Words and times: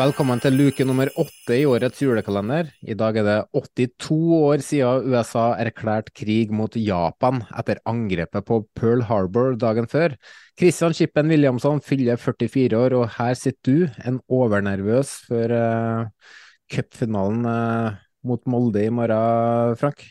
Velkommen 0.00 0.40
til 0.40 0.54
luke 0.56 0.84
nummer 0.88 1.10
åtte 1.20 1.58
i 1.60 1.66
årets 1.68 1.98
julekalender. 2.00 2.70
I 2.88 2.94
dag 2.96 3.18
er 3.20 3.26
det 3.26 3.34
82 3.52 4.14
år 4.32 4.62
siden 4.64 5.10
USA 5.12 5.42
erklærte 5.60 6.14
krig 6.16 6.54
mot 6.56 6.72
Japan 6.72 7.42
etter 7.60 7.82
angrepet 7.90 8.46
på 8.48 8.62
Pearl 8.72 9.04
Harbor 9.10 9.58
dagen 9.60 9.90
før. 9.92 10.14
Christian 10.56 10.96
Chippen 10.96 11.28
Williamson 11.28 11.84
fyller 11.84 12.16
44 12.16 12.80
år, 12.80 12.96
og 12.96 13.12
her 13.18 13.36
sitter 13.36 13.60
du, 13.68 14.00
en 14.08 14.22
overnervøs 14.32 15.12
før 15.28 15.56
uh, 15.58 16.32
cupfinalen 16.72 17.44
uh, 17.44 18.00
mot 18.24 18.48
Molde 18.48 18.88
i 18.88 18.88
morgen, 18.88 19.76
Frank. 19.84 20.06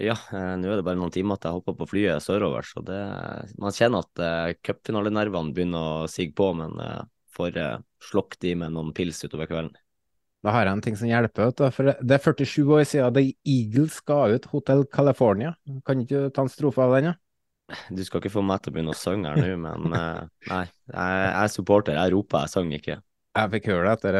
Ja, 0.00 0.14
eh, 0.30 0.52
nå 0.56 0.70
er 0.70 0.78
det 0.78 0.86
bare 0.86 0.96
noen 0.96 1.10
timer 1.12 1.36
til 1.36 1.50
jeg 1.50 1.58
hopper 1.58 1.74
på 1.82 1.90
flyet 1.90 2.22
sørover, 2.24 2.62
så 2.64 2.80
det, 2.86 3.02
man 3.60 3.74
kjenner 3.74 4.06
at 4.06 4.22
eh, 4.22 4.58
cupfinalenervene 4.64 5.52
begynner 5.56 6.04
å 6.04 6.08
sige 6.08 6.32
på, 6.38 6.54
men 6.56 6.78
eh, 6.78 7.02
får 7.40 7.56
eh, 7.60 7.78
slokket 8.10 8.52
i 8.52 8.58
med 8.62 8.76
noen 8.76 8.92
pils 8.96 9.24
utover 9.24 9.50
kvelden. 9.50 9.74
Da 10.40 10.54
har 10.54 10.64
jeg 10.64 10.72
en 10.72 10.84
ting 10.84 10.96
som 10.96 11.08
hjelper. 11.10 11.50
Vet 11.50 11.58
du. 11.58 11.66
For 11.74 11.90
det 11.92 12.16
er 12.16 12.22
47 12.24 12.62
år 12.64 12.86
siden 12.88 13.16
The 13.16 13.26
Eagles 13.44 13.98
ga 14.08 14.22
ut 14.32 14.46
Hotel 14.54 14.86
California. 14.88 15.52
Kan 15.84 16.00
ikke 16.04 16.28
du 16.28 16.32
ta 16.32 16.46
en 16.46 16.52
strofe 16.52 16.80
av 16.84 16.96
den? 16.96 17.10
Ja? 17.10 17.18
Du 17.92 18.00
skal 18.06 18.22
ikke 18.22 18.32
få 18.32 18.42
meg 18.42 18.62
til 18.62 18.72
å 18.72 18.76
begynne 18.76 18.94
å 18.94 18.98
synge 18.98 19.30
her 19.34 19.52
nå, 19.52 19.58
men 19.62 19.94
eh, 19.94 20.24
nei. 20.50 20.64
Jeg, 20.90 21.28
er 21.28 21.52
supporter, 21.52 21.98
jeg 21.98 22.14
roper, 22.16 22.46
jeg 22.46 22.54
sang 22.54 22.72
ikke. 22.74 22.96
Jeg 23.38 23.50
fikk 23.52 23.68
høre 23.70 23.84
det 23.84 23.92
etter 23.94 24.16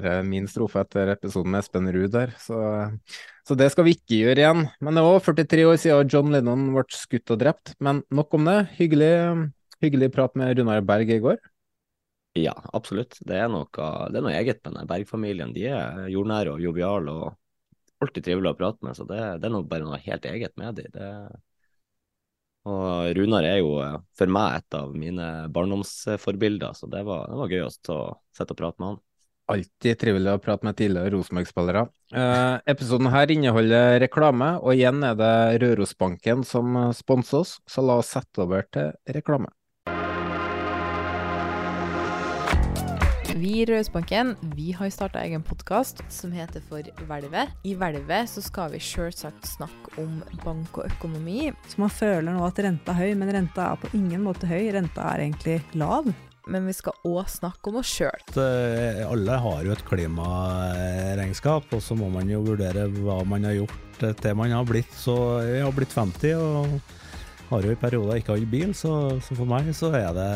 det 0.00 0.12
er 0.14 0.22
min 0.24 0.46
strofe 0.48 0.80
etter 0.80 1.10
episoden 1.12 1.52
med 1.52 1.60
Espen 1.60 1.90
Ruud 1.92 2.14
der, 2.14 2.30
så, 2.40 2.60
så, 3.44 3.56
det 3.58 3.68
skal 3.74 3.84
vi 3.84 3.98
ikke 3.98 4.22
gjøre 4.22 4.40
igjen. 4.40 4.62
Men 4.80 4.96
det 4.96 5.04
var 5.04 5.20
43 5.26 5.66
år 5.68 5.82
siden 5.82 6.14
John 6.14 6.32
Lennon 6.32 6.70
ble 6.72 6.86
skutt 6.96 7.34
og 7.34 7.42
drept. 7.42 7.74
Men 7.84 8.00
nok 8.08 8.38
om 8.38 8.48
det. 8.48 8.62
Hyggelig, 8.78 9.12
hyggelig 9.84 10.08
prat 10.16 10.40
med 10.40 10.56
Runar 10.56 10.80
Berg 10.88 11.12
i 11.12 11.20
går. 11.26 11.36
Ja, 12.36 12.52
absolutt. 12.76 13.16
Det 13.24 13.38
er 13.40 13.48
noe, 13.48 13.66
det 14.12 14.20
er 14.20 14.24
noe 14.24 14.36
eget 14.36 14.62
med 14.64 14.76
den 14.76 14.88
Berg-familien. 14.90 15.54
De 15.56 15.66
er 15.70 16.06
jordnære 16.12 16.52
og 16.56 16.62
joviale 16.64 17.14
og 17.16 18.04
alltid 18.04 18.26
trivelige 18.26 18.52
å 18.52 18.58
prate 18.58 18.84
med, 18.84 18.96
så 18.98 19.06
det, 19.08 19.20
det 19.40 19.48
er 19.48 19.54
noe, 19.54 19.66
bare 19.68 19.86
noe 19.86 20.00
helt 20.04 20.26
eget 20.28 20.56
med 20.60 20.76
dem. 20.76 20.90
Det, 20.92 21.10
og 22.66 23.16
Runar 23.16 23.46
er 23.46 23.60
jo 23.62 23.72
for 24.18 24.32
meg 24.32 24.60
et 24.60 24.76
av 24.76 24.94
mine 24.98 25.26
barndomsforbilder, 25.54 26.74
så 26.76 26.88
det 26.90 27.04
var, 27.06 27.28
det 27.30 27.40
var 27.40 27.52
gøy 27.54 27.64
å 27.64 27.72
sitte 27.72 27.96
og 27.96 28.58
prate 28.58 28.82
med 28.82 28.88
han. 28.90 29.02
Alltid 29.54 30.00
trivelig 30.00 30.32
å 30.34 30.40
prate 30.42 30.66
med 30.66 30.74
tidligere 30.74 31.12
Rosenborg-spillere. 31.14 31.84
Eh, 32.18 32.56
episoden 32.72 33.12
her 33.14 33.30
inneholder 33.30 34.00
reklame, 34.02 34.56
og 34.58 34.74
igjen 34.74 35.06
er 35.06 35.14
det 35.20 35.34
Rørosbanken 35.62 36.42
som 36.44 36.74
sponser 36.98 37.44
oss, 37.44 37.60
så 37.70 37.86
la 37.86 38.00
oss 38.02 38.10
sette 38.16 38.42
over 38.42 38.66
til 38.74 38.90
reklame. 39.14 39.52
Vi 43.36 43.50
i 43.60 43.64
Rødhusbanken 43.68 44.30
vi 44.56 44.70
har 44.72 44.88
starta 44.88 45.20
egen 45.20 45.42
podkast 45.44 45.98
som 46.08 46.30
heter 46.32 46.62
For 46.64 46.86
hvelvet. 47.04 47.50
I 47.68 47.74
hvelvet 47.76 48.30
så 48.32 48.40
skal 48.40 48.70
vi 48.72 48.78
selvsagt 48.80 49.44
snakke 49.50 49.92
om 50.00 50.22
bank 50.40 50.78
og 50.80 50.86
økonomi. 50.88 51.50
Så 51.68 51.82
man 51.82 51.92
føler 51.92 52.32
nå 52.32 52.46
at 52.46 52.62
renta 52.64 52.94
er 52.94 53.02
høy, 53.02 53.18
men 53.20 53.34
renta 53.36 53.66
er 53.74 53.82
på 53.82 53.90
ingen 53.98 54.24
måte 54.24 54.48
høy. 54.48 54.70
Renta 54.72 55.04
er 55.10 55.26
egentlig 55.26 55.58
lav. 55.76 56.08
Men 56.48 56.64
vi 56.64 56.72
skal 56.78 56.96
òg 57.04 57.28
snakke 57.28 57.68
om 57.68 57.76
oss 57.82 57.90
sjøl. 57.92 58.24
Alle 59.04 59.36
har 59.44 59.66
jo 59.66 59.74
et 59.74 59.84
klimaregnskap, 59.84 61.68
og 61.76 61.82
så 61.84 61.96
må 61.98 62.08
man 62.14 62.30
jo 62.32 62.40
vurdere 62.46 62.86
hva 63.02 63.18
man 63.28 63.44
har 63.44 63.58
gjort 63.58 64.06
til 64.22 64.36
man 64.36 64.52
har 64.52 64.64
blitt 64.68 64.92
så 64.92 65.42
Jeg 65.44 65.64
har 65.64 65.76
blitt 65.76 65.92
50 65.92 66.34
og 66.40 66.78
har 67.50 67.68
jo 67.68 67.74
i 67.74 67.82
perioder 67.84 68.22
ikke 68.22 68.38
hatt 68.38 68.48
bil, 68.48 68.72
så, 68.72 68.94
så, 69.20 69.36
for 69.36 69.48
meg 69.48 69.68
så 69.76 69.92
er 69.92 70.08
det, 70.16 70.30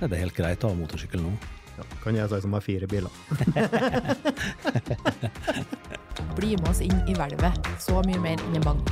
er 0.00 0.08
det 0.08 0.22
helt 0.24 0.36
greit 0.38 0.64
å 0.64 0.72
ha 0.72 0.78
motorsykkel 0.80 1.20
nå. 1.20 1.34
Ja, 1.74 1.82
kan 2.04 2.14
jeg 2.14 2.28
si 2.30 2.38
som 2.44 2.52
har 2.54 2.62
fire 2.62 2.86
biler. 2.86 3.10
Bli 6.38 6.52
med 6.54 6.68
oss 6.70 6.78
inn 6.84 7.00
i 7.10 7.14
hvelvet. 7.16 7.70
Så 7.82 7.98
mye 8.06 8.20
mer 8.22 8.38
enn 8.38 8.54
en 8.60 8.66
bank. 8.66 8.86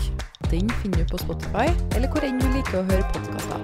Den 0.50 0.66
finner 0.80 0.98
du 1.04 1.06
på 1.12 1.18
Spotify, 1.22 1.68
eller 1.94 2.08
hvor 2.10 2.22
enn 2.26 2.40
du 2.42 2.48
liker 2.50 2.80
å 2.80 2.82
høre 2.88 3.04
podkaster. 3.14 3.60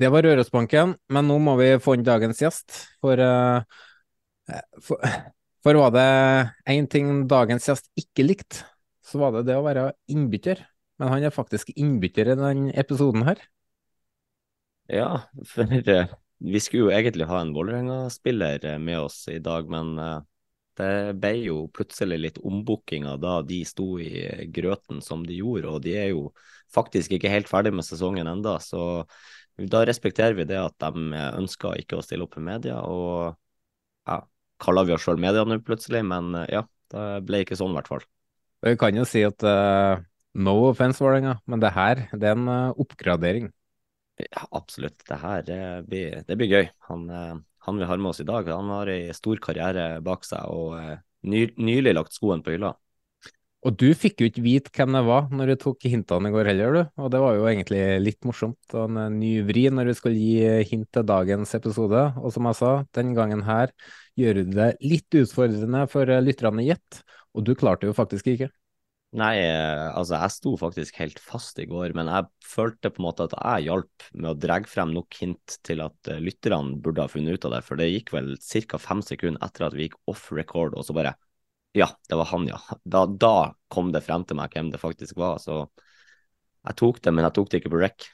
Det 0.00 0.08
var 0.10 0.24
Rørosbanken, 0.26 0.88
men 1.12 1.24
nå 1.28 1.36
må 1.44 1.52
vi 1.60 1.68
få 1.82 1.90
inn 1.94 2.06
dagens 2.06 2.38
gjest. 2.42 2.68
For, 3.04 3.16
uh, 3.20 3.60
for, 4.82 4.96
for 5.62 5.72
var 5.84 5.90
det 5.94 6.10
én 6.74 6.86
ting 6.90 7.06
dagens 7.30 7.68
gjest 7.70 7.86
ikke 8.00 8.22
likte, 8.26 8.56
så 9.06 9.14
var 9.22 9.30
det 9.36 9.46
det 9.52 9.56
å 9.60 9.66
være 9.66 9.84
innbytter. 10.10 10.56
Men 10.98 11.06
han 11.14 11.22
er 11.28 11.38
faktisk 11.38 11.66
innbytter 11.76 12.24
i 12.32 12.38
denne 12.40 12.74
episoden 12.80 13.22
her. 13.28 13.38
Ja, 14.90 15.22
for 15.46 15.70
uh, 15.70 16.10
vi 16.42 16.60
skulle 16.62 16.88
jo 16.88 16.94
egentlig 16.94 17.28
ha 17.30 17.40
en 17.40 17.52
Vålerenga-spiller 17.54 18.64
med 18.82 18.98
oss 18.98 19.22
i 19.30 19.38
dag, 19.38 19.68
men 19.70 19.92
uh, 20.00 20.22
det 20.80 21.14
ble 21.20 21.32
jo 21.44 21.58
plutselig 21.74 22.18
litt 22.18 22.40
ombookinger 22.42 23.20
da 23.22 23.36
de 23.46 23.60
sto 23.68 24.00
i 24.02 24.24
grøten 24.50 24.98
som 25.04 25.22
de 25.26 25.36
gjorde, 25.38 25.70
og 25.70 25.84
de 25.84 25.94
er 26.00 26.08
jo 26.10 26.30
faktisk 26.74 27.14
ikke 27.14 27.30
helt 27.30 27.50
ferdig 27.50 27.74
med 27.76 27.86
sesongen 27.86 28.30
enda, 28.30 28.56
så 28.62 29.04
da 29.60 29.84
respekterer 29.86 30.34
vi 30.38 30.48
det 30.48 30.58
at 30.58 30.74
de 30.80 31.22
ønsker 31.36 31.82
ikke 31.82 32.00
å 32.00 32.04
stille 32.04 32.26
opp 32.26 32.38
i 32.40 32.44
media, 32.46 32.80
og 32.82 33.36
ja, 34.08 34.22
kaller 34.62 34.88
vi 34.88 34.96
oss 34.96 35.04
sjøl 35.04 35.20
media 35.20 35.44
nå 35.44 35.60
plutselig, 35.66 36.02
men 36.06 36.32
ja, 36.48 36.64
det 36.94 37.06
ble 37.28 37.44
ikke 37.44 37.58
sånn 37.60 37.74
i 37.74 37.78
hvert 37.78 37.92
fall. 37.92 38.06
Vi 38.64 38.74
kan 38.80 38.96
jo 38.96 39.06
si 39.08 39.22
at 39.26 39.44
uh, 39.44 40.00
no 40.34 40.58
offense, 40.70 40.98
Vålerenga, 41.02 41.38
men 41.46 41.62
det 41.62 41.74
her 41.76 42.06
det 42.14 42.32
er 42.32 42.38
en 42.38 42.74
oppgradering. 42.74 43.52
Ja, 44.26 44.46
absolutt. 44.56 45.00
Det 45.08 45.18
her 45.22 45.42
det 45.46 45.60
blir, 45.88 46.20
det 46.26 46.36
blir 46.38 46.52
gøy. 46.52 46.68
Han, 46.90 47.08
han, 47.10 47.80
vi 47.80 47.88
har 47.88 48.00
med 48.00 48.12
oss 48.12 48.22
i 48.22 48.28
dag, 48.28 48.48
han 48.48 48.70
har 48.72 48.90
ei 48.92 49.14
stor 49.16 49.40
karriere 49.42 49.88
bak 50.04 50.26
seg 50.28 50.46
og 50.52 50.76
ny, 51.28 51.46
nylig 51.56 51.96
lagt 51.96 52.16
skoen 52.16 52.44
på 52.44 52.54
hylla. 52.54 52.74
Og 53.60 53.74
du 53.76 53.90
fikk 53.92 54.22
jo 54.22 54.28
ikke 54.30 54.42
vite 54.44 54.70
hvem 54.72 54.94
det 54.96 55.02
var 55.04 55.26
når 55.36 55.50
du 55.50 55.58
tok 55.60 55.84
hintene 55.92 56.30
i 56.30 56.32
går 56.32 56.48
heller, 56.48 56.76
du. 56.76 57.02
Og 57.04 57.10
det 57.12 57.20
var 57.20 57.34
jo 57.36 57.48
egentlig 57.50 57.82
litt 58.00 58.24
morsomt. 58.24 58.60
Og 58.72 58.86
en 58.88 59.18
ny 59.20 59.34
vri 59.44 59.66
når 59.68 59.90
du 59.90 59.96
skulle 59.98 60.16
gi 60.16 60.64
hint 60.70 60.88
til 60.96 61.04
dagens 61.04 61.52
episode. 61.58 62.06
Og 62.22 62.32
som 62.32 62.48
jeg 62.48 62.56
sa, 62.56 62.70
den 62.96 63.12
gangen 63.18 63.44
her 63.44 63.74
gjør 64.16 64.40
du 64.40 64.54
det 64.56 64.70
litt 64.80 65.18
utfordrende 65.20 65.84
for 65.92 66.08
lytterne 66.24 66.64
å 66.64 66.68
gjette. 66.70 67.04
Og 67.36 67.44
du 67.46 67.52
klarte 67.58 67.90
jo 67.90 67.96
faktisk 67.96 68.32
ikke. 68.32 68.48
Nei, 69.10 69.40
altså 69.42 70.20
jeg 70.20 70.32
sto 70.36 70.52
faktisk 70.54 71.00
helt 71.00 71.18
fast 71.18 71.58
i 71.58 71.64
går, 71.66 71.90
men 71.98 72.06
jeg 72.06 72.28
følte 72.46 72.92
på 72.94 73.02
en 73.02 73.06
måte 73.08 73.24
at 73.26 73.32
jeg 73.34 73.66
hjalp 73.66 74.04
med 74.14 74.28
å 74.30 74.38
dra 74.38 74.60
frem 74.70 74.92
nok 74.94 75.18
hint 75.18 75.56
til 75.66 75.82
at 75.82 76.10
lytterne 76.22 76.78
burde 76.78 77.02
ha 77.02 77.10
funnet 77.10 77.34
ut 77.34 77.48
av 77.48 77.56
det, 77.56 77.62
for 77.66 77.80
det 77.80 77.88
gikk 77.90 78.12
vel 78.14 78.36
ca. 78.38 78.78
fem 78.78 79.02
sekunder 79.02 79.42
etter 79.42 79.66
at 79.66 79.74
vi 79.74 79.88
gikk 79.88 79.98
off 80.14 80.28
record, 80.30 80.78
og 80.78 80.86
så 80.86 80.94
bare 80.94 81.16
Ja, 81.74 81.86
det 82.10 82.16
var 82.18 82.30
han, 82.30 82.46
ja. 82.50 82.58
Da, 82.82 83.04
da 83.06 83.34
kom 83.70 83.90
det 83.94 84.04
frem 84.06 84.24
til 84.26 84.38
meg 84.38 84.54
hvem 84.54 84.70
det 84.70 84.82
faktisk 84.82 85.18
var, 85.18 85.42
så 85.42 85.64
jeg 86.66 86.78
tok 86.78 87.02
det, 87.02 87.12
men 87.14 87.26
jeg 87.26 87.34
tok 87.34 87.50
det 87.50 87.60
ikke 87.60 87.74
på 87.74 87.82
rec. 87.82 88.08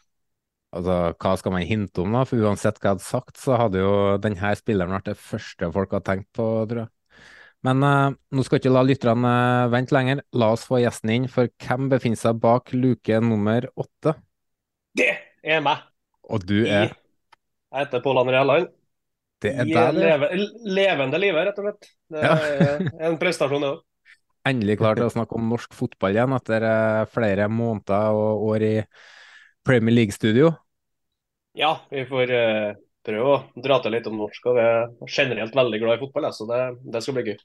Altså, 0.76 0.96
hva 1.20 1.36
skal 1.40 1.54
man 1.54 1.68
hinte 1.68 2.02
om, 2.02 2.12
da? 2.16 2.24
For 2.28 2.40
uansett 2.40 2.80
hva 2.80 2.90
jeg 2.90 2.96
hadde 2.96 3.06
sagt, 3.06 3.40
så 3.40 3.60
hadde 3.60 3.84
jo 3.84 3.94
denne 4.22 4.52
spilleren 4.58 4.96
vært 4.96 5.12
det 5.12 5.20
første 5.20 5.72
folk 5.76 5.92
hadde 5.96 6.08
tenkt 6.08 6.30
på, 6.36 6.48
tror 6.68 6.86
jeg. 6.86 6.95
Men 7.66 7.82
uh, 7.82 8.14
nå 8.30 8.44
skal 8.46 8.60
ikke 8.60 8.70
la 8.70 8.84
lytterne 8.86 9.30
uh, 9.66 9.70
vente 9.72 9.94
lenger. 9.96 10.22
La 10.38 10.52
oss 10.54 10.66
få 10.68 10.78
gjesten 10.82 11.12
inn, 11.14 11.26
for 11.32 11.50
hvem 11.64 11.88
befinner 11.90 12.20
seg 12.20 12.38
bak 12.42 12.70
luke 12.76 13.18
nummer 13.24 13.66
åtte? 13.74 14.14
Det 14.96 15.10
er 15.42 15.64
meg. 15.64 15.82
Og 16.30 16.46
du 16.46 16.60
er? 16.64 16.92
Jeg 16.94 17.82
heter 17.82 18.02
Pål 18.04 18.22
André 18.22 18.38
Helland. 18.40 18.70
Det 19.42 19.50
er 19.52 19.66
deg, 19.68 19.98
det. 19.98 20.04
leve, 20.06 20.28
levende 20.78 21.18
livet, 21.20 21.48
rett 21.50 21.58
og 21.60 21.66
slett. 21.66 21.90
Det 22.14 22.22
Ja. 22.24 22.36
er 22.38 23.10
en 23.10 23.18
prestasjon, 23.20 23.66
det 23.66 23.72
òg. 23.74 23.82
Endelig 24.46 24.78
klar 24.78 24.94
til 24.96 25.08
å 25.08 25.12
snakke 25.12 25.34
om 25.36 25.48
norsk 25.50 25.74
fotball 25.74 26.14
igjen 26.14 26.32
etter 26.36 26.64
uh, 26.64 27.02
flere 27.10 27.48
måneder 27.50 28.14
og 28.14 28.46
år 28.52 28.64
i 28.64 28.74
Premier 29.66 29.96
League-studio. 29.98 30.52
Ja, 31.58 31.72
vi 31.90 32.04
får 32.06 32.30
eh, 32.36 32.74
prøve 33.06 33.36
å 33.36 33.62
dra 33.62 33.78
til 33.82 33.94
litt 33.96 34.08
om 34.10 34.18
norsk. 34.20 34.50
og 34.50 34.58
Vi 34.58 34.66
er 34.66 34.88
generelt 35.06 35.56
veldig 35.56 35.82
glad 35.82 35.98
i 35.98 36.02
fotball, 36.04 36.32
så 36.34 36.48
det, 36.50 36.64
det 36.92 37.04
skal 37.04 37.18
bli 37.18 37.30
gøy. 37.30 37.38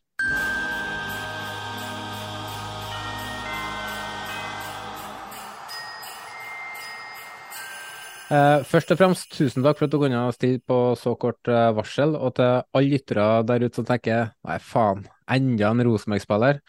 Eh, 8.31 8.61
først 8.63 8.93
og 8.93 8.99
fremst, 9.01 9.33
tusen 9.35 9.65
takk 9.65 9.75
for 9.75 9.89
at 9.89 9.91
du 9.91 9.97
kunne 9.99 10.21
stille 10.31 10.61
på 10.63 10.75
så 10.95 11.17
kort 11.19 11.49
eh, 11.51 11.71
varsel. 11.75 12.15
Og 12.15 12.37
til 12.37 12.61
alle 12.63 12.93
lyttere 12.93 13.25
der 13.47 13.65
ute 13.65 13.81
som 13.81 13.87
tenker 13.89 14.31
nei, 14.47 14.57
faen, 14.63 15.03
enda 15.35 15.73
en 15.73 15.83
Rosenborg-spiller. 15.89 16.61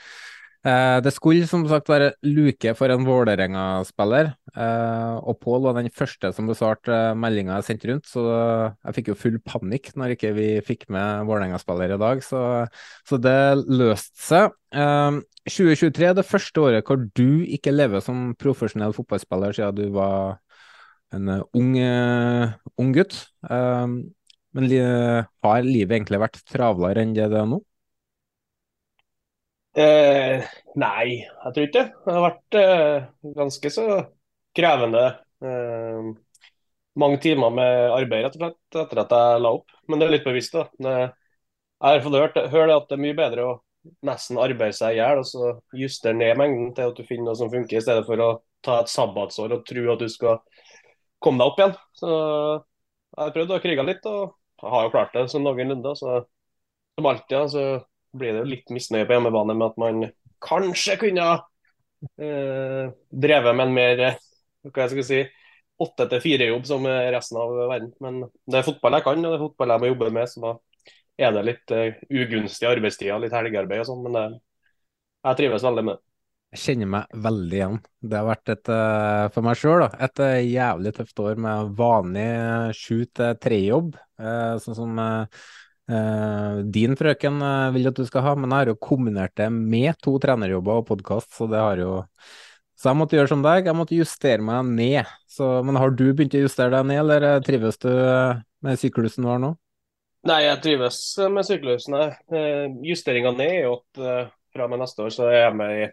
Eh, 0.62 0.96
det 1.02 1.10
skulle 1.10 1.46
som 1.50 1.64
sagt 1.66 1.88
være 1.90 2.12
luke 2.22 2.70
for 2.78 2.92
en 2.94 3.02
Vålerenga-spiller. 3.06 4.28
Eh, 4.54 5.14
og 5.26 5.40
Pål 5.42 5.64
var 5.64 5.74
den 5.74 5.90
første 5.90 6.30
som 6.36 6.46
besvarte 6.46 6.92
uh, 6.92 7.16
meldinga 7.18 7.56
jeg 7.58 7.66
sendte 7.66 7.88
rundt, 7.90 8.06
så 8.06 8.22
jeg 8.70 8.94
fikk 8.98 9.10
jo 9.10 9.16
full 9.18 9.40
panikk 9.42 9.90
når 9.98 10.14
ikke 10.14 10.30
vi 10.36 10.46
fikk 10.62 10.86
med 10.94 11.26
Vålerenga-spiller 11.26 11.96
i 11.96 11.98
dag. 11.98 12.22
Så, 12.22 12.42
så 13.08 13.18
det 13.18 13.34
løste 13.66 14.22
seg. 14.22 14.54
Eh, 14.70 15.18
2023 15.50 16.08
er 16.12 16.14
det 16.20 16.28
første 16.28 16.62
året 16.62 16.86
hvor 16.86 17.02
du 17.10 17.42
ikke 17.42 17.74
lever 17.74 18.04
som 18.04 18.30
profesjonell 18.38 18.94
fotballspiller 18.94 19.58
siden 19.58 19.80
du 19.80 19.96
var 19.96 20.38
en 21.12 21.26
ung, 21.58 21.74
ung 22.78 22.92
gutt. 22.94 23.18
Men 23.42 24.70
har 24.70 25.66
livet 25.66 25.96
egentlig 25.98 26.22
vært 26.22 26.38
travlere 26.48 27.02
enn 27.02 27.12
det 27.18 27.26
det 27.34 27.42
er 27.42 27.50
nå? 27.50 27.58
Eh, 29.72 30.42
nei, 30.76 31.04
jeg 31.24 31.54
tror 31.54 31.66
ikke 31.66 31.78
det. 31.78 31.86
Det 32.04 32.14
har 32.16 32.24
vært 32.26 32.58
eh, 32.60 33.06
ganske 33.38 33.72
så 33.72 33.86
krevende. 34.56 35.04
Eh, 35.40 36.10
mange 37.00 37.20
timer 37.24 37.54
med 37.56 37.94
arbeid 37.96 38.26
rett 38.26 38.36
og 38.36 38.42
slett 38.42 38.80
etter 38.84 39.02
at 39.04 39.14
jeg 39.16 39.42
la 39.44 39.52
opp. 39.56 39.76
Men 39.88 40.00
det 40.00 40.08
er 40.08 40.14
litt 40.18 40.26
bevisst. 40.28 40.56
da. 40.56 40.66
Jeg 40.76 41.88
har 41.88 42.02
fått 42.04 42.18
hørt, 42.20 42.36
hørt 42.52 42.74
at 42.74 42.90
det 42.90 42.98
er 42.98 43.04
mye 43.06 43.18
bedre 43.18 43.46
å 43.48 43.54
nesten 44.06 44.38
arbeide 44.38 44.76
seg 44.76 44.94
i 44.94 45.00
hjel 45.00 45.22
og 45.22 45.26
så 45.26 45.48
justere 45.74 46.14
ned 46.14 46.36
mengden 46.38 46.68
til 46.76 46.92
at 46.92 46.98
du 46.98 47.02
finner 47.08 47.32
noe 47.32 47.38
som 47.40 47.50
funker, 47.50 47.80
i 47.80 47.82
stedet 47.82 48.04
for 48.06 48.20
å 48.22 48.28
ta 48.62 48.76
et 48.82 48.92
sabbatsår 48.92 49.56
og 49.56 49.64
tro 49.66 49.88
at 49.90 50.04
du 50.04 50.12
skal 50.12 50.38
komme 51.22 51.42
deg 51.42 51.50
opp 51.50 51.62
igjen. 51.62 51.74
Så 51.98 52.12
jeg 52.12 53.24
har 53.24 53.34
prøvd 53.34 53.56
å 53.56 53.62
krige 53.64 53.86
litt, 53.88 54.06
og 54.06 54.36
har 54.62 54.86
jo 54.86 54.92
klart 54.94 55.16
det 55.16 55.24
sånn 55.32 55.48
noenlunde. 55.48 55.96
Så 55.98 56.20
som 56.92 57.08
alltid 57.08 57.50
så 57.50 57.64
blir 58.16 58.34
det 58.34 58.42
jo 58.42 58.50
litt 58.50 58.72
misnøye 58.74 59.06
på 59.08 59.16
hjemmebane 59.16 59.56
med 59.56 59.70
at 59.70 59.80
man 59.80 60.02
kanskje 60.42 60.98
kunne 61.00 61.28
eh, 62.18 62.90
drevet 63.10 63.56
med 63.56 63.66
en 63.66 63.76
mer 63.76 64.04
eh, 64.08 64.20
hva 64.68 64.84
jeg 64.84 64.94
skal 64.94 65.06
si, 65.06 65.22
åtte 65.82 66.06
til 66.10 66.22
fire-jobb 66.22 66.68
som 66.68 66.84
resten 66.86 67.40
av 67.42 67.56
verden. 67.70 67.90
Men 68.04 68.20
det 68.46 68.60
er 68.60 68.66
fotball 68.66 68.98
jeg 68.98 69.06
kan, 69.08 69.24
og 69.24 69.32
det 69.32 69.38
er 69.38 69.42
fotball 69.42 69.74
jeg 69.74 69.82
må 69.82 69.90
jobbe 69.90 70.10
med. 70.14 70.30
Så 70.30 70.42
da 70.44 70.52
er 71.26 71.34
det 71.34 71.42
litt 71.48 71.74
uh, 71.74 72.00
ugunstige 72.12 72.70
arbeidstider, 72.70 73.18
litt 73.22 73.34
helgearbeid 73.34 73.82
og 73.82 73.88
sånn. 73.88 74.04
Men 74.06 74.18
det, 74.18 74.24
jeg 75.26 75.40
trives 75.40 75.66
veldig 75.66 75.84
med 75.88 75.98
det. 75.98 76.04
Jeg 76.52 76.62
kjenner 76.66 76.90
meg 76.94 77.18
veldig 77.24 77.58
igjen. 77.58 77.76
Det 78.04 78.18
har 78.20 78.28
vært 78.28 78.54
et, 78.54 78.70
uh, 78.70 79.26
for 79.34 79.48
meg 79.48 79.58
sjøl 79.58 79.86
et 79.88 80.22
jævlig 80.52 80.94
tøft 80.98 81.24
år 81.24 81.42
med 81.48 81.74
vanlig 81.78 82.28
sju 82.78 83.02
til 83.08 83.38
tre-jobb, 83.42 83.96
sånn 84.62 84.76
som 84.78 85.00
din 86.72 86.94
frøken 86.96 87.42
vil 87.74 87.88
at 87.90 87.98
du 87.98 88.04
skal 88.06 88.22
ha. 88.26 88.32
Men 88.38 88.50
jeg 88.50 88.58
har 88.60 88.70
jo 88.72 88.78
kombinert 88.80 89.34
det 89.36 89.48
med 89.52 89.98
to 90.02 90.14
trenerjobber 90.22 90.80
og 90.80 90.86
podkast, 90.92 91.32
så 91.34 91.48
det 91.50 91.60
har 91.60 91.82
jo 91.82 91.92
Så 92.78 92.88
jeg 92.90 92.98
måtte 92.98 93.14
gjøre 93.14 93.30
som 93.30 93.42
deg, 93.44 93.66
jeg 93.68 93.78
måtte 93.78 93.94
justere 93.94 94.42
meg 94.42 94.66
ned. 94.66 95.10
Så, 95.30 95.62
men 95.62 95.76
har 95.78 95.92
du 95.94 96.08
begynt 96.10 96.34
å 96.34 96.40
justere 96.42 96.72
deg 96.74 96.86
ned, 96.88 96.98
eller 97.04 97.42
trives 97.46 97.78
du 97.78 97.90
med 98.62 98.80
syklusen 98.80 99.22
du 99.26 99.30
nå? 99.38 99.50
Nei, 100.26 100.40
jeg 100.46 100.62
trives 100.64 100.98
med 101.30 101.46
syklusen. 101.46 101.94
Justeringa 102.86 103.30
ned 103.34 103.52
er 103.52 103.64
jo 103.68 103.76
at 103.78 104.02
fra 104.52 104.66
og 104.66 104.72
med 104.72 104.82
neste 104.82 105.02
år 105.02 105.14
så 105.14 105.28
er 105.30 105.38
jeg 105.44 105.54
med 105.58 105.70
i 105.78 105.86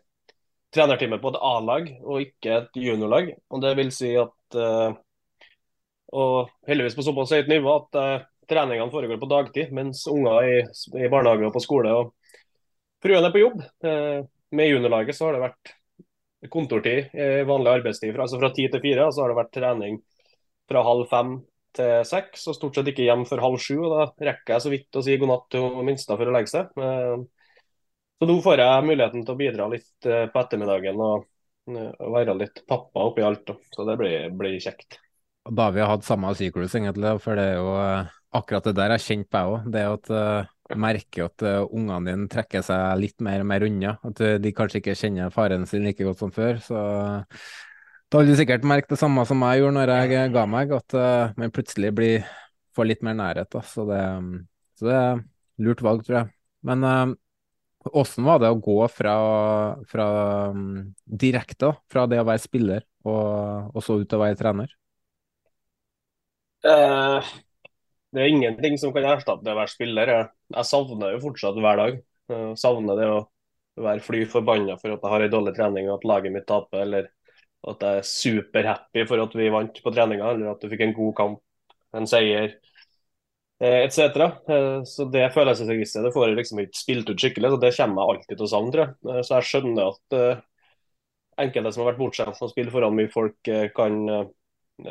trenerteamet 0.73 1.21
på 1.21 1.31
et 1.33 1.39
A-lag 1.49 1.87
og 2.03 2.25
ikke 2.25 2.57
et 2.59 2.81
juniorlag. 2.81 3.31
Og 3.49 3.61
det 3.63 3.71
vil 3.79 3.93
si 3.93 4.11
at 4.21 4.59
Og 6.09 6.49
heldigvis 6.65 6.97
på 6.97 7.05
såpass 7.05 7.33
høyt 7.37 7.49
nivå 7.49 7.75
at 7.83 7.97
treningene 8.49 8.93
foregår 8.93 9.19
på 9.21 9.29
dagtid, 9.29 9.73
mens 9.75 10.05
unger 10.09 10.47
i, 10.47 10.55
i 10.99 11.11
barnehage 11.11 11.47
og 11.47 11.55
på 11.55 11.63
skole 11.63 11.93
og 11.95 12.13
fruen 13.03 13.25
er 13.25 13.33
på 13.35 13.43
jobb. 13.43 13.61
Uh, 13.85 14.25
med 14.55 14.71
juniorlaget 14.71 15.17
så 15.17 15.27
har 15.27 15.37
det 15.37 15.45
vært 15.45 15.75
kontortid 16.49 17.15
i 17.19 17.43
vanlig 17.43 17.71
arbeidstid, 17.77 18.15
altså 18.15 18.39
fra 18.39 18.49
ti 18.55 18.65
til 18.71 18.81
fire. 18.81 19.09
Så 19.11 19.21
har 19.21 19.31
det 19.31 19.39
vært 19.41 19.51
trening 19.53 19.99
fra 20.69 20.83
halv 20.87 21.09
fem 21.11 21.33
til 21.75 22.05
seks, 22.07 22.47
og 22.49 22.55
stort 22.57 22.79
sett 22.79 22.89
ikke 22.89 23.05
hjem 23.05 23.25
før 23.29 23.43
halv 23.43 23.59
sju. 23.61 23.75
og 23.83 23.91
Da 23.93 24.29
rekker 24.31 24.55
jeg 24.55 24.63
så 24.63 24.71
vidt 24.73 24.97
å 24.97 25.03
si 25.05 25.17
god 25.19 25.31
natt 25.33 25.49
til 25.53 25.83
minsta 25.85 26.17
for 26.17 26.31
å 26.31 26.33
legge 26.33 26.53
seg. 26.53 26.71
Uh, 26.79 27.27
så 28.19 28.27
nå 28.27 28.39
får 28.43 28.59
jeg 28.59 28.87
muligheten 28.87 29.21
til 29.23 29.31
å 29.31 29.39
bidra 29.39 29.65
litt 29.71 30.07
eh, 30.07 30.25
på 30.27 30.41
ettermiddagen 30.41 30.97
og, 30.99 31.27
være 31.69 32.33
litt 32.35 32.63
pappa 32.67 33.05
oppi 33.07 33.23
alt. 33.23 33.51
Så 33.71 33.85
det 33.87 33.95
blir, 33.99 34.31
blir 34.35 34.57
kjekt. 34.59 34.97
Da 35.47 35.69
vi 35.71 35.79
har 35.79 35.91
hatt 35.93 36.03
samme 36.03 36.33
syklus, 36.35 36.73
egentlig. 36.75 37.13
For 37.23 37.39
det 37.39 37.45
er 37.45 37.59
jo 37.61 37.69
akkurat 38.35 38.67
det 38.69 38.75
der 38.77 38.93
jeg 38.95 39.05
kjente 39.05 39.31
på 39.33 39.41
jeg 39.41 39.53
òg. 39.53 39.69
Det 39.73 39.85
at 39.89 40.11
uh, 40.13 40.77
merker 40.79 41.29
at 41.29 41.45
uh, 41.45 41.63
ungene 41.65 42.11
dine 42.11 42.29
trekker 42.31 42.65
seg 42.65 42.99
litt 43.01 43.17
mer 43.25 43.43
og 43.43 43.49
mer 43.51 43.65
unna. 43.67 43.95
At 44.05 44.21
uh, 44.23 44.35
de 44.41 44.53
kanskje 44.55 44.81
ikke 44.83 44.97
kjenner 44.99 45.33
faren 45.33 45.65
sin 45.69 45.85
like 45.87 46.05
godt 46.05 46.21
som 46.21 46.33
før. 46.35 46.61
Så 46.65 46.83
da 48.09 48.21
vil 48.21 48.31
du 48.31 48.37
sikkert 48.39 48.67
merke 48.67 48.89
det 48.93 48.99
samme 49.01 49.25
som 49.29 49.41
jeg 49.45 49.61
gjorde 49.61 49.77
når 49.77 49.93
jeg 49.95 50.33
ga 50.33 50.45
meg, 50.49 50.75
at 50.77 50.97
uh, 50.97 51.33
man 51.39 51.53
plutselig 51.53 51.93
blir, 51.97 52.29
får 52.77 52.91
litt 52.91 53.05
mer 53.05 53.17
nærhet. 53.17 53.49
Da. 53.53 53.63
Så, 53.65 53.85
det, 53.89 54.03
så 54.79 54.89
det 54.89 54.99
er 54.99 55.25
lurt 55.65 55.83
valg, 55.85 56.05
tror 56.05 56.23
jeg. 56.23 56.31
Men 56.65 56.83
hvordan 57.87 58.25
var 58.27 58.41
det 58.41 58.49
å 58.51 58.59
gå 58.59 58.77
fra, 58.91 59.13
fra 59.87 60.07
um, 60.51 60.89
direkte 61.05 61.71
fra 61.91 62.05
det 62.11 62.19
å 62.19 62.27
være 62.27 62.43
spiller 62.43 62.83
og, 63.07 63.71
og 63.71 63.85
så 63.85 63.99
ut 64.01 64.09
til 64.09 64.19
å 64.19 64.23
være 64.25 64.39
trener? 64.39 64.73
Eh, 66.67 67.29
det 68.15 68.21
er 68.23 68.31
ingenting 68.31 68.77
som 68.81 68.93
kan 68.95 69.05
erstatte 69.05 69.45
det 69.45 69.53
å 69.53 69.59
være 69.59 69.71
spiller. 69.73 70.11
Jeg, 70.13 70.29
jeg 70.55 70.67
savner 70.69 71.13
jo 71.13 71.21
fortsatt 71.27 71.59
hver 71.61 71.81
dag. 71.81 71.99
Jeg 72.33 72.55
savner 72.61 72.97
det 72.97 73.09
å 73.09 73.19
være 73.79 74.03
fly 74.03 74.23
forbanna 74.29 74.75
for 74.79 74.95
at 74.95 75.03
jeg 75.05 75.13
har 75.13 75.25
en 75.25 75.33
dårlig 75.33 75.53
trening 75.57 75.89
og 75.89 75.99
at 75.99 76.07
laget 76.09 76.33
mitt 76.35 76.47
taper, 76.49 76.81
eller 76.83 77.11
at 77.69 77.85
jeg 77.85 78.01
er 78.01 78.09
superhappy 78.09 79.05
for 79.07 79.21
at 79.23 79.37
vi 79.37 79.51
vant 79.53 79.79
på 79.83 79.93
treninga, 79.93 80.33
eller 80.33 80.51
at 80.53 80.63
du 80.63 80.71
fikk 80.71 80.83
en 80.85 80.97
god 80.97 81.15
kamp, 81.19 81.39
en 81.95 82.09
seier 82.09 82.57
etc. 83.59 84.29
Så 84.87 85.05
det 85.11 85.25
følelsesregisteret 85.35 86.07
det 86.07 86.13
får 86.15 86.29
jeg 86.29 86.37
liksom 86.39 86.61
ikke 86.63 86.79
spilt 86.79 87.09
ut 87.11 87.19
skikkelig, 87.19 87.53
så 87.53 87.61
det 87.61 87.73
kommer 87.75 88.01
jeg 88.01 88.13
alltid 88.15 88.35
til 88.37 88.45
å 88.45 88.51
savne. 88.53 88.71
tror 88.75 88.85
jeg. 88.85 89.25
Så 89.27 89.35
jeg 89.35 89.49
skjønner 89.49 89.89
at 89.91 90.19
enkelte 91.43 91.73
som 91.75 91.83
har 91.83 91.91
vært 91.91 92.01
bortskjemt 92.01 92.43
og 92.43 92.51
spilt 92.53 92.71
foran 92.73 92.95
mye 92.95 93.11
folk, 93.11 93.51
kan 93.75 93.99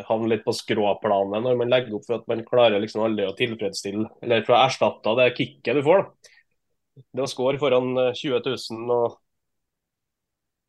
havne 0.08 0.32
litt 0.32 0.44
på 0.46 0.54
skråplanet 0.56 1.44
når 1.44 1.56
man 1.60 1.72
legger 1.72 1.96
opp 1.96 2.06
for 2.06 2.18
at 2.18 2.26
man 2.30 2.44
klarer 2.46 2.82
liksom 2.82 3.04
aldri 3.06 3.26
å 3.28 3.36
tilfredsstille, 3.38 4.08
eller 4.24 4.44
for 4.46 4.56
å 4.56 4.60
erstatte 4.66 5.14
det 5.20 5.30
kicket 5.38 5.78
du 5.78 5.82
får. 5.86 6.04
da. 6.04 6.34
Det 7.14 7.24
å 7.24 7.30
score 7.30 7.60
foran 7.62 7.92
20 8.18 8.42
000 8.42 8.94
og 8.94 9.18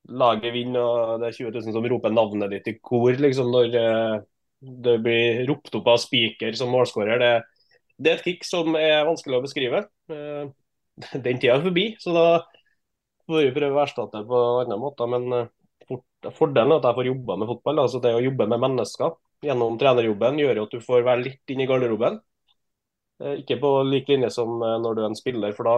laget 0.10 0.54
vinner 0.54 0.82
og 0.82 1.22
det 1.22 1.30
er 1.30 1.38
20 1.38 1.56
000 1.58 1.76
som 1.76 1.88
roper 1.92 2.14
navnet 2.14 2.54
ditt 2.54 2.70
i 2.72 2.78
kor 2.82 3.18
liksom 3.18 3.50
når 3.54 3.74
det 4.60 4.96
blir 5.04 5.44
ropt 5.48 5.76
opp 5.78 5.88
av 5.88 6.00
spiker 6.02 6.56
som 6.58 6.72
målskårer, 6.74 7.22
det, 7.22 7.34
det 7.98 8.12
er 8.12 8.18
et 8.20 8.26
kick 8.28 8.48
som 8.48 8.76
er 8.80 9.06
vanskelig 9.08 9.40
å 9.40 9.44
beskrive. 9.46 9.84
Den 11.26 11.40
tida 11.40 11.56
er 11.56 11.64
forbi, 11.64 11.86
så 12.02 12.12
da 12.16 12.26
får 13.30 13.46
vi 13.46 13.56
prøve 13.56 13.78
å 13.78 13.84
erstatte 13.86 14.20
det 14.20 14.28
på 14.28 14.42
andre 14.66 14.80
måter. 14.82 15.12
Men 15.14 15.50
fordelen 16.36 16.74
er 16.74 16.82
at 16.82 16.88
jeg 16.90 16.98
får 17.00 17.10
jobba 17.10 17.38
med 17.40 17.50
fotball. 17.52 17.84
altså 17.86 18.02
Det 18.04 18.16
å 18.16 18.24
jobbe 18.24 18.48
med 18.50 18.64
mennesker 18.66 19.16
gjennom 19.46 19.78
trenerjobben 19.80 20.42
gjør 20.42 20.64
at 20.66 20.74
du 20.76 20.84
får 20.84 21.06
være 21.08 21.24
litt 21.26 21.54
inn 21.54 21.64
i 21.64 21.70
garderoben. 21.70 22.20
Ikke 23.40 23.58
på 23.60 23.72
lik 23.84 24.08
linje 24.12 24.30
som 24.32 24.60
når 24.60 24.96
du 24.96 25.02
er 25.02 25.10
en 25.10 25.18
spiller, 25.18 25.52
for 25.56 25.68
da 25.68 25.74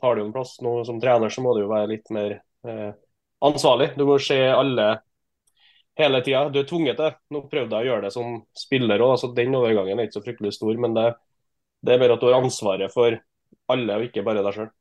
har 0.00 0.16
du 0.16 0.22
en 0.22 0.32
plass. 0.32 0.56
Nå 0.60 0.84
som 0.84 1.00
trener 1.00 1.28
så 1.28 1.42
må 1.44 1.54
du 1.54 1.64
jo 1.64 1.70
være 1.70 1.92
litt 1.92 2.10
mer 2.14 2.36
eh, 2.66 2.90
ansvarlig. 3.44 3.92
Du 3.96 4.06
må 4.08 4.18
se 4.22 4.38
alle 4.48 4.88
hele 6.00 6.22
tida. 6.24 6.46
Du 6.48 6.60
er 6.60 6.68
tvunget 6.68 6.96
til 6.96 7.08
det. 7.08 7.14
Nå 7.34 7.44
prøvde 7.50 7.76
jeg 7.76 7.88
å 7.88 7.92
gjøre 7.92 8.06
det 8.08 8.14
som 8.14 8.38
spiller 8.56 9.04
òg, 9.04 9.16
så 9.20 9.32
den 9.36 9.56
overgangen 9.58 9.98
er 10.00 10.08
ikke 10.08 10.18
så 10.20 10.24
fryktelig 10.24 10.54
stor. 10.56 10.72
Men 10.80 10.96
det, 10.96 11.06
det 11.84 11.94
er 11.94 12.02
bare 12.02 12.16
at 12.16 12.24
du 12.24 12.30
har 12.30 12.40
ansvaret 12.40 12.94
for 12.94 13.18
alle, 13.70 13.98
og 13.98 14.08
ikke 14.08 14.24
bare 14.26 14.44
deg 14.46 14.56
sjøl. 14.56 14.72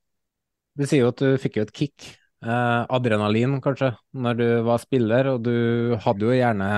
Du 0.79 0.85
sier 0.87 1.03
jo 1.03 1.11
at 1.11 1.21
du 1.21 1.39
fikk 1.41 1.59
jo 1.59 1.67
et 1.67 1.75
kick, 1.75 2.11
eh, 2.45 2.81
adrenalin 2.97 3.59
kanskje, 3.63 3.93
når 4.13 4.39
du 4.39 4.47
var 4.67 4.81
spiller, 4.83 5.33
og 5.33 5.43
du 5.47 5.97
hadde 6.03 6.27
jo 6.27 6.37
gjerne 6.37 6.69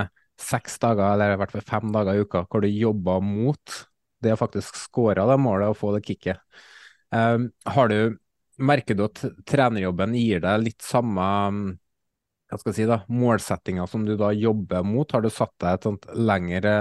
seks 0.42 0.80
dager, 0.82 1.14
eller 1.14 1.36
i 1.36 1.40
hvert 1.42 1.54
fall 1.54 1.68
fem 1.68 1.94
dager 1.94 2.18
i 2.18 2.26
uka, 2.26 2.46
hvor 2.50 2.64
du 2.64 2.70
jobba 2.72 3.20
mot 3.24 3.78
det 4.22 4.34
å 4.34 4.40
faktisk 4.40 4.78
skåre 4.78 5.26
det 5.30 5.38
målet 5.42 5.72
og 5.72 5.78
få 5.78 5.94
det 5.96 6.04
kicket. 6.06 6.42
Eh, 7.14 7.38
har 7.76 7.94
du, 7.94 8.18
merker 8.62 8.98
du 8.98 9.06
at 9.08 9.24
trenerjobben 9.50 10.18
gir 10.18 10.44
deg 10.44 10.66
litt 10.66 10.86
samme 10.86 11.30
hva 12.52 12.58
skal 12.60 12.74
jeg 12.74 12.82
si 12.82 12.88
da, 12.90 12.98
målsettinga 13.08 13.86
som 13.88 14.04
du 14.04 14.18
da 14.20 14.34
jobber 14.36 14.84
mot? 14.84 15.08
Har 15.16 15.24
du 15.24 15.30
satt 15.32 15.54
deg 15.64 15.78
et 15.78 15.86
sånt 15.88 16.08
lengre, 16.20 16.74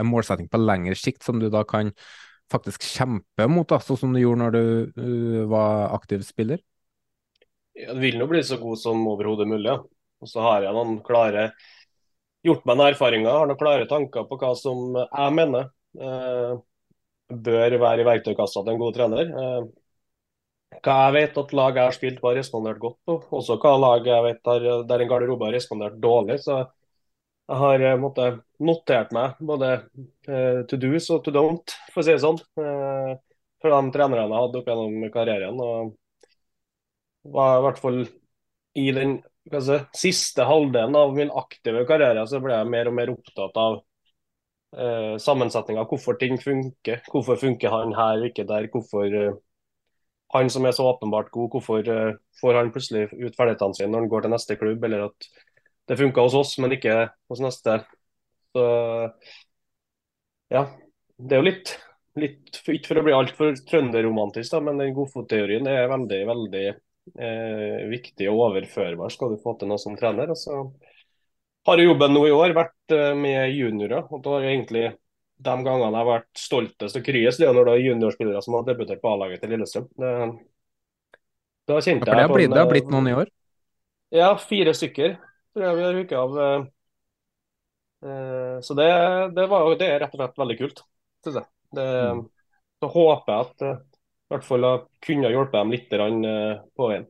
en 0.00 0.08
målsetting 0.08 0.48
på 0.48 0.60
lengre 0.62 0.96
sikt 0.96 1.26
som 1.26 1.42
du 1.42 1.50
da 1.52 1.60
kan 1.68 1.92
faktisk 2.52 2.86
kjempe 2.88 3.48
mot, 3.52 3.68
da, 3.68 3.82
sånn 3.84 4.00
som 4.00 4.16
du 4.16 4.22
gjorde 4.22 4.46
når 4.46 4.56
du 4.56 4.62
uh, 4.96 5.42
var 5.50 5.92
aktiv 5.98 6.24
spiller? 6.24 6.62
Jeg 7.76 7.96
vil 8.00 8.18
nå 8.20 8.28
bli 8.30 8.42
så 8.46 8.58
god 8.60 8.78
som 8.80 9.02
overhodet 9.10 9.48
mulig. 9.48 9.70
Ja. 9.70 9.80
Og 10.24 10.30
så 10.30 10.44
har 10.44 10.64
jeg 10.64 10.76
noen 10.76 11.00
klare 11.04 11.50
gjort 12.46 12.64
meg 12.68 12.78
noen 12.78 12.92
erfaringer, 12.92 13.32
har 13.32 13.50
noen 13.50 13.60
klare 13.60 13.88
tanker 13.90 14.24
på 14.28 14.38
hva 14.40 14.52
som 14.56 14.96
jeg 14.96 15.34
mener 15.36 15.66
eh, 16.00 16.54
bør 17.48 17.76
være 17.82 18.04
i 18.04 18.06
verktøykassa 18.06 18.62
til 18.62 18.72
en 18.72 18.80
god 18.80 18.96
trener. 18.96 19.34
Eh, 19.42 20.78
hva 20.84 20.96
jeg 21.04 21.14
vet 21.16 21.38
at 21.42 21.52
lag 21.56 21.76
jeg 21.78 21.88
har 21.90 21.96
spilt 21.96 22.22
på 22.22 22.30
har 22.30 22.38
respondert 22.40 22.80
godt 22.82 22.98
på, 23.06 23.18
også 23.38 23.58
hva 23.62 23.74
lag 23.82 24.08
jeg 24.08 24.24
vet 24.24 24.50
har, 24.50 24.66
der 24.88 25.04
en 25.04 25.10
garderobe 25.10 25.48
har 25.48 25.56
respondert 25.56 26.00
dårlig. 26.02 26.40
så 26.44 26.64
jeg 27.46 27.60
har 27.62 27.84
eh, 27.90 27.98
måtte, 28.00 28.30
notert 28.58 29.12
meg 29.14 29.36
både 29.38 29.74
eh, 30.26 30.64
to 30.66 30.78
do's 30.80 31.06
og 31.14 31.22
to 31.24 31.34
don't, 31.34 31.76
for 31.92 32.02
å 32.02 32.06
si 32.06 32.14
det 32.14 32.22
sånn. 32.24 32.40
Uh, 32.58 33.14
for 33.62 33.72
de 33.72 33.92
trenerne 33.94 34.26
jeg 34.26 34.42
hadde 34.42 34.60
opp 34.60 34.70
gjennom 34.70 35.06
karrieren. 35.14 35.60
og 35.62 35.94
var 37.32 37.58
i 37.58 37.64
hvert 37.66 37.80
fall 37.82 38.00
i 38.76 38.86
den 38.92 39.18
si, 39.62 39.78
siste 39.96 40.46
halvdelen 40.46 40.96
av 40.98 41.14
min 41.16 41.30
aktive 41.30 41.84
karriere 41.88 42.26
så 42.28 42.40
ble 42.42 42.56
jeg 42.58 42.70
mer 42.72 42.90
og 42.90 42.96
mer 42.98 43.12
opptatt 43.14 43.58
av 43.60 43.78
eh, 44.76 45.16
sammensetninga. 45.22 45.86
Hvorfor 45.88 46.18
ting 46.20 46.38
funker. 46.42 47.02
Hvorfor 47.12 47.40
funker 47.40 47.72
han 47.72 47.96
her 47.96 48.20
og 48.20 48.30
ikke 48.30 48.46
der. 48.48 48.68
Hvorfor 48.72 49.18
eh, 49.22 49.38
han 50.34 50.50
som 50.50 50.66
er 50.66 50.74
så 50.76 50.86
åpenbart 50.90 51.30
god, 51.34 51.50
hvorfor 51.54 51.90
eh, 51.92 52.14
får 52.40 52.60
han 52.60 52.72
plutselig 52.74 53.08
ut 53.12 53.36
ferdighetene 53.38 53.78
sine 53.78 53.92
når 53.92 54.04
han 54.04 54.12
går 54.12 54.26
til 54.26 54.34
neste 54.34 54.58
klubb. 54.60 54.84
eller 54.84 55.08
at 55.08 55.28
det 55.86 55.98
funka 56.00 56.20
hos 56.26 56.34
oss, 56.34 56.56
men 56.58 56.74
ikke 56.74 57.06
hos 57.30 57.42
neste. 57.44 57.80
Så 58.56 58.64
ja. 60.52 60.66
Det 61.16 61.32
er 61.32 61.40
jo 61.40 61.46
litt, 61.46 61.70
litt 62.20 62.58
Ikke 62.68 62.90
for 62.90 63.00
å 63.00 63.04
bli 63.06 63.14
altfor 63.16 63.54
trønderromantisk, 63.70 64.58
men 64.66 64.82
den 64.82 64.92
godfotteorien 64.96 65.68
er 65.70 65.88
veldig, 65.88 66.18
veldig 66.28 66.64
eh, 67.14 67.86
viktig 67.90 68.28
og 68.32 68.42
overførbar 68.48 69.12
skal 69.14 69.32
du 69.32 69.40
få 69.42 69.56
til 69.60 69.70
noe 69.70 69.80
som 69.82 69.96
trener. 69.98 70.32
Og 70.32 70.40
så 70.40 70.62
har 71.66 71.82
jobben 71.82 72.14
nå 72.14 72.26
i 72.28 72.34
år 72.34 72.54
vært 72.56 72.94
eh, 72.96 73.12
med 73.18 73.54
juniorer. 73.54 74.06
og 74.10 74.22
da 74.24 74.36
har 74.36 74.46
jeg 74.46 74.58
egentlig 74.58 74.86
de 75.36 75.52
gangene 75.52 75.90
jeg 75.90 76.00
har 76.00 76.08
vært 76.08 76.40
stoltest 76.40 76.96
og 76.96 77.04
kryest, 77.04 77.40
det 77.40 77.48
er 77.48 77.56
når 77.56 77.68
det 77.68 77.72
er 77.74 77.86
juniorspillere 77.90 78.40
som 78.44 78.56
har 78.56 78.68
debutert 78.68 79.02
på 79.02 79.10
A-laget 79.10 79.42
til 79.42 79.52
Lillestrøm. 79.52 79.88
Det, 80.00 80.12
da 81.66 81.80
kjente 81.82 82.06
ja, 82.06 82.12
for 82.12 82.16
det 82.16 82.24
har, 82.24 82.32
blitt, 82.32 82.52
det 82.54 82.62
har 82.62 82.70
blitt 82.70 82.92
noen 82.94 83.10
i 83.10 83.16
år? 83.20 83.32
Ja, 84.14 84.30
fire 84.40 84.72
stykker 84.76 85.18
tror 85.56 85.66
jeg 85.66 85.76
vi 85.76 85.84
har 85.86 85.98
hooka 85.98 86.22
av. 86.22 86.38
Eh, 86.44 86.64
eh, 88.08 88.56
så 88.64 88.78
det, 88.78 88.88
det, 89.36 89.46
var, 89.50 89.68
det, 89.76 89.90
er 89.90 90.00
rett 90.04 90.14
og 90.14 90.22
slett 90.22 90.40
veldig 90.44 90.58
kult, 90.60 90.82
syns 91.26 91.40
jeg. 91.40 91.48
Det, 91.76 91.86
mm. 91.86 92.24
Så 92.80 92.90
håper 92.92 93.32
jeg 93.32 93.46
at 93.46 93.66
eh, 93.66 93.78
i 94.26 94.34
hvert 94.34 94.46
fall 94.46 94.66
kunne 95.04 95.30
hjulpet 95.30 95.60
dem 95.60 95.74
litt 95.74 95.92
på 95.92 96.88
veien. 96.90 97.06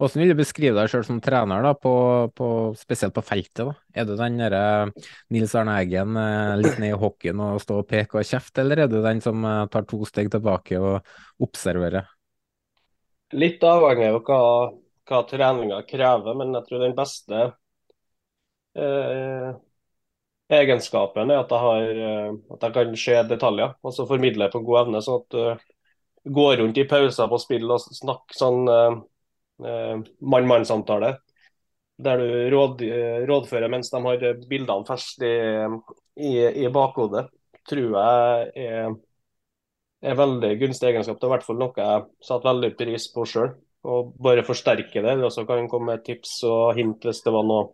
Hvordan 0.00 0.22
vil 0.22 0.32
du 0.32 0.38
beskrive 0.40 0.74
deg 0.74 0.88
selv 0.90 1.06
som 1.06 1.20
trener, 1.22 1.62
da, 1.62 1.74
på, 1.78 1.92
på, 2.34 2.46
spesielt 2.74 3.14
på 3.14 3.22
feltet? 3.22 3.68
da? 3.68 3.74
Er 3.94 4.08
du 4.08 4.16
den 4.18 4.40
der 4.40 4.90
Nils 5.30 5.52
Arne 5.54 5.76
Eggen 5.78 6.16
litt 6.58 6.80
ned 6.82 6.96
i 6.96 6.98
hockeyen 6.98 7.42
og 7.44 7.60
stå 7.62 7.82
og 7.84 7.86
peke 7.90 8.18
og 8.18 8.26
kjefte, 8.26 8.64
eller 8.64 8.82
er 8.82 8.90
du 8.90 8.98
den 9.04 9.22
som 9.22 9.46
tar 9.70 9.86
to 9.86 10.00
steg 10.08 10.32
tilbake 10.32 10.80
og 10.80 11.44
observerer? 11.44 12.08
Litt 13.36 13.62
avhengig 13.64 14.10
av 14.10 14.18
hva 14.26 14.40
hva 15.08 15.22
treninga 15.28 15.82
krever, 15.88 16.36
men 16.38 16.54
jeg 16.56 16.68
tror 16.68 16.82
den 16.84 16.96
beste 16.96 17.42
eh, 18.78 19.48
egenskapen 20.52 21.32
er 21.32 21.42
at 21.42 21.52
jeg, 21.52 21.64
har, 21.66 22.02
eh, 22.06 22.36
at 22.54 22.66
jeg 22.66 22.76
kan 22.76 22.96
se 23.04 23.18
detaljer 23.32 23.76
og 23.82 23.96
så 23.96 24.06
formidle 24.08 24.50
på 24.52 24.62
god 24.66 24.84
evne. 24.84 25.02
sånn 25.04 25.24
at 25.24 25.38
går 26.24 26.56
rundt 26.60 26.78
i 26.78 26.86
pauser 26.88 27.28
på 27.30 27.38
spill 27.42 27.70
og 27.70 27.82
snakker 27.82 28.38
sånn 28.38 28.70
eh, 28.70 28.96
eh, 29.66 29.94
mann-mann-samtale. 30.20 31.14
Der 32.02 32.18
du 32.18 32.50
råd, 32.50 32.80
rådfører 33.28 33.70
mens 33.70 33.92
de 33.92 34.00
har 34.02 34.22
bildene 34.50 34.86
ferskt 34.88 35.22
i, 35.28 35.34
i, 36.18 36.32
i 36.64 36.70
bakhodet. 36.72 37.28
Tror 37.68 37.94
jeg 37.94 38.48
er, 38.64 38.96
er 40.02 40.18
veldig 40.18 40.56
gunstig 40.64 40.88
egenskap. 40.88 41.20
Det 41.20 41.28
er 41.28 41.30
i 41.30 41.34
hvert 41.36 41.46
fall 41.46 41.60
noe 41.60 41.84
jeg 41.84 42.08
satte 42.26 42.48
veldig 42.48 42.72
pris 42.80 43.06
på 43.14 43.26
sjøl 43.28 43.52
og 43.82 44.14
bare 44.22 44.44
forsterke 44.46 45.02
det. 45.04 45.16
Og 45.22 45.32
så 45.34 45.46
kan 45.46 45.68
komme 45.70 45.92
med 45.92 46.04
tips 46.06 46.40
og 46.48 46.74
hint 46.78 47.06
hvis 47.06 47.22
det 47.26 47.34
var 47.34 47.46
noe 47.46 47.70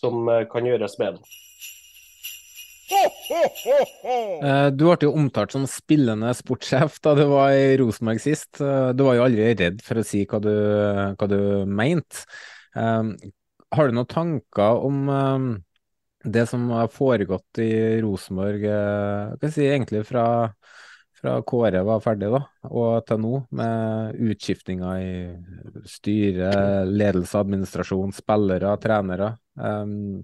som 0.00 0.28
eh, 0.28 0.46
kan 0.50 0.66
gjøres 0.66 0.98
bedre. 1.00 1.22
Eh, 2.88 4.68
du 4.72 4.84
ble 4.86 4.96
jo 5.04 5.12
omtalt 5.18 5.52
som 5.54 5.66
spillende 5.68 6.32
sportssjef 6.36 6.98
da 7.04 7.14
du 7.18 7.24
var 7.30 7.52
i 7.56 7.76
Rosenborg 7.80 8.22
sist. 8.22 8.60
Eh, 8.64 8.90
du 8.96 9.04
var 9.06 9.18
jo 9.18 9.26
aldri 9.26 9.52
redd 9.52 9.82
for 9.84 10.00
å 10.00 10.06
si 10.06 10.24
hva 10.28 10.40
du, 10.44 10.52
hva 11.18 11.30
du 11.30 11.40
mente. 11.68 12.24
Har 12.74 13.88
du 13.88 13.96
noen 13.96 14.08
tanker 14.08 14.84
om 14.86 15.08
det 16.24 16.44
som 16.50 16.64
har 16.72 16.90
foregått 16.92 17.60
i 17.62 17.72
Rosenborg, 18.02 18.64
si, 19.52 19.66
egentlig 19.68 20.04
fra 20.08 20.26
fra 21.18 21.42
Kåre 21.42 21.82
var 21.86 22.02
ferdig 22.02 22.30
da, 22.30 22.40
og 22.70 23.02
til 23.08 23.20
nå, 23.22 23.32
med 23.58 24.18
utskiftinger 24.30 25.00
i 25.02 25.86
styre, 25.88 26.50
ledelse, 26.86 27.40
administrasjon, 27.40 28.14
spillere, 28.14 28.76
trenere. 28.82 29.32
Um, 29.58 30.20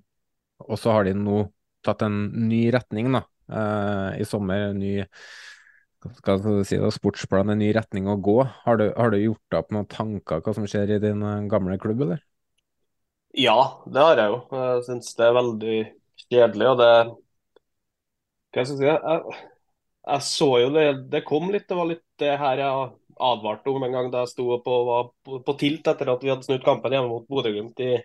og 0.65 0.79
så 0.79 0.95
har 0.95 1.09
de 1.09 1.17
nå 1.19 1.41
tatt 1.85 2.05
en 2.07 2.27
ny 2.49 2.67
retning 2.75 3.11
da, 3.15 3.25
uh, 3.53 4.11
i 4.19 4.27
sommer. 4.29 4.71
en 4.71 4.81
ny 4.83 4.95
skal 6.19 6.43
si 6.69 6.79
da, 6.81 6.91
sportsplan, 6.93 7.53
en 7.53 7.61
ny 7.63 7.71
retning 7.77 8.09
å 8.11 8.19
gå. 8.21 8.39
Har 8.67 8.81
du, 8.81 8.87
har 8.93 9.13
du 9.13 9.19
gjort 9.21 9.59
opp 9.61 9.73
noen 9.73 9.89
tanker 9.91 10.43
hva 10.45 10.55
som 10.57 10.67
skjer 10.69 10.97
i 10.97 11.03
din 11.03 11.23
eh, 11.25 11.47
gamle 11.49 11.79
klubb, 11.81 12.05
eller? 12.05 12.21
Ja, 13.35 13.57
det 13.91 14.03
har 14.05 14.21
jeg 14.21 14.33
jo. 14.35 14.41
Jeg 14.53 14.83
syns 14.89 15.15
det 15.19 15.25
er 15.27 15.39
veldig 15.39 15.79
kjedelig. 16.29 16.69
og 16.75 16.83
det 16.83 16.91
hva 18.55 18.63
skal 18.63 18.77
jeg 18.77 18.79
si, 18.79 18.87
jeg, 18.87 19.39
jeg 20.07 20.25
så 20.29 20.49
jo 20.63 20.69
det, 20.77 20.85
det 21.11 21.25
kom 21.27 21.49
litt. 21.51 21.67
Det 21.67 21.79
var 21.79 21.89
litt 21.91 22.05
det 22.23 22.35
her 22.39 22.61
jeg 22.63 22.91
advarte 23.25 23.73
om 23.73 23.87
en 23.87 23.97
gang 23.97 24.11
da 24.13 24.23
jeg 24.23 24.35
sto 24.35 24.47
på, 24.63 24.77
var 24.87 25.09
på, 25.27 25.41
på 25.47 25.55
tilt 25.59 25.89
etter 25.91 26.13
at 26.13 26.23
vi 26.23 26.31
hadde 26.31 26.47
snudd 26.47 26.63
kampen 26.67 26.95
hjemme 26.95 27.11
mot 27.11 27.27
Bodø-Glimt 27.31 27.83
i, 27.83 27.97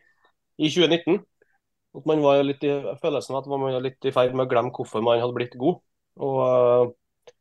i, 0.58 0.72
2019. 0.72 1.20
At 1.98 2.05
man 2.10 2.22
var 2.22 2.43
litt 2.46 2.63
i 2.67 2.74
følelsen 3.01 3.38
at 3.39 3.48
man 3.50 3.63
var 3.65 3.79
litt 3.81 4.05
i 4.05 4.13
ferd 4.13 4.36
med 4.36 4.46
å 4.46 4.51
glemme 4.51 4.74
hvorfor 4.75 5.01
man 5.05 5.22
hadde 5.22 5.38
blitt 5.38 5.55
god. 5.60 5.79
Og 6.22 6.41
uh, 6.43 7.31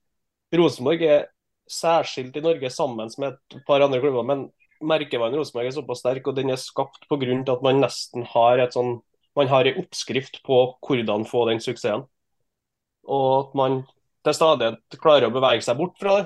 Rosenborg 0.56 1.02
er 1.04 1.26
særskilt 1.68 2.36
i 2.38 2.44
Norge 2.44 2.70
sammen 2.72 3.10
med 3.20 3.36
et 3.36 3.58
par 3.68 3.84
andre 3.84 4.00
klubber, 4.00 4.24
men 4.24 4.46
merkevanen 4.80 5.36
Rosenborg 5.36 5.68
er 5.68 5.76
såpass 5.76 6.00
sterk, 6.00 6.30
og 6.30 6.38
den 6.38 6.54
er 6.54 6.60
skapt 6.60 7.04
pga. 7.10 7.42
at 7.52 7.66
man 7.66 7.82
nesten 7.84 8.24
har 8.32 8.62
et 8.62 8.76
sånn 8.76 8.98
man 9.38 9.50
har 9.52 9.68
en 9.68 9.76
oppskrift 9.82 10.40
på 10.42 10.56
hvordan 10.82 11.26
få 11.28 11.44
den 11.46 11.60
suksessen. 11.62 12.06
Og 13.08 13.28
at 13.36 13.52
man 13.58 13.76
til 14.26 14.34
stadighet 14.34 14.98
klarer 15.00 15.28
å 15.28 15.34
bevege 15.34 15.62
seg 15.64 15.78
bort 15.78 15.94
fra 16.00 16.16
det, 16.18 16.24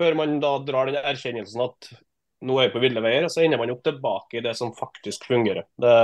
før 0.00 0.18
man 0.18 0.36
da 0.42 0.58
drar 0.66 0.90
den 0.90 1.00
erkjennelsen 1.00 1.62
at 1.64 1.88
nå 2.44 2.58
er 2.60 2.68
vi 2.68 2.74
på 2.74 2.82
ville 2.82 3.00
veier, 3.00 3.24
og 3.24 3.32
så 3.32 3.40
ender 3.44 3.62
man 3.62 3.72
opp 3.72 3.80
tilbake 3.86 4.38
i 4.38 4.44
det 4.44 4.52
som 4.58 4.74
faktisk 4.76 5.24
fungerer. 5.30 5.64
Det, 5.80 5.94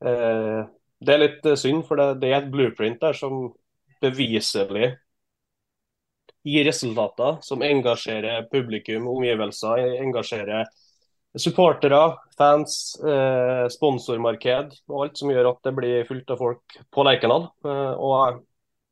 det 0.00 1.12
er 1.12 1.20
litt 1.22 1.46
synd, 1.56 1.84
for 1.88 1.96
det, 1.96 2.28
er 2.28 2.42
et 2.42 2.50
blueprint 2.52 3.00
der 3.00 3.16
som 3.16 3.46
beviselig 4.02 4.90
gir 6.46 6.66
resultater 6.68 7.38
som 7.42 7.64
engasjerer 7.64 8.44
publikum, 8.52 9.08
omgivelser, 9.10 9.82
engasjerer 10.04 10.68
supportere, 11.36 12.16
fans, 12.38 12.96
eh, 13.04 13.66
sponsormarked 13.72 14.76
og 14.88 15.02
alt 15.04 15.20
som 15.20 15.30
gjør 15.32 15.50
at 15.52 15.68
det 15.68 15.74
blir 15.76 16.06
fullt 16.08 16.32
av 16.32 16.40
folk 16.40 16.78
på 16.92 17.04
Lerkendal. 17.04 17.48
Eh, 17.66 17.92
og 17.92 18.42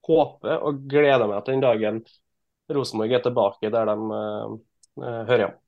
håper 0.04 0.60
og 0.60 0.84
gleder 0.90 1.26
meg 1.30 1.44
til 1.44 1.56
den 1.56 1.64
dagen 1.64 2.00
Rosenborg 2.74 3.12
er 3.12 3.22
tilbake 3.24 3.70
der 3.72 3.88
de 3.88 3.96
hører 5.00 5.40
hjemme. 5.42 5.58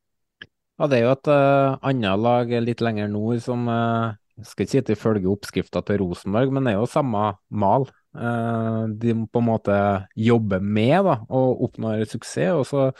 Ja, 0.76 0.86
Det 0.86 0.98
er 0.98 1.02
jo 1.06 1.12
et 1.14 1.28
uh, 1.32 1.76
annet 1.88 2.20
lag 2.20 2.50
litt 2.60 2.82
lenger 2.84 3.08
nord 3.08 3.40
som 3.40 3.64
uh, 3.68 4.12
skal 4.44 4.66
ikke 4.66 4.72
si 4.74 4.80
at 4.82 4.90
de 4.90 4.98
følger 4.98 5.30
oppskrifta 5.32 5.80
til 5.86 6.02
Rosenborg, 6.02 6.50
men 6.52 6.66
det 6.66 6.74
er 6.74 6.82
jo 6.82 6.90
samme 6.90 7.30
mal. 7.48 7.88
Uh, 8.16 8.88
de 8.96 9.12
på 9.28 9.40
en 9.42 9.48
måte 9.48 9.76
jobber 10.16 10.60
med 10.64 11.04
da, 11.04 11.18
og 11.28 11.64
oppnår 11.68 12.04
suksess. 12.08 12.52
og 12.56 12.66
så 12.68 12.90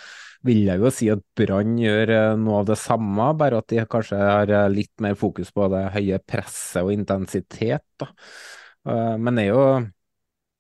vil 0.47 0.65
jeg 0.69 0.83
jo 0.83 0.93
si 0.95 1.09
at 1.13 1.23
Brann 1.39 1.77
gjør 1.81 2.13
eh, 2.15 2.33
noe 2.41 2.61
av 2.63 2.69
det 2.71 2.79
samme, 2.81 3.29
bare 3.39 3.61
at 3.61 3.69
de 3.73 3.83
kanskje 3.91 4.19
har 4.21 4.53
eh, 4.53 4.69
litt 4.73 4.93
mer 5.03 5.17
fokus 5.19 5.53
på 5.55 5.69
det 5.73 5.83
høye 5.97 6.21
presset 6.23 6.85
og 6.85 6.93
intensitet. 6.95 7.85
da. 8.01 8.11
Eh, 8.87 9.15
Men 9.19 9.39
det 9.39 9.47
er 9.47 9.55
jo 9.55 9.67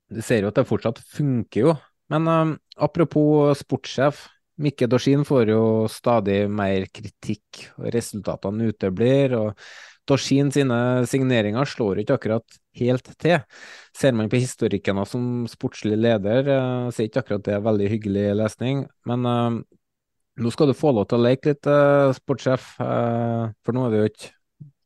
Du 0.06 0.20
ser 0.22 0.44
jo 0.44 0.48
at 0.52 0.58
det 0.58 0.68
fortsatt 0.68 1.00
funker, 1.02 1.60
jo. 1.60 1.76
Men 2.12 2.28
eh, 2.30 2.56
apropos 2.78 3.58
sportssjef. 3.58 4.26
Mikke 4.62 4.86
Dorsin 4.88 5.24
får 5.28 5.50
jo 5.52 5.62
stadig 5.92 6.46
mer 6.48 6.86
kritikk, 6.88 7.66
og 7.76 7.90
resultatene 7.92 8.70
uteblir. 8.70 9.34
og 9.36 9.66
Dorsin 10.06 10.52
sine 10.54 10.78
signeringer 11.10 11.66
slår 11.66 12.02
ikke 12.02 12.16
akkurat 12.20 12.58
helt 12.78 13.08
til. 13.18 13.40
Ser 13.96 14.14
man 14.14 14.30
på 14.30 14.38
historikken 14.38 15.00
som 15.08 15.46
sportslig 15.50 15.98
leder, 15.98 16.46
eh, 16.46 16.86
så 16.90 17.02
er 17.02 17.10
ikke 17.10 17.24
akkurat 17.24 17.48
det 17.48 17.58
veldig 17.64 17.90
hyggelig 17.90 18.26
lesning. 18.38 18.84
Men 19.08 19.26
uh, 19.26 19.58
nå 20.36 20.52
skal 20.54 20.70
du 20.70 20.76
få 20.78 20.92
lov 20.94 21.08
til 21.10 21.18
å 21.18 21.26
leke 21.26 21.52
litt, 21.52 21.66
uh, 21.66 22.14
sportssjef, 22.16 22.74
for 22.78 23.76
nå 23.76 23.86
er 23.86 23.94
du 23.94 23.98
jo 24.02 24.10
ikke 24.12 24.32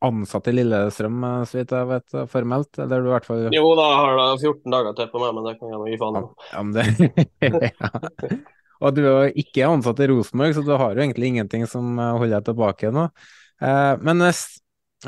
ansatt 0.01 0.47
i 0.49 0.55
Lillestrøm, 0.55 1.19
så 1.45 1.59
vidt 1.59 1.75
jeg 1.77 1.89
vet, 1.91 2.15
formelt. 2.33 2.71
Eller 2.81 3.03
du 3.03 3.11
i 3.11 3.13
hvert 3.13 3.29
fall 3.29 3.43
Jo 3.53 3.75
da, 3.77 3.91
jeg 3.91 3.99
har 4.01 4.17
da 4.17 4.31
14 4.39 4.77
dager 4.77 4.97
til 4.97 5.11
på 5.13 5.21
meg, 5.21 5.35
men 5.37 5.51
det 5.51 5.59
kan 5.59 5.75
jeg 5.75 5.83
nå 5.83 5.91
gi 5.91 5.99
faen 6.01 6.17
i. 6.17 6.23
Ja, 6.55 6.63
men 6.65 6.73
det 6.79 7.67
ja. 7.75 7.91
Og 8.81 8.97
du 8.97 9.03
er 9.05 9.11
jo 9.11 9.43
ikke 9.43 9.69
ansatt 9.69 10.01
i 10.01 10.09
Rosenborg, 10.09 10.55
så 10.57 10.65
du 10.65 10.73
har 10.73 10.97
jo 10.97 11.05
egentlig 11.05 11.35
ingenting 11.35 11.67
som 11.69 12.01
holder 12.01 12.39
deg 12.39 12.47
tilbake 12.47 12.93
nå. 12.97 13.11
Men 13.61 14.25
hvis, 14.25 14.41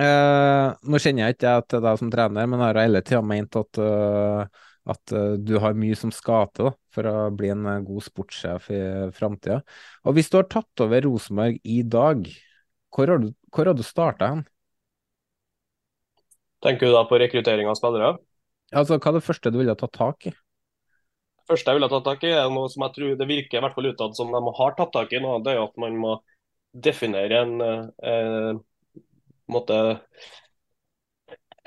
eh, 0.01 0.67
nå 0.89 1.01
kjenner 1.03 1.27
jeg 1.27 1.37
ikke 1.37 1.55
jeg 1.57 1.65
til 1.69 1.83
deg 1.85 1.99
som 2.01 2.13
trener, 2.13 2.47
men 2.49 2.61
jeg 2.61 2.71
har 2.71 2.81
hele 2.81 3.03
tida 3.05 3.23
ment 3.25 3.59
at, 3.61 3.81
eh, 3.83 4.63
at 4.95 5.15
eh, 5.17 5.35
du 5.43 5.57
har 5.63 5.77
mye 5.79 5.99
som 5.99 6.13
skal 6.15 6.49
til 6.57 6.73
for 6.95 7.09
å 7.09 7.17
bli 7.37 7.51
en 7.53 7.69
god 7.87 8.07
sportssjef 8.07 8.71
i 8.73 8.81
framtida. 9.17 9.61
Og 10.07 10.17
hvis 10.17 10.33
du 10.33 10.39
har 10.41 10.49
tatt 10.53 10.85
over 10.85 11.05
Rosenborg 11.07 11.61
i 11.65 11.83
dag, 11.85 12.25
hvor 12.93 13.13
har 13.13 13.23
du, 13.23 13.31
hvor 13.53 13.71
har 13.71 13.77
du 13.77 13.85
starta 13.87 14.33
hen? 14.35 14.43
Tenker 16.63 16.89
du 16.89 16.95
da 16.95 17.05
på 17.09 17.19
rekruttering 17.19 17.69
av 17.69 17.79
spillere? 17.79 18.17
Altså, 18.73 18.97
hva 18.97 19.11
er 19.11 19.19
det 19.19 19.27
første 19.27 19.51
du 19.53 19.59
ville 19.59 19.77
tatt 19.77 19.97
tak 19.97 20.29
i? 20.31 20.33
Det 21.43 21.51
første 21.51 21.73
jeg 21.73 21.81
ville 21.81 21.91
tatt 21.91 22.05
tak 22.07 22.23
i, 22.25 22.35
er 22.39 22.53
noe 22.53 22.69
som 22.71 22.85
jeg 22.87 22.95
tror 22.97 23.17
det 23.19 23.27
virker 23.29 23.59
i 23.59 23.63
hvert 23.65 23.75
fall 23.75 23.89
utad 23.91 24.15
som 24.17 24.31
de 24.31 24.53
har 24.59 24.77
tatt 24.79 24.93
tak 24.95 25.13
i 25.13 25.21
nå. 25.21 25.41
Det 25.43 25.53
er 25.53 25.59
jo 25.59 25.65
at 25.67 25.81
man 25.83 25.97
må 26.01 26.13
definere 26.73 27.41
en 27.43 28.61
eh, 29.49 29.53
måte, 29.55 29.79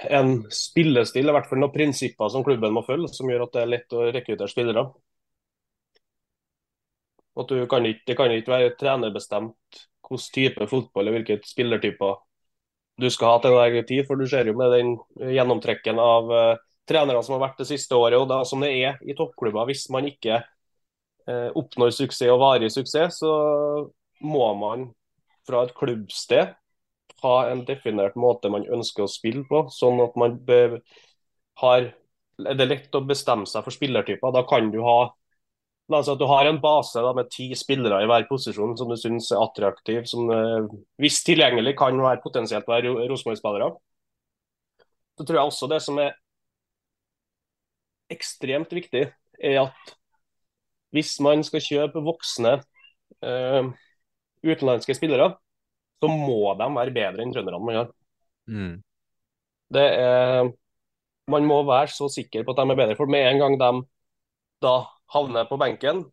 en 0.09 0.51
spillestil, 0.51 1.29
i 1.29 1.35
hvert 1.35 1.49
fall 1.49 1.61
noen 1.61 1.73
prinsipper 1.73 2.29
som 2.31 2.43
klubben 2.43 2.73
må 2.75 2.83
følge, 2.87 3.11
som 3.13 3.29
gjør 3.31 3.47
at 3.47 3.55
det 3.55 3.63
er 3.63 3.73
lett 3.73 3.95
å 3.95 4.05
rekruttere 4.11 4.51
spillere. 4.51 4.85
At 7.35 7.51
du 7.51 7.65
kan 7.67 7.85
ikke, 7.87 8.03
det 8.07 8.15
kan 8.17 8.31
ikke 8.31 8.53
være 8.53 8.75
trenerbestemt 8.79 9.83
hvilken 10.05 10.33
type 10.35 10.67
fotball 10.69 11.09
og 11.09 11.15
hvilke 11.17 11.39
spillertyper 11.43 12.19
du 13.01 13.09
skal 13.11 13.33
ha 13.33 13.39
til 13.43 13.55
enhver 13.55 13.87
tid. 13.87 14.05
For 14.07 14.19
du 14.19 14.27
ser 14.29 14.47
jo 14.47 14.55
med 14.57 14.71
den 14.71 14.95
gjennomtrekken 15.35 15.99
av 15.99 16.31
uh, 16.31 16.57
trenere 16.87 17.23
som 17.25 17.35
har 17.35 17.47
vært 17.47 17.63
det 17.63 17.69
siste 17.73 17.97
året, 17.97 18.19
og 18.19 18.29
da 18.29 18.43
som 18.47 18.63
det 18.63 18.71
er 18.77 19.01
i 19.03 19.15
toppklubber. 19.17 19.67
Hvis 19.67 19.87
man 19.91 20.07
ikke 20.07 20.39
uh, 20.45 21.49
oppnår 21.57 21.95
suksess 21.95 22.31
og 22.31 22.39
varig 22.43 22.71
suksess, 22.71 23.19
så 23.23 23.33
må 24.23 24.47
man 24.59 24.89
fra 25.45 25.65
et 25.65 25.75
klubbsted 25.77 26.53
ha 27.25 27.35
en 27.51 27.65
definert 27.67 28.15
måte 28.19 28.51
man 28.53 28.67
ønsker 28.77 29.05
å 29.05 29.11
spille 29.11 29.43
på. 29.49 29.65
Sånn 29.73 30.01
at 30.03 30.17
man 30.19 30.39
har 31.61 31.91
Er 32.35 32.57
det 32.59 32.65
lett 32.67 32.95
å 32.97 32.99
bestemme 33.07 33.47
seg 33.47 33.63
for 33.63 33.71
spillertyper? 33.71 34.33
Da 34.35 34.41
kan 34.47 34.67
du 34.71 34.81
ha 34.83 35.13
La 35.87 35.99
oss 36.01 36.07
si 36.09 36.13
at 36.15 36.17
du 36.17 36.25
har 36.25 36.47
en 36.49 36.57
base 36.61 36.97
da, 36.97 37.11
med 37.13 37.27
ti 37.29 37.45
spillere 37.53 37.99
i 38.01 38.07
hver 38.09 38.23
posisjon 38.25 38.71
som 38.77 38.89
du 38.89 38.95
syns 38.97 39.27
er 39.29 39.41
attraktiv, 39.43 40.07
som 40.09 40.31
eh, 40.33 40.71
hvis 40.97 41.19
tilgjengelig 41.27 41.75
kan 41.77 41.99
være 42.01 42.23
potensielt 42.23 42.65
være 42.65 42.95
Rosenborg-spillere. 43.11 43.67
Så 45.13 45.27
tror 45.27 45.37
jeg 45.37 45.51
også 45.51 45.69
det 45.69 45.79
som 45.85 46.01
er 46.01 46.15
ekstremt 48.15 48.73
viktig, 48.73 49.05
er 49.37 49.61
at 49.67 49.93
hvis 50.95 51.13
man 51.21 51.45
skal 51.45 51.63
kjøpe 51.63 52.03
voksne 52.05 52.57
eh, 53.21 53.69
utenlandske 54.45 54.97
spillere, 54.97 55.35
så 56.05 56.13
må 56.13 56.53
de 56.59 56.69
være 56.77 56.93
bedre 56.95 57.23
enn 57.23 57.33
trønderne 57.33 57.61
man 57.65 57.79
har. 57.79 57.91
Mm. 58.51 58.73
Det 59.75 59.85
er, 59.99 60.49
man 61.31 61.47
må 61.49 61.61
være 61.67 61.91
så 61.93 62.09
sikker 62.11 62.45
på 62.45 62.53
at 62.53 62.61
de 62.61 62.73
er 62.73 62.79
bedre. 62.79 62.97
For 62.99 63.09
med 63.09 63.25
en 63.27 63.41
gang 63.41 63.57
de 63.61 63.71
da 64.63 64.75
havner 65.13 65.47
på 65.49 65.57
benken, 65.61 66.03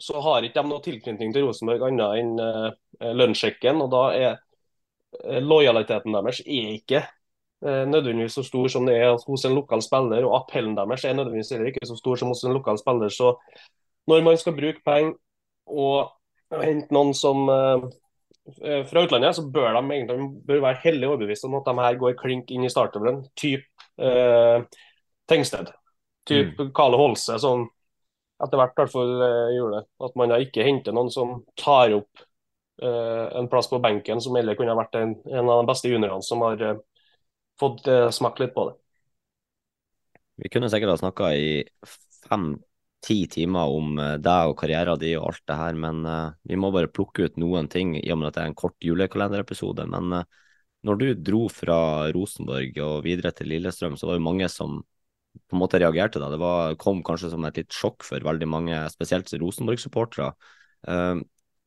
så 0.00 0.20
har 0.24 0.46
ikke 0.46 0.62
de 0.62 0.70
noe 0.70 0.84
tilknytning 0.84 1.32
til 1.34 1.44
Rosenborg 1.44 1.82
annet 1.90 2.20
enn 2.22 2.36
uh, 2.40 2.70
lønnssjekken. 3.16 3.82
Og 3.84 3.90
da 3.92 4.04
er 4.16 4.30
eh, 4.32 5.40
lojaliteten 5.44 6.16
deres 6.16 6.40
er 6.46 6.70
ikke 6.78 7.02
uh, 7.66 7.84
nødvendigvis 7.90 8.38
så 8.38 8.46
stor 8.46 8.70
som 8.72 8.88
det 8.88 8.96
er 8.96 9.12
hos 9.12 9.44
en 9.44 9.58
lokal 9.58 9.84
spiller, 9.84 10.24
og 10.24 10.38
appellen 10.38 10.78
deres 10.78 11.04
er 11.04 11.18
nødvendigvis 11.18 11.52
heller 11.52 11.72
ikke 11.72 11.90
så 11.90 11.98
stor 12.00 12.22
som 12.22 12.32
hos 12.32 12.46
en 12.46 12.56
lokal 12.56 12.80
spiller. 12.80 13.12
Så 13.12 13.34
når 14.08 14.24
man 14.24 14.40
skal 14.40 14.56
bruke 14.56 14.80
penger 14.86 15.12
og 15.68 16.16
hente 16.64 16.94
noen 16.94 17.12
som 17.14 17.44
eh, 17.52 17.84
fra 18.90 19.02
utlandet, 19.04 19.36
så 19.36 19.44
bør 19.46 19.74
de 19.76 19.82
egentlig 19.94 20.28
bør 20.46 20.62
være 20.64 20.80
hellig 20.84 21.08
overbevist 21.08 21.46
om 21.48 21.58
at 21.58 21.68
de 21.68 21.74
her 21.80 21.98
går 22.00 22.16
klink 22.20 22.50
inn 22.54 22.64
i 22.66 22.72
startelveren. 22.72 23.22
Typ 23.38 23.64
eh, 24.00 24.64
Tengsted. 25.30 25.70
Typ 26.28 26.58
Kale 26.76 26.98
Holse, 27.00 27.38
som 27.42 27.68
etter 28.40 28.60
hvert 28.60 28.74
i 28.74 28.82
hvert 28.82 28.92
fall 28.92 29.14
eh, 29.26 29.54
gjorde 29.56 29.80
det. 29.80 29.86
At 30.06 30.18
man 30.18 30.32
da 30.32 30.40
ikke 30.42 30.66
henter 30.66 30.96
noen 30.96 31.10
som 31.12 31.40
tar 31.60 31.94
opp 31.98 32.24
eh, 32.82 33.26
en 33.38 33.48
plass 33.52 33.70
på 33.70 33.80
benken, 33.82 34.22
som 34.22 34.36
heller 34.38 34.58
kunne 34.58 34.74
ha 34.74 34.80
vært 34.80 34.98
en, 35.00 35.16
en 35.30 35.50
av 35.50 35.62
de 35.62 35.70
beste 35.70 35.92
juniorene 35.92 36.26
som 36.26 36.44
har 36.46 36.64
eh, 36.64 36.80
fått 37.60 37.88
eh, 37.90 38.08
smakt 38.14 38.42
litt 38.42 38.54
på 38.56 38.70
det. 38.70 38.76
Vi 40.40 40.48
kunne 40.52 40.70
sikkert 40.72 40.94
ha 40.94 41.00
snakka 41.02 41.34
i 41.36 41.50
fem-ti 43.00 43.26
timer 43.28 43.68
om 43.68 43.98
eh, 43.98 44.18
deg 44.18 44.50
og 44.50 44.58
karrieren 44.58 44.98
din 44.98 45.18
og 45.18 45.30
alt 45.30 45.42
det 45.46 45.56
her, 45.56 45.74
men 45.74 46.04
uh, 46.06 46.32
vi 46.44 46.56
må 46.56 46.70
bare 46.70 46.90
plukke 46.90 47.24
ut 47.26 47.36
noen 47.38 47.68
ting 47.68 47.96
i 47.96 48.10
og 48.12 48.18
med 48.18 48.28
at 48.28 48.34
det 48.36 48.42
er 48.42 48.50
en 48.50 48.54
kort 48.54 48.76
julekalenderepisode. 48.80 49.86
Men 49.88 50.12
uh, 50.12 50.24
når 50.84 50.96
du 50.96 51.14
dro 51.14 51.48
fra 51.48 52.10
Rosenborg 52.12 52.78
og 52.80 53.04
videre 53.04 53.32
til 53.32 53.48
Lillestrøm, 53.48 53.96
så 53.96 54.06
var 54.06 54.16
det 54.16 54.24
mange 54.24 54.48
som 54.48 54.82
på 55.48 55.54
en 55.54 55.60
måte 55.60 55.78
reagerte 55.78 56.18
da. 56.18 56.30
Det 56.30 56.40
var, 56.40 56.76
kom 56.76 57.02
kanskje 57.02 57.30
som 57.30 57.44
et 57.44 57.56
litt 57.56 57.72
sjokk 57.72 58.02
for 58.04 58.20
veldig 58.20 58.48
mange, 58.48 58.78
spesielt 58.90 59.30
Rosenborg-supportere. 59.32 60.32
Uh, 60.88 61.20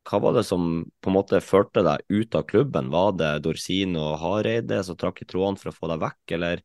hva 0.04 0.20
var 0.20 0.34
det 0.36 0.44
som 0.44 0.84
på 1.00 1.08
en 1.08 1.16
måte 1.16 1.40
førte 1.40 1.82
deg 1.82 2.04
ut 2.12 2.34
av 2.36 2.44
klubben? 2.46 2.90
Var 2.92 3.12
det 3.18 3.32
Dorsin 3.46 3.96
og 3.96 4.18
Hareide 4.20 4.82
som 4.84 4.98
trakk 5.00 5.22
i 5.24 5.28
trådene 5.28 5.60
for 5.60 5.72
å 5.72 5.76
få 5.76 5.88
deg 5.94 6.02
vekk, 6.02 6.34
eller, 6.36 6.64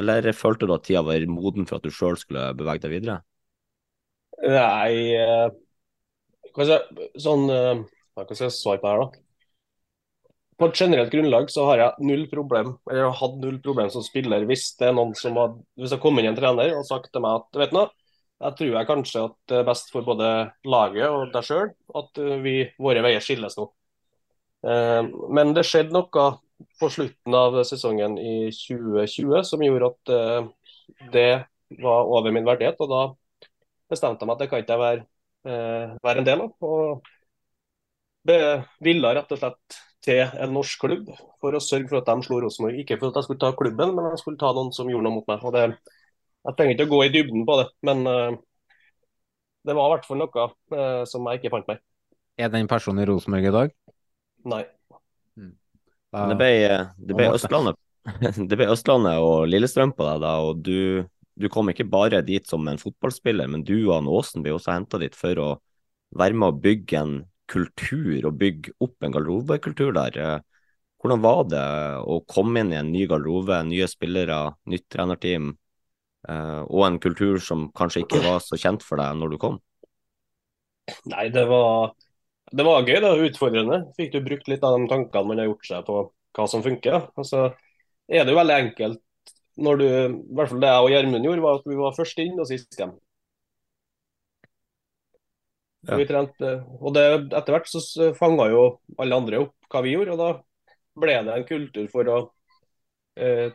eller 0.00 0.30
følte 0.32 0.66
du 0.66 0.72
at 0.72 0.86
tida 0.88 1.04
var 1.04 1.26
moden 1.28 1.68
for 1.68 1.76
at 1.76 1.84
du 1.84 1.92
sjøl 1.92 2.16
skulle 2.16 2.54
bevege 2.56 2.86
deg 2.86 2.96
videre? 2.96 3.18
Nei 4.42 5.14
eh, 5.18 5.48
sånn, 7.22 7.48
eh, 7.52 7.80
Hva 8.14 8.26
skal 8.28 8.46
jeg 8.48 8.54
svare 8.56 8.82
på 8.82 8.90
her, 8.90 9.02
da? 9.04 9.24
På 10.58 10.66
et 10.66 10.80
generelt 10.80 11.12
grunnlag 11.14 11.50
så 11.54 11.68
har 11.68 11.78
jeg 11.78 12.06
null 12.08 12.24
problem 12.30 12.72
eller 12.90 13.04
har 13.06 13.18
hatt 13.20 13.36
null 13.38 13.60
problem 13.62 13.90
som 13.94 14.02
spiller 14.02 14.42
hvis 14.48 14.72
det 14.80 14.88
er 14.88 14.96
noen 14.96 15.14
som 15.18 15.36
har, 15.38 15.52
hvis 15.78 15.94
det 15.94 16.00
kommer 16.02 16.24
inn 16.24 16.32
en 16.32 16.38
trener 16.38 16.72
og 16.74 16.86
sagt 16.88 17.12
til 17.14 17.22
meg 17.22 17.44
at 17.44 17.60
vet 17.62 17.74
du 17.76 17.82
jeg 18.38 18.54
tror 18.58 18.74
jeg 18.74 18.86
kanskje 18.86 19.22
at 19.26 19.36
det 19.50 19.56
er 19.60 19.66
best 19.66 19.88
for 19.90 20.06
både 20.06 20.26
laget 20.66 21.10
og 21.10 21.30
deg 21.34 21.46
sjøl 21.46 21.70
at 22.00 22.20
eh, 22.22 22.34
vi, 22.42 22.56
våre 22.78 23.02
veier 23.06 23.22
skilles 23.22 23.56
nå. 23.58 23.66
Eh, 24.66 25.08
Men 25.34 25.54
det 25.56 25.66
skjedde 25.66 25.94
noe 25.94 26.26
på 26.78 26.90
slutten 26.90 27.34
av 27.38 27.58
sesongen 27.66 28.14
i 28.18 28.36
2020 28.54 29.42
som 29.46 29.62
gjorde 29.66 29.90
at 29.90 30.14
eh, 30.14 30.50
det 31.14 31.28
var 31.82 32.10
over 32.14 32.34
min 32.34 32.46
verdighet. 32.46 32.78
og 32.82 32.94
da 32.94 33.02
bestemte 33.90 34.24
jeg 34.24 34.28
meg 34.28 34.36
at 34.36 34.42
det 34.42 34.48
kan 34.50 34.62
ikke 34.62 34.76
jeg 34.76 34.82
være, 34.84 35.04
eh, 35.48 35.94
være 36.04 36.22
en 36.22 36.28
del 36.28 36.44
av. 36.44 36.68
Og 36.68 37.12
det 38.28 38.40
ville 38.84 39.14
rett 39.16 39.32
og 39.34 39.40
slett 39.40 39.78
til 40.04 40.22
en 40.24 40.52
norsk 40.54 40.84
klubb 40.84 41.08
for 41.42 41.56
å 41.56 41.62
sørge 41.62 41.90
for 41.90 42.00
at 42.00 42.10
de 42.10 42.26
slo 42.26 42.40
Rosenborg. 42.44 42.78
Ikke 42.82 42.98
for 43.00 43.10
at 43.10 43.20
jeg 43.20 43.28
skulle 43.28 43.42
ta 43.42 43.52
klubben, 43.56 43.94
men 43.96 44.10
jeg 44.12 44.22
skulle 44.22 44.40
ta 44.40 44.52
noen 44.56 44.70
som 44.76 44.90
gjorde 44.90 45.08
noe 45.08 45.18
mot 45.18 45.30
meg. 45.30 45.44
Og 45.44 45.54
det, 45.56 45.64
jeg 46.46 46.58
trenger 46.58 46.76
ikke 46.76 46.88
å 46.88 46.94
gå 46.94 47.02
i 47.06 47.12
dybden 47.14 47.46
på 47.48 47.58
det, 47.62 47.68
men 47.88 48.06
eh, 48.08 48.38
det 49.68 49.76
var 49.76 49.90
i 49.90 49.94
hvert 49.96 50.08
fall 50.08 50.22
noe 50.22 50.48
eh, 50.48 51.04
som 51.08 51.28
jeg 51.28 51.40
ikke 51.40 51.54
fant 51.56 51.70
meg. 51.70 51.82
Er 52.38 52.52
den 52.52 52.70
personen 52.70 53.02
i 53.02 53.08
Rosenborg 53.08 53.48
i 53.48 53.54
dag? 53.54 53.74
Nei. 54.48 54.64
Men 56.14 56.32
Det 56.32 56.38
ble, 56.40 56.52
det 56.96 57.16
ble 57.18 57.26
Østlandet, 57.34 57.76
det 58.48 58.56
ble 58.56 58.68
Østlandet 58.72 59.20
og 59.20 59.48
Lillestrøm 59.50 59.92
på 59.96 60.06
deg 60.06 60.22
da, 60.22 60.30
og 60.40 60.62
du, 60.64 61.04
du 61.38 61.48
kom 61.52 61.70
ikke 61.70 61.86
bare 61.88 62.22
dit 62.26 62.46
som 62.46 62.66
en 62.68 62.80
fotballspiller, 62.80 63.48
men 63.50 63.64
du 63.66 63.76
og 63.86 63.94
han 63.96 64.10
Aasen 64.10 64.44
ble 64.44 64.56
også 64.56 64.74
henta 64.74 65.00
dit 65.02 65.14
for 65.16 65.38
å 65.42 65.48
være 66.18 66.36
med 66.38 66.50
å 66.50 66.60
bygge 66.64 67.00
en 67.00 67.18
kultur 67.48 68.26
og 68.28 68.38
bygge 68.40 68.74
opp 68.84 69.04
en 69.04 69.14
garderobekultur 69.14 69.94
der. 69.96 70.18
Eh, 70.18 70.38
Hvordan 70.98 71.20
var 71.22 71.44
det 71.46 71.66
å 72.10 72.18
komme 72.26 72.64
inn 72.64 72.72
i 72.74 72.78
en 72.80 72.88
ny 72.90 73.04
garderobe, 73.06 73.60
nye 73.68 73.86
spillere, 73.86 74.38
nytt 74.66 74.88
trenerteam, 74.90 75.52
eh, 76.26 76.62
og 76.66 76.82
en 76.88 76.98
kultur 76.98 77.38
som 77.38 77.68
kanskje 77.70 78.02
ikke 78.02 78.24
var 78.24 78.42
så 78.42 78.58
kjent 78.58 78.82
for 78.82 78.98
deg 78.98 79.14
når 79.20 79.30
du 79.34 79.38
kom? 79.44 79.60
Nei, 81.12 81.28
det 81.30 81.44
var, 81.46 81.94
det 82.50 82.66
var 82.66 82.82
gøy. 82.82 82.96
Det 82.96 83.06
var 83.06 83.24
utfordrende. 83.28 83.80
Fikk 83.94 84.16
du 84.16 84.20
brukt 84.26 84.50
litt 84.50 84.66
av 84.66 84.74
de 84.74 84.90
tankene 84.90 85.30
man 85.30 85.42
har 85.42 85.50
gjort 85.52 85.70
seg 85.70 85.86
på 85.86 86.00
hva 86.34 86.48
som 86.50 86.64
funker. 86.66 87.12
Og 87.14 87.28
så 87.30 87.44
er 88.08 88.24
det 88.24 88.34
jo 88.34 88.40
veldig 88.40 88.58
enkelt 88.64 89.02
når 89.58 89.78
du, 89.80 89.84
i 89.88 90.38
hvert 90.38 90.50
fall 90.52 90.62
det 90.62 90.72
jeg 90.72 90.86
og 90.86 90.92
Gjermund 90.92 91.28
gjorde, 91.28 91.44
var 91.44 91.60
at 91.60 91.68
vi 91.68 91.78
var 91.78 91.96
først 91.96 92.20
inn 92.22 92.38
og 92.38 92.48
sist 92.50 92.78
hjem. 92.78 92.96
Ja. 95.88 95.96
Vi 95.96 96.08
trente, 96.08 96.52
og 96.82 96.92
det, 96.96 97.04
etter 97.30 97.54
hvert 97.54 97.70
så 97.70 98.10
fanga 98.18 98.48
jo 98.52 98.64
alle 99.00 99.18
andre 99.22 99.44
opp 99.46 99.72
hva 99.72 99.82
vi 99.84 99.94
gjorde, 99.94 100.16
og 100.16 100.20
da 100.20 100.30
ble 100.98 101.16
det 101.24 101.34
en 101.34 101.48
kultur 101.48 101.88
for 101.92 102.10
å 102.10 102.18
eh, 103.20 103.48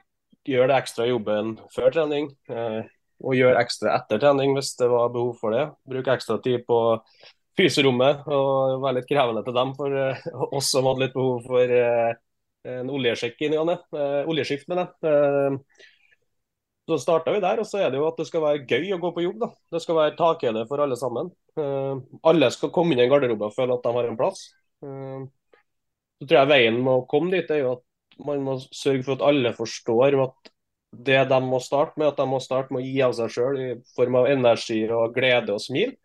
gjøre 0.47 0.71
det 0.71 0.79
ekstra 0.79 1.07
jobben 1.09 1.57
før 1.75 1.93
trening. 1.93 2.31
Eh, 2.49 2.81
og 3.23 3.37
gjøre 3.37 3.61
ekstra 3.61 3.93
etter 3.95 4.19
trening 4.19 4.55
hvis 4.57 4.73
det 4.79 4.89
var 4.91 5.11
behov 5.13 5.37
for 5.39 5.55
det. 5.55 5.67
Bruke 5.87 6.15
ekstra 6.15 6.39
tid 6.43 6.65
på 6.67 6.79
fyserommet 7.59 8.25
og 8.33 8.81
være 8.83 8.99
litt 8.99 9.09
krevende 9.09 9.43
til 9.45 9.55
dem 9.55 9.73
for 9.77 9.95
eh, 9.99 10.27
oss 10.57 10.71
som 10.73 10.89
hadde 10.89 11.05
litt 11.05 11.15
behov 11.15 11.43
for 11.47 11.75
eh, 11.77 12.13
en 12.73 12.91
oljesjekk 12.91 13.43
i 13.45 13.51
ny 13.53 13.59
og 13.61 13.67
ne. 13.69 13.77
Eh, 13.93 14.21
oljeskift, 14.31 14.69
mener 14.71 14.89
jeg. 15.03 15.91
Så 16.89 16.97
starta 16.99 17.31
vi 17.31 17.39
der, 17.39 17.61
og 17.63 17.67
så 17.67 17.79
er 17.79 17.91
det 17.91 17.99
jo 18.01 18.09
at 18.09 18.17
det 18.19 18.25
skal 18.27 18.43
være 18.43 18.65
gøy 18.67 18.89
å 18.91 18.99
gå 18.99 19.13
på 19.15 19.23
jobb. 19.23 19.37
da. 19.45 19.49
Det 19.71 19.79
skal 19.83 19.97
være 20.01 20.17
takhele 20.19 20.65
for 20.67 20.83
alle 20.83 20.97
sammen. 20.99 21.29
Uh, 21.55 22.01
alle 22.27 22.49
skal 22.51 22.73
komme 22.75 22.91
inn 22.91 22.99
i 22.99 23.05
en 23.05 23.13
garderobe 23.13 23.47
og 23.47 23.55
føle 23.55 23.77
at 23.77 23.85
de 23.85 23.93
har 23.95 24.09
en 24.09 24.19
plass. 24.19 24.41
Uh, 24.83 25.23
så 26.19 26.27
tror 26.27 26.41
jeg 26.41 26.51
veien 26.51 26.81
med 26.81 26.93
å 26.93 27.05
komme 27.07 27.31
dit 27.31 27.51
er 27.51 27.63
jo 27.63 27.75
at 27.77 27.85
man 28.23 28.43
må 28.45 28.57
sørge 28.67 29.05
for 29.07 29.15
at 29.15 29.23
alle 29.25 29.53
forstår 29.55 30.19
at 30.25 30.51
det 30.93 31.23
de 31.31 31.39
må 31.41 31.57
starte 31.63 31.97
med, 31.97 32.11
at 32.11 32.19
de 32.19 32.27
må 32.29 32.39
starte 32.43 32.73
med 32.73 32.83
å 32.83 32.85
gi 32.85 32.99
av 33.01 33.15
seg 33.17 33.31
sjøl 33.33 33.57
i 33.57 33.69
form 33.95 34.19
av 34.19 34.27
energi 34.29 34.83
og 34.91 35.15
glede 35.15 35.55
og 35.55 35.63
smil. 35.63 35.95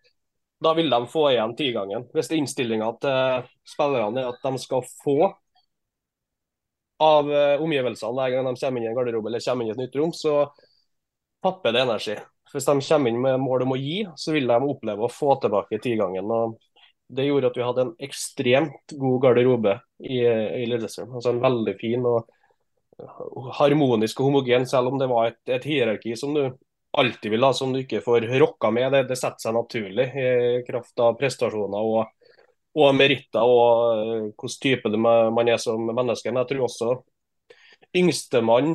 Da 0.64 0.72
vil 0.74 0.88
de 0.90 1.00
få 1.10 1.26
igjen 1.32 1.52
tigangen. 1.58 2.06
Hvis 2.14 2.32
innstillinga 2.34 2.88
til 3.02 3.50
spillerne 3.68 4.24
er 4.24 4.30
at 4.32 4.40
de 4.46 4.62
skal 4.62 4.86
få 5.04 5.18
av 7.04 7.28
eh, 7.30 7.60
omgivelsene 7.62 8.16
hver 8.16 8.32
gang 8.34 8.48
de 8.48 8.56
kommer 8.58 8.80
inn 8.80 8.88
i 8.88 8.90
en 8.90 8.96
garderobe 8.96 9.30
eller 9.30 9.44
kommer 9.44 9.64
inn 9.64 9.70
i 9.70 9.76
et 9.76 9.82
nytt 9.84 9.98
rom, 10.00 10.14
så 10.16 10.48
tapper 11.42 11.74
det 11.74 11.84
energi. 11.84 12.16
Hvis 12.52 12.64
de 12.64 12.80
kommer 12.80 13.12
inn 13.12 13.20
med 13.20 13.42
mål 13.42 13.66
om 13.66 13.74
å 13.76 13.80
gi, 13.80 14.00
så 14.16 14.32
vil 14.34 14.48
de 14.48 14.56
oppleve 14.72 15.04
å 15.04 15.12
få 15.12 15.36
tilbake 15.42 15.80
tigangen. 15.84 16.30
og 16.32 16.56
Det 17.08 17.26
gjorde 17.26 17.50
at 17.50 17.58
vi 17.58 17.66
hadde 17.66 17.84
en 17.86 17.94
ekstremt 18.08 18.96
god 18.96 19.22
garderobe 19.26 19.78
i, 20.00 20.22
i 20.24 20.64
Lillestrøm. 20.70 21.12
Altså 21.14 21.34
en 21.34 21.42
veldig 21.44 21.76
fin 21.80 22.06
og 22.08 22.30
harmonisk 23.58 24.20
og 24.20 24.30
homogen, 24.30 24.66
selv 24.66 24.92
om 24.92 24.98
det 24.98 25.10
var 25.10 25.30
et, 25.30 25.42
et 25.58 25.68
hierarki 25.68 26.16
som 26.18 26.34
du 26.34 26.48
alltid 26.98 27.30
vil 27.30 27.44
ha, 27.44 27.52
som 27.54 27.72
du 27.72 27.82
ikke 27.82 28.02
får 28.04 28.26
rokka 28.40 28.70
med. 28.74 28.92
Det, 28.92 29.04
det 29.12 29.18
setter 29.20 29.44
seg 29.44 29.56
naturlig 29.56 30.08
i 30.18 30.30
kraft 30.66 31.04
av 31.04 31.18
prestasjoner 31.20 31.92
og, 31.92 32.32
og 32.78 32.96
meritter 32.96 33.44
og 33.44 33.70
uh, 33.92 34.26
hvilken 34.32 34.58
type 34.64 34.92
man 34.98 35.52
er 35.52 35.60
som 35.62 35.84
menneske. 35.92 36.32
Men 36.32 36.42
jeg 36.42 36.54
tror 36.54 36.66
også 36.68 36.96
yngstemann 37.96 38.74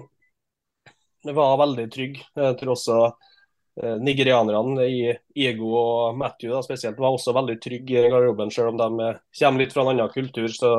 var 1.32 1.58
veldig 1.62 1.86
trygg. 1.92 2.18
Jeg 2.36 2.56
tror 2.60 2.74
også 2.74 2.96
eh, 3.08 3.96
nigerianerne 4.04 4.88
i 4.92 5.14
Igo 5.46 5.70
og 5.80 6.18
Matthew 6.20 6.52
da, 6.52 6.64
spesielt 6.66 7.00
var 7.00 7.16
også 7.16 7.36
veldig 7.36 7.56
trygge 7.64 8.02
i 8.02 8.10
garderoben. 8.12 8.52
Selv 8.52 8.74
om 8.74 8.82
de 8.82 9.08
eh, 9.08 9.22
kommer 9.40 9.64
litt 9.64 9.76
fra 9.76 9.86
en 9.86 9.94
annen 9.94 10.12
kultur, 10.12 10.50
så 10.52 10.74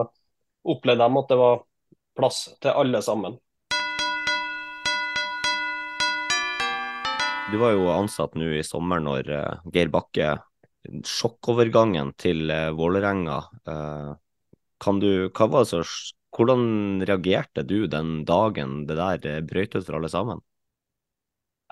opplevde 0.65 1.07
de 1.07 1.21
at 1.23 1.33
det 1.33 1.39
var 1.41 1.65
plass 2.19 2.43
til 2.61 2.77
alle 2.77 3.01
sammen. 3.05 3.39
Du 7.53 7.57
var 7.61 7.73
jo 7.77 7.89
ansatt 7.93 8.37
nå 8.37 8.51
i 8.59 8.65
sommer 8.67 9.01
når 9.01 9.33
eh, 9.33 9.71
Geir 9.73 9.93
Bakke 9.95 10.35
Sjokkovergangen 10.85 12.11
til 12.21 12.51
Vålerenga. 12.77 13.39
Kan 14.85 14.99
du, 15.01 15.31
hva 15.33 15.47
var 15.49 15.65
det 15.65 15.71
så, 15.71 15.79
hvordan 16.35 17.05
reagerte 17.07 17.63
du 17.67 17.85
den 17.91 18.25
dagen 18.29 18.83
det 18.89 18.99
der 18.99 19.39
uh, 19.39 19.45
brøt 19.47 19.77
ut 19.77 19.85
for 19.87 19.99
alle 19.99 20.11
sammen? 20.13 20.43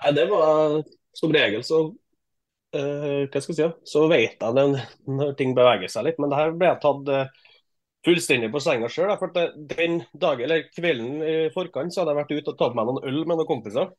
Nei, 0.03 0.13
Det 0.15 0.25
var 0.31 0.79
som 1.13 1.33
regel 1.33 1.63
så 1.67 1.81
uh, 2.75 3.23
hva 3.27 3.41
skal 3.41 3.53
jeg 3.53 3.59
si, 3.59 3.67
så 3.93 4.05
vet 4.11 4.39
jeg 4.39 4.57
det 4.57 4.65
når 5.07 5.35
ting 5.39 5.53
beveger 5.57 5.91
seg 5.91 6.07
litt. 6.07 6.21
Men 6.21 6.33
det 6.33 6.39
her 6.39 6.55
ble 6.55 6.71
jeg 6.71 6.81
tatt 6.83 7.11
uh, 7.11 7.51
fullstendig 8.07 8.51
på 8.53 8.63
senga 8.63 8.89
sjøl. 8.91 9.13
For 9.19 9.35
den 9.35 10.01
dagen, 10.11 10.47
eller 10.47 10.65
kvelden 10.73 11.21
i 11.21 11.35
forkant 11.55 11.93
så 11.93 12.01
hadde 12.01 12.15
jeg 12.15 12.21
vært 12.23 12.35
ute 12.39 12.55
og 12.55 12.59
tatt 12.63 12.79
meg 12.79 12.89
noen 12.89 13.05
øl 13.11 13.21
med 13.23 13.39
noen 13.39 13.49
kompiser. 13.49 13.93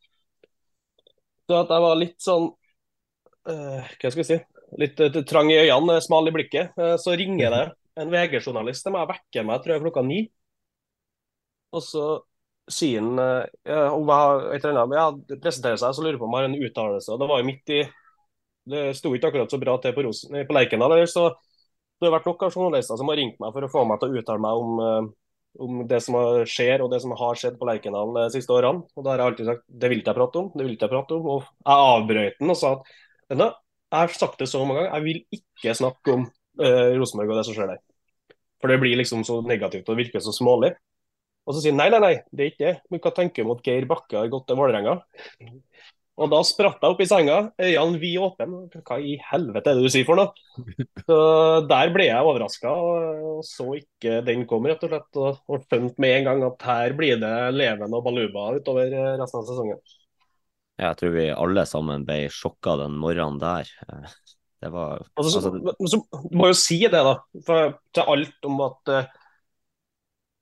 Så 1.45 1.61
at 1.61 1.73
jeg 1.73 1.85
var 1.85 1.99
litt 2.01 2.21
sånn 2.25 2.47
uh, 2.49 3.81
Hva 4.01 4.11
skal 4.11 4.23
jeg 4.23 4.31
si 4.31 4.43
Litt 4.81 4.99
trang 5.29 5.51
i 5.53 5.59
øynene, 5.61 6.01
smal 6.03 6.27
i 6.27 6.33
blikket. 6.35 6.73
Så 6.99 7.13
ringer 7.15 7.53
det 7.53 7.61
en 8.01 8.09
VG-journalist 8.11 8.89
De 8.89 8.91
meg, 8.91 9.05
vekker 9.07 9.45
meg 9.47 9.61
tror 9.63 9.75
jeg 9.77 9.83
klokka 9.85 10.03
ni. 10.03 10.17
Og 11.75 11.83
så 11.85 12.07
sier 12.71 13.03
han 13.03 13.19
ja, 13.21 13.81
om 13.93 14.09
jeg 14.09 14.21
har 14.23 14.45
et 14.55 14.63
eller 14.65 14.85
annet, 14.85 14.97
ja, 14.97 15.39
presenterer 15.43 15.81
seg 15.81 15.97
så 15.97 16.05
lurer 16.05 16.17
på 16.21 16.29
om 16.29 16.37
jeg 16.37 16.47
har 16.47 16.49
en 16.49 16.63
uttalelse. 16.69 17.13
og 17.13 17.21
Det 17.21 17.29
var 17.29 17.43
jo 17.43 17.49
midt 17.51 17.75
i 17.75 17.83
Det 18.73 18.85
sto 18.97 19.11
ikke 19.13 19.29
akkurat 19.29 19.53
så 19.53 19.61
bra 19.61 19.75
til 19.77 19.93
på, 19.93 20.07
Rosen, 20.07 20.39
på 20.49 20.57
Lerkendal. 20.57 20.95
Så 21.11 21.27
det 22.01 22.09
har 22.09 22.15
vært 22.17 22.31
nok 22.31 22.47
av 22.47 22.55
journalister 22.55 22.97
som 22.97 23.11
har 23.13 23.21
ringt 23.21 23.37
meg 23.43 23.53
for 23.53 23.67
å 23.67 23.73
få 23.73 23.83
meg 23.89 24.01
til 24.01 24.15
å 24.15 24.23
uttale 24.23 24.41
meg 24.41 24.63
om 24.63 25.13
om 25.63 25.85
det 25.89 26.01
som 26.03 26.17
skjer 26.49 26.83
og 26.83 26.91
det 26.93 27.01
som 27.03 27.15
har 27.15 27.39
skjedd 27.39 27.59
på 27.59 27.67
Lerkendal 27.69 28.15
de 28.17 28.25
siste 28.35 28.55
årene. 28.55 28.85
Og 28.95 29.05
da 29.05 29.13
har 29.13 29.23
jeg 29.23 29.33
alltid 29.33 29.51
sagt 29.51 29.67
det 29.69 29.91
vil 29.91 30.01
ikke 30.03 30.11
jeg 30.13 30.19
prate 30.19 30.41
om, 30.41 30.49
det 30.55 30.65
vil 30.67 30.75
ikke 30.75 30.89
jeg 30.89 30.95
prate 30.95 31.19
om. 31.19 31.29
Og 31.35 31.45
jeg 31.45 31.91
avbrøt 31.91 32.41
den 32.41 32.55
og 32.55 32.59
sa 32.59 32.73
at 32.75 33.45
jeg 33.45 33.53
har 33.95 34.17
sagt 34.19 34.41
det 34.43 34.49
så 34.51 34.63
mange 34.65 34.83
ganger, 34.83 34.97
jeg 34.97 35.05
vil 35.05 35.39
ikke 35.39 35.77
snakke 35.79 36.17
om 36.17 36.25
uh, 36.61 36.91
Rosenborg 36.99 37.31
og 37.31 37.39
det 37.39 37.45
som 37.47 37.57
skjer 37.57 37.71
der. 37.71 37.83
For 38.63 38.73
det 38.73 38.81
blir 38.83 38.99
liksom 38.99 39.23
så 39.27 39.39
negativt 39.47 39.91
og 39.93 40.01
virker 40.01 40.25
så 40.25 40.35
smålig. 40.35 40.73
Og 41.45 41.55
så 41.55 41.61
sier 41.61 41.75
han 41.75 41.83
nei, 41.83 41.91
nei, 41.93 42.01
nei, 42.01 42.15
det 42.33 42.45
er 42.45 42.53
ikke 42.53 42.65
det. 42.65 42.75
Men 42.91 43.03
hva 43.05 43.13
tenker 43.17 43.43
du 43.43 43.49
om 43.49 43.57
at 43.57 43.67
Geir 43.67 43.87
Bakke 43.89 44.21
har 44.21 44.31
gått 44.33 44.47
til 44.49 44.59
Vålerenga? 44.59 44.99
Og 46.15 46.31
da 46.31 46.39
spratt 46.47 46.79
jeg 46.79 46.95
opp 46.95 47.01
i 47.03 47.09
senga, 47.11 47.37
øynene 47.59 47.99
vid 47.99 48.21
åpne. 48.23 48.61
Hva 48.87 48.99
i 49.03 49.17
helvete 49.33 49.73
er 49.73 49.79
det 49.79 49.83
du 49.83 49.91
sier 49.91 50.07
for 50.07 50.21
noe? 50.21 50.31
Så 51.03 51.17
Der 51.71 51.91
ble 51.95 52.07
jeg 52.07 52.29
overraska 52.31 52.71
og 52.71 53.41
så 53.49 53.67
ikke 53.81 54.21
den 54.27 54.47
kom, 54.51 54.69
rett 54.71 54.87
og 54.87 54.93
slett. 54.93 55.21
Og 55.21 55.67
skjønte 55.67 56.05
med 56.05 56.21
en 56.21 56.29
gang 56.31 56.47
at 56.47 56.69
her 56.69 56.95
blir 56.97 57.19
det 57.23 57.35
leven 57.57 57.99
og 57.99 58.07
baluba 58.07 58.53
utover 58.55 58.95
resten 59.19 59.43
av 59.43 59.51
sesongen. 59.51 59.83
Jeg 60.81 60.99
tror 60.99 61.13
vi 61.15 61.27
alle 61.31 61.67
sammen 61.71 62.07
ble 62.07 62.25
sjokka 62.35 62.79
den 62.81 62.97
morgenen 62.99 63.43
der. 63.43 63.69
Det 64.65 64.71
var 64.73 65.03
altså, 65.19 65.43
så, 65.43 65.51
altså, 65.53 65.99
så, 65.99 66.23
må 66.33 66.49
jo 66.49 66.57
si 66.57 66.79
det, 66.87 67.03
da. 67.05 67.19
For, 67.47 67.75
til 67.95 68.15
alt 68.15 68.49
om 68.49 68.63
at 68.65 68.91
uh, 68.95 69.21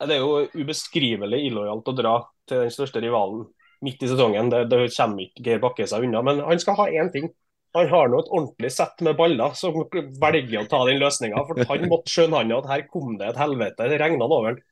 Det 0.09 0.17
er 0.17 0.23
jo 0.23 0.63
ubeskrivelig 0.65 1.43
illojalt 1.49 1.91
å 1.91 1.97
dra 1.97 2.15
til 2.49 2.65
den 2.65 2.75
største 2.75 3.03
rivalen 3.03 3.47
midt 3.83 4.03
i 4.03 4.11
sesongen. 4.11 4.51
Det, 4.53 4.65
det 4.71 4.83
kommer 4.97 5.27
ikke 5.27 5.47
Geir 5.47 5.63
Bakke 5.63 5.87
seg 5.91 6.07
unna. 6.07 6.23
Men 6.27 6.43
han 6.47 6.63
skal 6.63 6.79
ha 6.79 6.89
én 6.91 7.11
ting. 7.15 7.31
Han 7.77 7.89
har 7.89 8.11
nå 8.13 8.21
et 8.21 8.31
ordentlig 8.31 8.71
sett 8.75 9.01
med 9.05 9.17
baller 9.17 9.55
som 9.57 9.79
velger 10.21 10.61
å 10.61 10.69
ta 10.69 10.83
den 10.89 11.01
løsninga. 11.01 11.45
For 11.49 11.63
han 11.71 11.89
måtte 11.89 12.13
skjønne 12.13 12.43
han 12.43 12.57
at 12.59 12.71
her 12.71 12.87
kom 12.91 13.17
det 13.21 13.31
et 13.31 13.41
helvete. 13.41 13.89
Det 13.89 14.01
regna 14.03 14.29
over 14.29 14.51
han. 14.53 14.63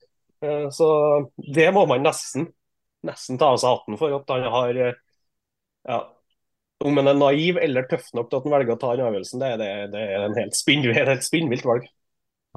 Så 0.73 0.89
det 1.57 1.69
må 1.77 1.87
man 1.89 2.05
nesten 2.05 2.51
nesten 3.07 3.39
ta 3.41 3.53
av 3.55 3.61
seg 3.61 3.75
hatten 3.75 4.01
for. 4.01 4.15
At 4.17 4.33
han 4.33 4.47
har 4.53 4.81
ja, 4.81 6.01
Om 6.85 7.01
han 7.01 7.13
er 7.13 7.19
naiv 7.19 7.61
eller 7.61 7.89
tøff 7.89 8.11
nok 8.17 8.31
til 8.31 8.41
at 8.41 8.49
han 8.49 8.57
velger 8.57 8.77
å 8.77 8.81
ta 8.81 8.93
den 8.97 9.09
avgjørelsen, 9.09 9.43
det, 9.43 9.51
det, 9.61 9.71
det 9.95 10.05
er 10.05 10.27
en 10.27 10.39
helt 10.39 10.57
spinnvilt 11.31 11.67
valg. 11.69 11.89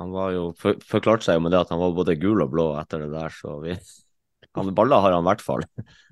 Han 0.01 0.13
var 0.13 0.31
jo, 0.33 0.47
for, 0.57 0.79
forklarte 0.89 1.27
seg 1.27 1.37
jo 1.37 1.43
med 1.45 1.53
det 1.53 1.61
at 1.61 1.73
han 1.73 1.81
var 1.81 1.93
både 1.93 2.17
gul 2.17 2.41
og 2.41 2.53
blå 2.53 2.71
etter 2.79 3.05
det 3.05 3.11
der, 3.13 3.33
så 3.33 3.59
vi 3.61 3.75
han, 4.53 4.69
baller 4.77 5.01
har 5.01 5.15
han 5.15 5.23
i 5.23 5.29
hvert 5.31 5.41
fall. 5.41 5.63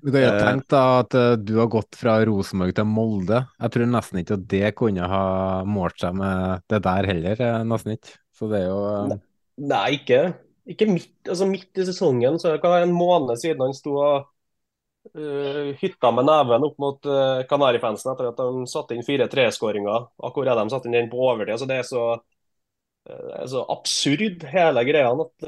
Du 0.02 0.08
kan 0.10 0.24
jo 0.24 0.30
tenke 0.34 0.66
da 0.74 0.82
at 1.02 1.14
uh, 1.14 1.34
du 1.38 1.54
har 1.60 1.68
gått 1.70 1.98
fra 1.98 2.16
Rosenborg 2.26 2.74
til 2.74 2.88
Molde. 2.90 3.44
Jeg 3.62 3.74
tror 3.74 3.90
nesten 3.90 4.22
ikke 4.22 4.38
at 4.38 4.48
det 4.50 4.72
kunne 4.78 5.10
ha 5.12 5.26
målt 5.68 6.02
seg 6.02 6.16
med 6.18 6.64
det 6.72 6.80
der 6.82 7.08
heller, 7.10 7.44
nesten 7.68 7.94
ikke. 7.94 8.16
Så 8.34 8.50
det 8.50 8.64
er 8.64 8.72
jo. 8.72 9.18
Nei, 9.62 9.84
ikke, 10.00 10.20
ikke 10.74 10.88
midt, 10.90 11.14
altså 11.28 11.46
midt 11.46 11.78
i 11.78 11.86
sesongen. 11.86 12.40
Så 12.42 12.50
det 12.50 12.62
kan 12.64 12.80
en 12.80 12.94
måned 12.96 13.38
siden 13.38 13.62
han 13.62 13.78
sto 13.78 13.94
og 14.00 14.26
uh, 15.14 15.70
hytta 15.78 16.10
med 16.10 16.26
neven 16.26 16.66
opp 16.66 16.82
mot 16.82 17.10
uh, 17.10 17.44
Kanarifansen 17.46 18.10
etter 18.14 18.32
at 18.32 18.42
de 18.42 18.66
satte 18.70 18.98
inn 18.98 19.06
fire 19.06 19.30
treskåringer. 19.30 20.10
Akkurat 20.26 20.58
de 20.58 20.66
satte 20.72 20.90
inn 20.90 20.98
den 20.98 21.12
på 21.12 21.22
overtid. 21.30 21.60
Så 21.62 21.70
det, 21.70 21.78
er 21.84 21.86
så, 21.86 22.08
det 23.08 23.34
er 23.40 23.48
så 23.50 23.64
absurd, 23.72 24.44
hele 24.52 24.84
greia. 24.86 25.10
at 25.10 25.46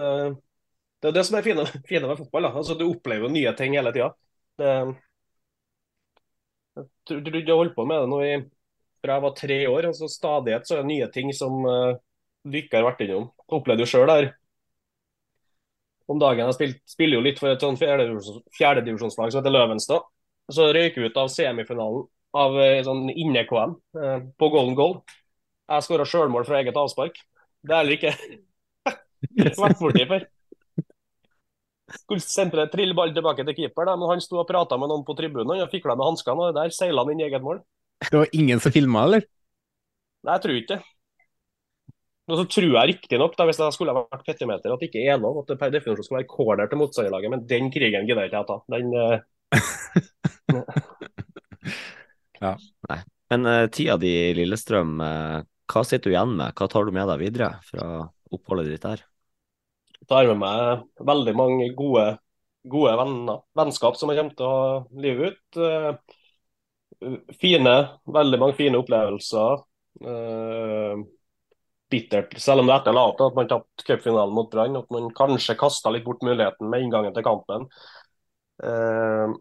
det 1.04 1.10
er 1.10 1.16
det 1.18 1.24
som 1.28 1.36
er 1.38 1.44
fine, 1.46 1.64
fine 1.90 2.08
med 2.08 2.18
fotball. 2.18 2.48
Altså, 2.50 2.76
du 2.78 2.86
opplever 2.88 3.32
nye 3.32 3.52
ting 3.58 3.76
hele 3.78 3.92
tida. 3.94 4.10
Jeg 6.74 6.86
trodde 7.06 7.42
har 7.44 7.60
holdt 7.60 7.76
på 7.76 7.84
med 7.86 8.02
det 8.02 8.10
nå 8.10 8.20
fra 9.04 9.18
jeg 9.18 9.24
var 9.26 9.34
tre 9.36 9.58
år. 9.68 9.90
altså 9.90 10.08
Stadighet 10.08 10.66
så 10.66 10.78
er 10.78 10.82
det 10.82 10.90
nye 10.90 11.10
ting 11.12 11.28
som 11.36 11.60
du 11.64 12.56
ikke 12.58 12.80
har 12.80 12.88
vært 12.88 13.04
innom. 13.04 13.28
Jeg 13.44 13.58
opplevde 13.58 13.84
jo 13.84 13.90
sjøl 13.92 14.08
der 14.10 14.30
om 16.08 16.18
dagen. 16.20 16.46
Jeg 16.48 16.56
spilt, 16.56 16.80
spiller 16.88 17.18
jo 17.18 17.24
litt 17.24 17.40
for 17.40 17.52
et 17.52 17.62
sånn 17.64 17.78
fjerdedivisjonslag 17.80 19.32
som 19.32 19.40
heter 19.40 19.54
Løvenstad. 19.54 20.08
Så 20.52 20.72
røyker 20.76 21.04
vi 21.04 21.12
ut 21.12 21.20
av 21.20 21.30
semifinalen 21.32 22.08
av 22.34 22.56
sånn 22.84 23.06
inne-KM 23.12 23.76
på 24.40 24.50
Golden 24.52 24.74
Goal. 24.78 24.98
jeg 25.70 25.86
skåra 25.86 26.08
sjølmål 26.08 26.48
fra 26.48 26.58
eget 26.60 26.76
avspark. 26.80 27.20
Det 27.64 27.72
er 27.72 27.81
heller 27.81 27.96
ikke 27.96 28.14
vært 29.64 29.79
borti 29.81 30.07
før. 30.09 30.24
Skulle 31.94 32.24
sentre 32.24 32.66
trille 32.72 32.96
ball 32.96 33.12
tilbake 33.14 33.44
til 33.46 33.57
keeper, 33.57 33.88
da, 33.88 33.94
men 34.00 34.11
han 34.11 34.22
sto 34.24 34.40
og 34.40 34.48
prata 34.48 34.77
med 34.81 34.90
noen 34.90 35.05
på 35.07 35.16
tribunen 35.16 35.62
og 35.62 35.70
fikla 35.72 35.96
med 35.96 36.09
hanskene, 36.11 36.50
og 36.50 36.57
der 36.57 36.74
seila 36.74 37.05
han 37.05 37.14
inn 37.14 37.22
i 37.22 37.29
eget 37.29 37.44
mål. 37.44 37.62
Det 38.05 38.18
var 38.18 38.37
ingen 38.37 38.61
som 38.61 38.74
filma, 38.74 39.07
eller? 39.09 39.24
Nei, 40.24 40.35
jeg 40.37 40.44
tror 40.44 40.59
ikke 40.59 40.74
det. 40.74 40.83
Og 42.24 42.38
så 42.40 42.44
tror 42.48 42.70
jeg 42.70 42.88
riktignok, 42.88 43.35
hvis 43.37 43.59
det 43.61 43.70
skulle 43.77 43.92
ha 43.92 44.00
vært 44.00 44.24
petimeter, 44.24 44.72
at 44.72 44.81
det 44.81 44.88
ikke 44.88 45.05
er 45.12 45.20
lov 45.20 45.42
at 45.42 45.50
det 45.53 45.59
per 45.61 45.72
definisjon 45.72 46.07
skal 46.07 46.18
være 46.22 46.31
corner 46.31 46.70
til 46.70 46.81
motstanderlaget, 46.81 47.33
men 47.35 47.42
den 47.48 47.68
krigen 47.72 48.09
gidder 48.09 48.29
ikke 48.29 48.40
jeg 48.40 48.48
ta. 48.48 48.57
Den 48.72 48.87
uh... 48.96 49.18
ja. 52.40 52.55
Nei. 52.88 53.00
Men 53.33 53.46
uh, 53.48 53.66
tida 53.72 53.98
di 54.00 54.12
i 54.31 54.33
Lillestrøm, 54.38 54.96
uh, 55.05 55.44
hva 55.70 55.83
sitter 55.87 56.11
du 56.11 56.14
igjen 56.14 56.35
med? 56.37 56.53
Hva 56.59 56.68
tar 56.70 56.85
du 56.87 56.92
med 56.94 57.09
deg 57.11 57.22
videre 57.22 57.50
fra 57.64 57.87
oppholdet 58.35 58.70
ditt 58.72 58.85
der? 58.85 59.05
Jeg 59.96 60.09
tar 60.11 60.29
med 60.29 60.42
meg 60.42 61.07
veldig 61.09 61.35
mange 61.38 61.70
gode, 61.77 62.05
gode 62.68 62.92
venner, 63.00 63.40
vennskap 63.57 63.96
som 63.96 64.12
jeg 64.12 64.20
kommer 64.20 64.37
til 64.37 64.48
å 64.48 64.55
ha 64.55 65.03
livet 65.05 65.33
ut. 65.33 66.16
Fine, 67.40 67.74
veldig 68.18 68.40
mange 68.40 68.59
fine 68.59 68.81
opplevelser. 68.81 69.64
Uh, 70.05 71.00
bittert, 71.92 72.35
selv 72.42 72.62
om 72.62 72.68
det 72.68 72.77
etter 72.77 72.96
la 72.96 73.07
opp 73.09 73.18
til 73.20 73.31
at 73.31 73.37
man 73.38 73.48
tapte 73.50 73.87
cupfinalen 73.87 74.35
mot 74.35 74.50
Brann, 74.53 74.77
at 74.81 74.92
man 74.92 75.12
kanskje 75.16 75.57
kasta 75.61 75.92
litt 75.94 76.05
bort 76.05 76.24
muligheten 76.27 76.68
med 76.68 76.85
inngangen 76.85 77.14
til 77.16 77.24
kampen. 77.27 77.68
Uh, 78.61 79.33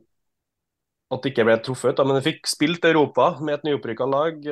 at 1.13 1.21
det 1.21 1.33
ikke 1.33 1.45
ble 1.47 1.57
truffet. 1.61 1.99
Men 2.07 2.19
jeg 2.19 2.27
fikk 2.29 2.49
spilt 2.49 2.87
Europa 2.87 3.33
med 3.43 3.59
et 3.59 3.67
nyopprykka 3.67 4.07
lag. 4.09 4.47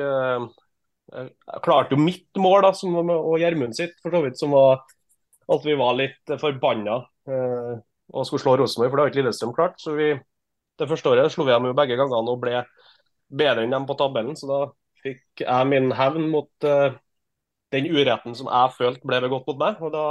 Jeg 1.12 1.62
klarte 1.64 1.92
jo 1.92 2.00
mitt 2.00 2.40
mål, 2.40 2.62
da, 2.64 2.72
som, 2.76 2.94
og 2.96 3.34
Gjermund 3.40 3.76
sitt, 3.76 3.94
for 4.02 4.14
så 4.14 4.22
vidt, 4.24 4.38
som 4.40 4.54
var 4.56 4.80
at 5.52 5.64
vi 5.66 5.74
var 5.76 5.96
litt 5.98 6.32
forbanna 6.40 7.00
eh, 7.28 7.72
og 8.12 8.26
skulle 8.28 8.42
slå 8.42 8.54
Rosenborg, 8.60 8.90
for 8.90 8.98
det 8.98 9.04
har 9.04 9.12
ikke 9.12 9.20
Lillestrøm 9.20 9.54
klart. 9.56 9.80
Så 9.82 9.96
vi, 9.96 10.12
det 10.80 10.88
første 10.88 11.12
året 11.12 11.32
slo 11.32 11.46
vi 11.46 11.54
dem 11.54 11.68
jo 11.68 11.76
begge 11.76 11.98
gangene 12.00 12.32
og 12.34 12.40
ble 12.42 12.62
bedre 13.32 13.64
enn 13.64 13.74
dem 13.74 13.88
på 13.88 13.96
tabellen. 14.00 14.36
Så 14.38 14.48
da 14.50 14.60
fikk 15.02 15.44
jeg 15.44 15.68
min 15.70 15.90
hevn 15.96 16.28
mot 16.32 16.68
eh, 16.68 16.96
den 17.72 17.88
uretten 17.92 18.36
som 18.38 18.50
jeg 18.52 18.76
følte 18.76 19.08
ble 19.08 19.20
begått 19.24 19.48
mot 19.48 19.60
meg. 19.60 19.82
og 19.82 19.92
Da 19.94 20.06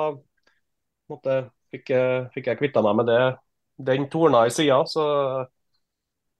måtte, 1.11 1.39
fikk, 1.73 1.93
fikk, 2.35 2.51
jeg 2.51 2.61
kvitta 2.61 2.83
meg 2.85 3.01
med 3.01 3.11
det. 3.11 3.21
Den 3.91 4.09
torna 4.13 4.45
i 4.47 4.53
sida. 4.53 4.81
Så 4.89 5.05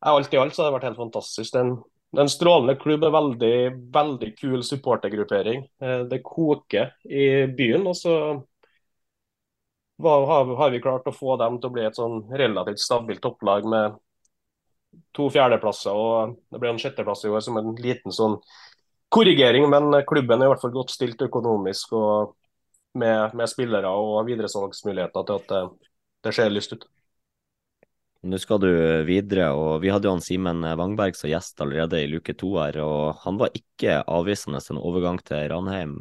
alt 0.02 0.34
i 0.34 0.40
alt 0.42 0.56
så 0.56 0.64
har 0.64 0.72
det 0.72 0.78
vært 0.80 0.90
helt 0.90 1.02
fantastisk. 1.02 1.58
Er 1.58 1.76
en 2.18 2.30
strålende 2.30 2.76
klubb, 2.76 3.04
en 3.04 3.12
veldig, 3.12 3.56
veldig 3.94 4.32
kul 4.38 4.64
supportergruppering. 4.64 5.64
Eh, 5.82 6.00
det 6.12 6.24
koker 6.24 6.94
i 7.08 7.48
byen. 7.48 7.88
og 7.88 7.96
så 7.98 8.16
har 10.02 10.70
vi 10.72 10.82
klart 10.82 11.08
å 11.08 11.16
få 11.16 11.38
dem 11.38 11.60
til 11.60 11.70
å 11.70 11.74
bli 11.74 11.86
et 11.86 11.96
sånn 11.96 12.24
relativt 12.34 12.80
stabilt 12.80 13.22
topplag 13.22 13.66
med 13.66 13.96
to 15.16 15.30
fjerdeplasser. 15.30 15.92
og 15.92 16.38
Det 16.52 16.60
ble 16.60 16.70
en 16.74 16.82
sjetteplass 16.82 17.26
i 17.26 17.30
år 17.30 17.40
som 17.40 17.58
en 17.58 17.76
liten 17.76 18.12
sånn 18.12 18.40
korrigering, 19.12 19.70
men 19.70 20.04
klubben 20.08 20.42
er 20.42 20.48
i 20.48 20.54
hvert 20.54 20.62
fall 20.62 20.76
godt 20.76 20.92
stilt 20.92 21.22
økonomisk 21.22 21.94
og 21.94 22.36
med, 22.94 23.34
med 23.36 23.48
spillere 23.48 23.88
og 23.88 24.26
videresalgsmuligheter 24.28 25.28
til 25.28 25.40
at 25.40 25.48
det, 25.52 25.62
det 26.24 26.34
ser 26.36 26.52
lyst 26.52 26.76
ut. 26.76 26.88
Nå 28.22 28.38
skal 28.38 28.60
du 28.62 28.70
videre, 29.08 29.48
og 29.58 29.80
vi 29.82 29.90
hadde 29.90 30.06
jo 30.06 30.12
han 30.14 30.22
Simen 30.22 30.62
Wangberg 30.78 31.16
som 31.18 31.32
gjest 31.32 31.58
allerede 31.64 32.04
i 32.04 32.10
luke 32.12 32.36
to 32.38 32.52
her, 32.60 32.78
og 32.84 33.18
han 33.24 33.40
var 33.42 33.50
ikke 33.58 33.96
avvisende 34.06 34.62
til 34.62 34.76
en 34.76 34.82
overgang 34.84 35.18
til 35.26 35.48
Ranheim. 35.50 35.96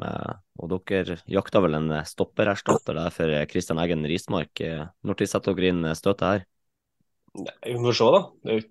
Og 0.61 0.75
dere 0.91 1.17
jakta 1.33 1.63
vel 1.65 1.79
en 1.79 1.89
stoppererstatter 2.05 2.99
der 2.99 3.15
for 3.15 3.33
Kristian 3.49 3.81
Eggen 3.81 4.05
Rismark. 4.05 4.53
Når 5.01 5.17
de 5.17 5.31
setter 5.33 5.57
dere 5.57 5.73
inn 5.73 5.89
støtet 5.97 6.27
her? 6.29 6.45
Vi 7.65 7.77
får 7.81 7.97
se, 7.97 8.13
da. 8.13 8.23
Det 8.45 8.53
er 8.53 8.61
jo 8.61 8.65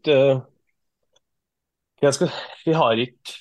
ikke 1.97 2.13
skal, 2.15 2.33
Vi 2.65 2.75
har 2.77 3.01
ikke 3.01 3.37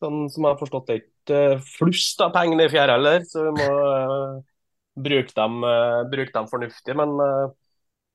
Sånn 0.00 0.30
som 0.32 0.46
jeg 0.46 0.54
har 0.54 0.60
forstått 0.60 0.86
det, 0.88 0.94
ikke 1.02 1.36
eh, 1.36 1.64
flust 1.76 2.22
av 2.24 2.30
penger 2.32 2.62
i 2.64 2.70
fjæra 2.72 2.94
heller, 2.96 3.24
så 3.28 3.42
vi 3.44 3.50
må 3.58 3.66
bruke, 5.04 5.34
dem, 5.36 5.58
bruke, 6.08 6.32
dem, 6.32 6.46
fornuftig. 6.48 6.94
Men 6.96 7.12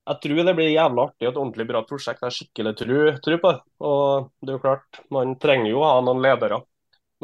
jeg 0.06 0.22
tror 0.22 0.44
det 0.46 0.54
blir 0.58 0.70
jævla 0.70 1.08
artig 1.10 1.26
og 1.26 1.32
et 1.32 1.40
ordentlig 1.42 1.66
bra 1.70 1.82
prosjekt. 1.88 2.22
Jeg 2.22 2.28
har 2.28 2.36
skikkelig 2.36 2.76
tro, 2.78 3.00
tru, 3.26 3.38
på 3.42 3.52
det. 3.52 3.62
Og 3.90 4.30
det 4.42 4.52
er 4.54 4.58
jo 4.58 4.64
klart, 4.64 5.02
man 5.14 5.34
trenger 5.42 5.72
jo 5.72 5.82
å 5.82 5.90
ha 5.90 6.04
noen 6.06 6.22
ledere. 6.24 6.62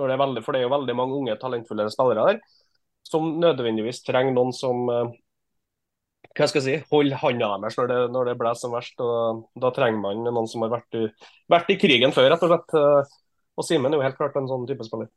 Det 0.02 0.18
veldig, 0.18 0.42
for 0.42 0.56
det 0.56 0.62
er 0.62 0.66
jo 0.66 0.74
veldig 0.74 0.96
mange 0.98 1.18
unge, 1.20 1.38
talentfulle 1.38 1.86
spillere 1.94 2.32
der 2.32 2.42
som 3.12 3.34
nødvendigvis 3.42 4.04
trenger 4.06 4.34
noen 4.36 4.54
som 4.56 4.86
hva 6.32 6.48
skal 6.48 6.62
jeg 6.62 6.64
si, 6.64 6.90
holder 6.94 7.20
hånda 7.20 7.48
deres 7.60 7.76
når 7.76 7.90
det, 7.90 7.98
når 8.16 8.30
det 8.30 8.36
blåser 8.40 8.64
som 8.64 8.76
verst. 8.76 9.02
og 9.04 9.42
Da 9.60 9.72
trenger 9.76 10.00
man 10.00 10.22
noen 10.24 10.48
som 10.48 10.64
har 10.64 10.72
vært 10.72 10.96
i, 10.96 11.08
vært 11.52 11.74
i 11.74 11.80
krigen 11.82 12.14
før, 12.16 12.30
rett 12.32 12.46
og 12.46 12.54
slett. 12.54 12.78
Og 13.60 13.68
Simen 13.68 13.92
er 13.92 14.00
jo 14.00 14.06
helt 14.06 14.20
klart 14.20 14.38
en 14.40 14.48
sånn 14.48 14.64
type 14.70 14.86
spiller. 14.88 15.10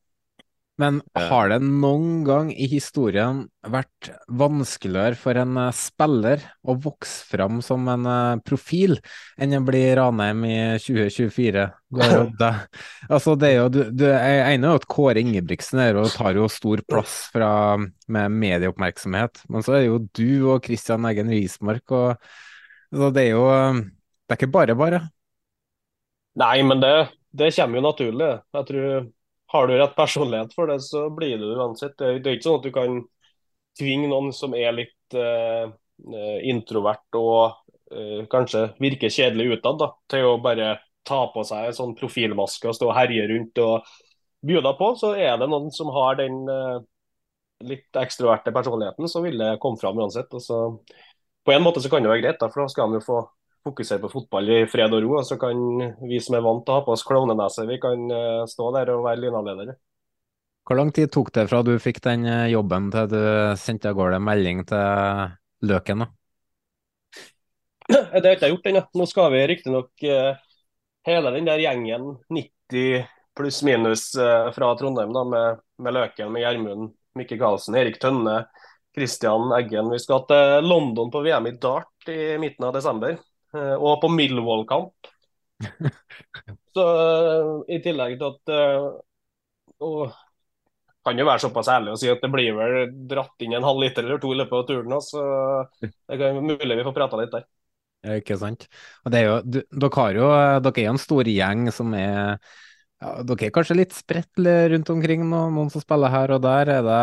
Men 0.80 0.98
har 1.14 1.52
det 1.52 1.60
noen 1.62 2.24
gang 2.26 2.48
i 2.50 2.66
historien 2.66 3.44
vært 3.70 4.08
vanskeligere 4.26 5.14
for 5.18 5.38
en 5.38 5.58
eh, 5.62 5.76
spiller 5.76 6.42
å 6.66 6.74
vokse 6.82 7.28
fram 7.28 7.60
som 7.62 7.86
en 7.92 8.08
eh, 8.10 8.40
profil 8.42 8.96
enn 9.38 9.54
å 9.54 9.62
bli 9.66 9.84
Ranheim 9.94 10.42
i 10.48 10.58
2024? 10.82 11.68
altså 13.14 13.36
det 13.38 13.52
er 13.52 13.56
jo, 13.60 13.68
du, 13.70 13.80
du, 13.94 14.06
jeg 14.10 14.58
er 14.58 14.68
at 14.72 14.88
Kåre 14.90 15.22
Ingebrigtsen 15.22 15.84
er 15.84 16.00
og 16.00 16.10
tar 16.10 16.34
jo 16.40 16.50
stor 16.50 16.82
plass 16.90 17.20
fra, 17.30 17.78
med 18.10 18.38
medieoppmerksomhet, 18.42 19.44
men 19.46 19.62
så 19.62 19.76
er 19.76 19.84
det 19.84 19.92
jo 19.92 20.04
du 20.10 20.54
og 20.56 20.66
Christian 20.66 21.06
Eggen 21.06 21.30
Rismark 21.30 21.94
og 21.94 22.18
så 22.94 23.10
det 23.10 23.24
er 23.28 23.32
jo 23.34 23.46
Det 23.50 24.34
er 24.34 24.38
ikke 24.38 24.54
bare 24.54 24.74
bare. 24.78 24.98
Nei, 26.38 26.56
men 26.66 26.82
det 26.82 26.96
det 27.34 27.50
kommer 27.56 27.80
jo 27.80 27.82
naturlig. 27.82 28.30
Jeg 28.54 28.66
tror 28.68 29.06
Har 29.54 29.68
du 29.70 29.76
rett 29.78 29.94
personlighet 29.94 30.54
for 30.56 30.66
det, 30.66 30.80
så 30.82 31.06
blir 31.14 31.38
det 31.38 31.52
uansett. 31.54 31.94
Det, 31.98 32.18
det 32.24 32.30
er 32.30 32.38
ikke 32.38 32.48
sånn 32.48 32.58
at 32.58 32.66
du 32.66 32.72
kan 32.74 32.96
tvinge 33.78 34.08
noen 34.10 34.32
som 34.34 34.54
er 34.58 34.74
litt 34.74 35.14
uh, 35.18 35.70
introvert 36.42 37.18
og 37.18 37.60
uh, 37.94 38.24
kanskje 38.30 38.66
virker 38.82 39.12
kjedelig 39.14 39.60
utad, 39.60 39.78
da, 39.78 39.90
til 40.10 40.26
å 40.32 40.40
bare 40.42 40.72
ta 41.06 41.20
på 41.30 41.44
seg 41.46 41.68
en 41.68 41.76
sånn 41.76 41.94
profilmaske 41.98 42.70
og 42.70 42.74
stå 42.78 42.88
og 42.88 42.96
herje 42.96 43.28
rundt 43.30 43.62
og 43.62 43.94
by 44.44 44.58
deg 44.58 44.74
på. 44.80 44.90
Så 44.98 45.12
er 45.20 45.38
det 45.38 45.50
noen 45.52 45.70
som 45.74 45.92
har 45.94 46.18
den 46.18 46.42
uh, 46.50 46.82
litt 47.64 48.02
ekstroverte 48.02 48.52
personligheten, 48.54 49.06
så 49.10 49.22
vil 49.24 49.38
det 49.38 49.54
komme 49.62 49.80
fram 49.80 50.02
uansett. 50.02 50.34
Og 50.34 50.42
så, 50.42 50.60
på 51.46 51.54
en 51.54 51.62
måte 51.62 51.82
så 51.84 51.92
kan 51.92 52.02
det 52.02 52.10
være 52.10 52.26
greit, 52.26 52.42
da, 52.42 52.50
for 52.50 52.64
da 52.64 52.74
skal 52.74 52.88
han 52.88 52.98
jo 52.98 53.06
få 53.06 53.22
fokusere 53.64 54.02
på 54.02 54.10
fotball 54.12 54.50
i 54.52 54.58
fred 54.70 54.92
og 54.94 55.02
ro. 55.04 55.16
Og 55.20 55.26
så 55.26 55.38
kan 55.40 55.58
vi 56.04 56.20
som 56.22 56.36
er 56.36 56.44
vant 56.44 56.64
til 56.64 56.74
å 56.74 56.78
ha 56.78 56.84
på 56.86 56.94
oss 56.94 57.04
klovnenese, 57.06 57.66
vi 57.68 57.80
kan 57.82 58.04
uh, 58.12 58.44
stå 58.50 58.70
der 58.76 58.92
og 58.94 59.04
være 59.06 59.24
lynavledere. 59.24 59.76
Hvor 60.64 60.78
lang 60.80 60.92
tid 60.96 61.10
tok 61.12 61.32
det 61.36 61.46
fra 61.50 61.60
du 61.60 61.74
fikk 61.76 61.98
den 62.06 62.22
eh, 62.24 62.46
jobben 62.48 62.86
til 62.88 63.10
du 63.10 63.18
sendte 63.60 63.90
av 63.90 63.98
gårde 63.98 64.16
melding 64.24 64.62
til 64.64 65.34
Løken? 65.68 66.00
da? 66.00 66.06
Det 68.14 68.22
har 68.22 68.30
jeg 68.30 68.38
ikke 68.38 68.48
gjort 68.54 68.70
ennå. 68.70 68.82
Nå 68.96 69.06
skal 69.10 69.28
vi 69.34 69.42
riktignok 69.50 70.06
uh, 70.08 70.62
hele 71.04 71.34
den 71.34 71.50
der 71.50 71.60
gjengen, 71.60 72.14
90 72.32 73.04
pluss 73.36 73.60
minus 73.66 74.06
fra 74.14 74.68
Trondheim, 74.78 75.10
da, 75.12 75.24
med, 75.26 75.60
med 75.82 75.96
Løken, 75.96 76.30
med 76.32 76.44
Gjermund, 76.46 76.92
Mikke 77.18 77.36
Karlsen, 77.36 77.74
Erik 77.76 77.98
Tønne, 78.00 78.44
Christian 78.94 79.52
Eggen. 79.58 79.90
Vi 79.90 79.98
skal 80.00 80.22
til 80.30 80.68
London 80.70 81.10
på 81.12 81.20
VM 81.26 81.50
i 81.50 81.56
dart 81.60 82.08
i 82.14 82.38
midten 82.40 82.68
av 82.68 82.76
desember. 82.78 83.18
Eh, 83.54 83.74
og 83.78 84.00
på 84.02 84.10
Millwall-kamp. 84.12 85.10
Så 86.74 86.84
eh, 86.84 87.50
i 87.76 87.80
tillegg 87.82 88.16
til 88.18 88.30
at 88.32 88.54
eh, 88.54 88.86
og 89.84 90.14
kan 91.04 91.18
jo 91.20 91.26
være 91.28 91.42
såpass 91.42 91.68
ærlig 91.68 91.92
å 91.92 91.98
si 92.00 92.08
at 92.08 92.22
det 92.24 92.30
blir 92.32 92.54
vel 92.56 92.76
dratt 93.10 93.42
inn 93.44 93.52
en 93.58 93.66
halv 93.66 93.82
liter 93.82 94.06
eller 94.06 94.20
to 94.22 94.30
i 94.32 94.38
løpet 94.40 94.56
av 94.56 94.62
turen. 94.70 94.94
Så 95.04 95.24
det 95.82 96.16
er 96.16 96.38
mulig 96.40 96.78
vi 96.78 96.86
får 96.86 96.96
prata 96.96 97.20
litt 97.20 97.34
der. 97.34 97.44
Ikke 98.18 98.38
sant. 98.40 98.64
Og 99.04 99.12
det 99.12 99.20
er 99.20 99.26
jo, 99.28 99.34
dere, 99.44 100.06
jo, 100.16 100.30
dere 100.64 100.72
er 100.72 100.86
jo 100.86 100.94
en 100.94 101.00
stor 101.00 101.28
gjeng 101.28 101.68
som 101.72 101.92
er 101.96 102.40
ja, 103.04 103.14
Dere 103.28 103.48
er 103.50 103.52
kanskje 103.52 103.76
litt 103.76 103.92
spredt 103.92 104.40
rundt 104.72 104.90
omkring, 104.94 105.24
noen, 105.28 105.52
noen 105.52 105.70
som 105.72 105.82
spiller 105.84 106.12
her 106.12 106.32
og 106.38 106.44
der. 106.44 106.70
Er 106.78 106.86
det 106.86 107.00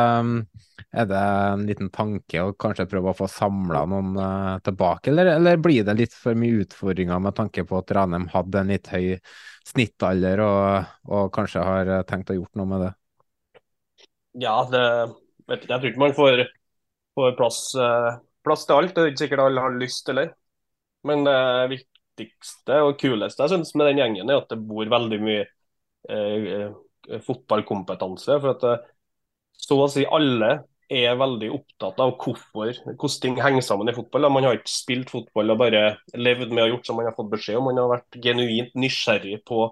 er 0.92 1.06
det 1.08 1.20
en 1.20 1.62
liten 1.68 1.90
tanke 1.94 2.42
å 2.44 2.56
kanskje 2.60 2.88
prøve 2.92 3.12
å 3.12 3.16
få 3.16 3.28
samla 3.32 3.84
noen 3.88 4.16
uh, 4.18 4.58
tilbake, 4.66 5.12
eller, 5.12 5.30
eller, 5.38 5.60
blir 5.62 5.86
det 5.88 5.96
litt 5.96 6.16
for 6.18 6.36
mye 6.38 6.66
utfordringer 6.66 7.22
med 7.24 7.38
tanke 7.38 7.64
på 7.68 7.78
at 7.80 7.94
Ranheim 7.96 8.28
hadde 8.34 8.60
en 8.60 8.74
litt 8.74 8.90
høy 8.92 9.14
snittalder 9.70 10.42
og, 10.44 10.90
og 11.08 11.30
kanskje 11.36 11.64
har 11.64 11.94
uh, 12.00 12.02
tenkt 12.08 12.34
å 12.34 12.40
gjort 12.40 12.60
noe 12.60 12.72
med 12.74 12.84
det? 12.88 12.92
Ja, 14.42 14.58
det. 14.72 14.84
Jeg 15.52 15.64
tror 15.70 15.90
ikke 15.92 16.04
man 16.04 16.18
får, 16.18 16.44
får 17.20 17.40
plass, 17.40 17.64
uh, 17.80 18.20
plass, 18.44 18.68
til 18.68 18.82
alt. 18.82 18.96
Det 18.96 19.06
er 19.06 19.14
ikke 19.14 19.26
sikkert 19.26 19.46
alle 19.46 19.64
har 19.64 19.80
lyst 19.80 20.12
det. 20.12 20.28
Men 21.08 21.24
det 21.26 21.40
viktigste 21.72 22.84
og 22.86 23.00
kuleste 23.02 23.48
jeg 23.48 23.56
synes 23.56 23.72
med 23.80 23.90
den 23.90 24.04
gjengen 24.04 24.30
er 24.30 24.44
at 24.44 24.52
det 24.52 24.60
bor 24.70 24.92
veldig 24.92 25.18
mye 25.24 25.48
eh, 26.10 27.20
fotballkompetanse. 27.26 28.40
for 28.42 28.54
at 28.56 28.68
eh, 28.70 28.90
så 29.62 29.78
å 29.78 29.90
si 29.92 30.06
alle 30.06 30.52
er 30.92 31.16
veldig 31.20 31.50
opptatt 31.56 32.00
av 32.04 32.16
hvorfor, 32.20 32.74
hvordan 32.84 33.20
ting 33.24 33.38
henger 33.40 33.64
sammen 33.64 33.90
i 33.90 33.96
fotball. 33.96 34.28
Man 34.34 34.48
har 34.48 34.58
ikke 34.58 34.74
spilt 34.74 35.12
fotball 35.14 35.54
og 35.54 35.62
bare 35.62 35.84
levd 36.18 36.52
med 36.52 36.66
og 36.66 36.74
gjort 36.76 36.90
som 36.90 37.00
man 37.00 37.08
har 37.08 37.16
fått 37.16 37.32
beskjed 37.32 37.60
om. 37.60 37.70
Man 37.70 37.80
har 37.80 37.92
vært 37.94 38.20
genuint 38.24 38.76
nysgjerrig 38.76 39.40
på 39.48 39.70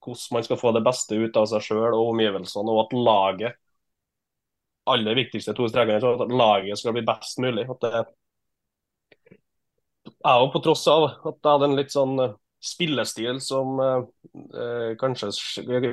hvordan 0.00 0.36
man 0.38 0.46
skal 0.46 0.58
få 0.58 0.72
det 0.74 0.82
beste 0.86 1.18
ut 1.20 1.36
av 1.36 1.46
seg 1.50 1.66
sjøl 1.68 1.92
og 1.92 2.14
omgivelsene, 2.14 2.72
og 2.72 2.86
at 2.86 2.96
laget 2.96 3.58
aller 4.90 5.18
viktigste 5.18 5.54
to 5.54 5.68
strekene 5.70 6.00
er 6.00 6.24
at 6.24 6.32
laget 6.34 6.80
skal 6.80 6.96
bli 6.96 7.04
best 7.06 7.38
mulig. 7.42 7.66
At 7.70 7.84
det, 7.84 8.04
jeg 10.08 10.44
òg, 10.44 10.48
på 10.54 10.62
tross 10.64 10.86
av 10.90 11.06
at 11.10 11.36
jeg 11.36 11.50
hadde 11.52 11.68
en 11.68 11.78
litt 11.78 11.94
sånn 11.94 12.16
eh, 12.24 12.36
spillestil 12.60 13.40
som 13.40 13.80
eh, 13.80 14.02
eh 14.60 14.90
kanskje 15.00 15.30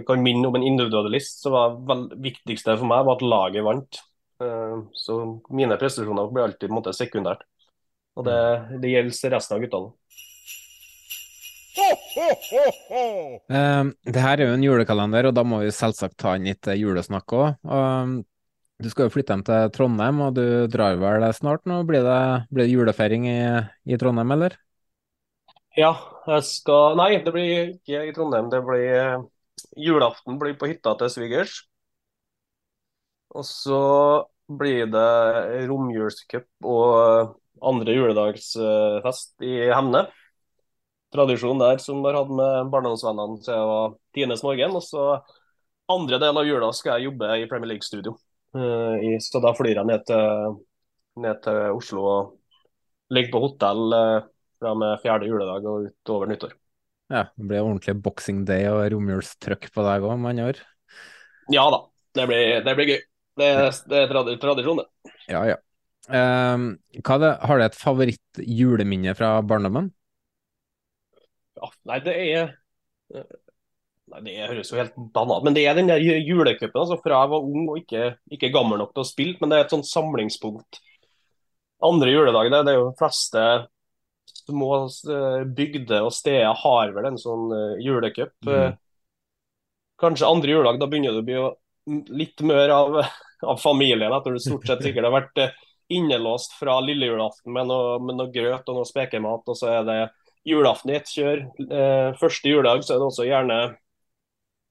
kan 0.07 0.23
minne 0.23 0.47
om 0.49 0.55
en 0.55 0.67
individualist, 0.67 1.41
så 1.43 1.53
var 1.53 1.77
det 1.87 2.19
viktigste 2.23 2.77
for 2.77 2.89
meg 2.89 3.05
var 3.07 3.17
at 3.17 3.25
laget 3.25 3.67
vant. 3.67 4.01
Eh, 4.43 4.75
så 4.93 5.19
mine 5.49 5.79
prestasjoner 5.79 6.31
blir 6.31 6.47
alltid 6.47 6.67
på 6.67 6.73
en 6.73 6.79
måte 6.81 6.95
sekundært. 6.95 7.45
Og 8.17 8.25
det, 8.25 8.41
det 8.81 8.91
gjelder 8.91 9.37
resten 9.37 9.57
av 9.57 9.63
guttene. 9.63 9.93
Uh, 13.47 13.93
det 14.09 14.23
her 14.23 14.39
er 14.39 14.47
jo 14.47 14.55
en 14.55 14.65
julekalender, 14.65 15.29
og 15.29 15.35
da 15.37 15.43
må 15.45 15.61
vi 15.61 15.73
selvsagt 15.75 16.17
ta 16.17 16.33
inn 16.35 16.47
litt 16.49 16.65
julesnakk 16.73 17.35
òg. 17.37 17.59
Uh, 17.61 18.25
du 18.81 18.89
skal 18.91 19.07
jo 19.07 19.13
flytte 19.13 19.33
hjem 19.33 19.43
til 19.45 19.69
Trondheim, 19.73 20.21
og 20.25 20.35
du 20.37 20.67
drar 20.69 20.97
vel 21.01 21.25
snart 21.33 21.63
nå? 21.69 21.81
Blir 21.89 22.05
det, 22.05 22.21
blir 22.49 22.65
det 22.65 22.73
julefeiring 22.73 23.29
i, 23.29 23.39
i, 23.89 23.97
Trondheim, 23.97 24.33
eller? 24.35 24.57
Ja, 25.77 25.91
jeg 26.25 26.43
skal 26.47 26.95
Nei, 26.97 27.11
det 27.21 27.31
blir 27.35 27.73
ikke 27.75 28.07
i 28.07 28.13
Trondheim. 28.15 28.47
Det 28.49 28.63
blir 28.65 29.27
Julaften 29.77 30.37
blir 30.41 30.55
på 30.57 30.69
hytta 30.71 30.95
til 30.97 31.11
svigers. 31.13 31.59
Og 33.37 33.45
så 33.45 33.81
blir 34.47 34.87
det 34.89 35.67
romjulscup 35.69 36.47
og 36.65 37.35
andre 37.61 37.93
juledagsfest 37.93 39.45
i 39.45 39.67
Hemne. 39.69 40.07
Tradisjon 41.13 41.61
der 41.61 41.77
som 41.83 42.01
har 42.07 42.17
hatt 42.19 42.31
med 42.31 42.71
barndomsvennene 42.73 43.37
siden 43.43 43.59
jeg 43.59 43.67
var 43.71 43.93
tiendes 44.17 44.43
morgen. 44.47 44.77
Og 44.79 44.85
så 44.85 45.03
andre 45.93 46.19
del 46.23 46.41
av 46.41 46.47
jula 46.47 46.71
skal 46.75 46.97
jeg 46.97 47.11
jobbe 47.11 47.29
i 47.37 47.45
Premier 47.51 47.75
League-studio. 47.75 48.15
Eh, 48.57 49.13
så 49.21 49.43
da 49.43 49.53
flyr 49.53 49.77
jeg 49.77 49.89
ned 49.91 50.07
til, 50.09 50.57
ned 51.21 51.43
til 51.45 51.77
Oslo 51.77 52.07
og 52.15 53.13
ligger 53.13 53.35
på 53.35 53.43
hotell 53.45 53.97
eh, 53.99 54.27
fra 54.61 54.73
med 54.77 54.97
fjerde 55.03 55.29
juledag 55.29 55.67
og 55.69 55.89
utover 55.89 56.31
nyttår. 56.31 56.55
Ja, 57.13 57.27
det 57.35 57.45
blir 57.47 57.63
ordentlig 57.63 57.95
boxing 58.03 58.41
day 58.47 58.67
og 58.67 58.81
romjulstrøkk 58.91 59.69
på 59.71 59.85
deg 59.85 60.03
òg, 60.03 60.17
med 60.19 60.33
andre 60.33 60.49
ord? 60.51 60.65
Ja 61.53 61.63
da, 61.71 61.79
det 62.19 62.25
blir, 62.27 62.59
det 62.65 62.75
blir 62.75 62.91
gøy. 62.91 62.99
Det, 63.37 63.47
det 63.87 64.01
er 64.01 64.11
trad 64.11 64.31
tradisjon, 64.41 64.81
det. 64.81 65.13
Ja, 65.29 65.43
ja. 65.47 65.57
Um, 66.07 66.69
det, 66.89 67.31
har 67.43 67.59
du 67.59 67.65
et 67.65 67.77
favoritt-juleminne 67.77 69.13
fra 69.17 69.37
barndommen? 69.43 69.91
Ja, 71.57 71.69
nei, 71.89 71.99
det 72.05 72.15
er 72.21 72.55
Nei, 74.07 74.21
Det 74.23 74.35
høres 74.47 74.69
jo 74.71 74.77
helt 74.77 74.95
banalt 75.15 75.43
Men 75.43 75.55
det 75.55 75.65
er 75.67 75.75
den 75.75 75.89
der 75.89 75.99
julecupen 75.99 76.79
altså, 76.79 76.99
fra 77.03 77.23
jeg 77.23 77.31
var 77.33 77.47
ung 77.47 77.65
og 77.65 77.79
ikke, 77.81 78.03
ikke, 78.31 78.53
gammel 78.53 78.79
nok 78.79 78.93
til 78.95 79.03
å 79.03 79.07
spille. 79.07 79.35
Men 79.41 79.51
det 79.51 79.57
er 79.57 79.65
et 79.65 79.73
sånn 79.73 79.83
samlingspunkt. 79.87 80.79
Andre 81.83 82.13
juledag, 82.13 82.51
det, 82.51 82.61
det 82.67 82.73
er 82.73 82.79
jo 82.79 82.93
fleste 82.99 83.43
små 84.47 84.71
eh, 84.87 85.45
bygder 85.57 86.07
og 86.07 86.15
steder 86.15 86.57
har 86.63 86.91
vel 86.95 87.11
en 87.11 87.21
sånn 87.21 87.47
uh, 87.51 87.77
julecup. 87.83 88.33
Mm. 88.47 88.53
Eh, 88.55 88.73
kanskje 90.01 90.29
andre 90.29 90.55
juledag, 90.55 90.81
da 90.81 90.89
begynner 90.89 91.15
det 91.15 91.23
å 91.23 91.27
bli 91.27 92.03
litt 92.23 92.43
mer 92.47 92.73
av, 92.75 92.99
av 93.53 93.61
familien. 93.61 94.13
Etter 94.15 94.35
du 94.35 94.43
stort 94.43 94.67
sett 94.69 94.85
sikkert 94.85 95.09
har 95.09 95.17
vært 95.19 95.43
innelåst 95.87 96.57
fra 96.59 96.79
lille 96.83 97.07
julaften 97.07 97.53
med 97.55 97.69
noe, 97.69 97.97
med 98.03 98.19
noe 98.19 98.31
grøt 98.31 98.67
og 98.67 98.79
noe 98.79 98.87
spekemat. 98.87 99.47
Og 99.47 99.57
så 99.57 99.71
er 99.77 99.85
det 99.87 99.99
julaften 100.47 100.91
i 100.91 100.97
ett 100.97 101.11
kjør. 101.11 101.43
Eh, 101.67 102.09
første 102.19 102.51
juledag 102.51 102.83
så 102.85 102.95
er 102.95 103.01
det 103.01 103.09
også 103.09 103.27
gjerne 103.27 103.59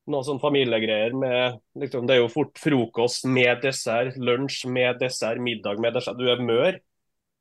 noen 0.06 0.26
sånne 0.26 0.42
familiegreier 0.42 1.16
med 1.18 1.58
liksom, 1.80 2.06
Det 2.06 2.14
er 2.14 2.20
jo 2.22 2.32
fort 2.32 2.60
frokost 2.62 3.26
med 3.26 3.64
dessert, 3.64 4.16
lunsj 4.16 4.66
med 4.70 5.00
dessert, 5.02 5.40
middag 5.42 5.80
med 5.82 5.96
dessert. 5.98 6.18
Du 6.20 6.28
er 6.30 6.42
mør. 6.42 6.78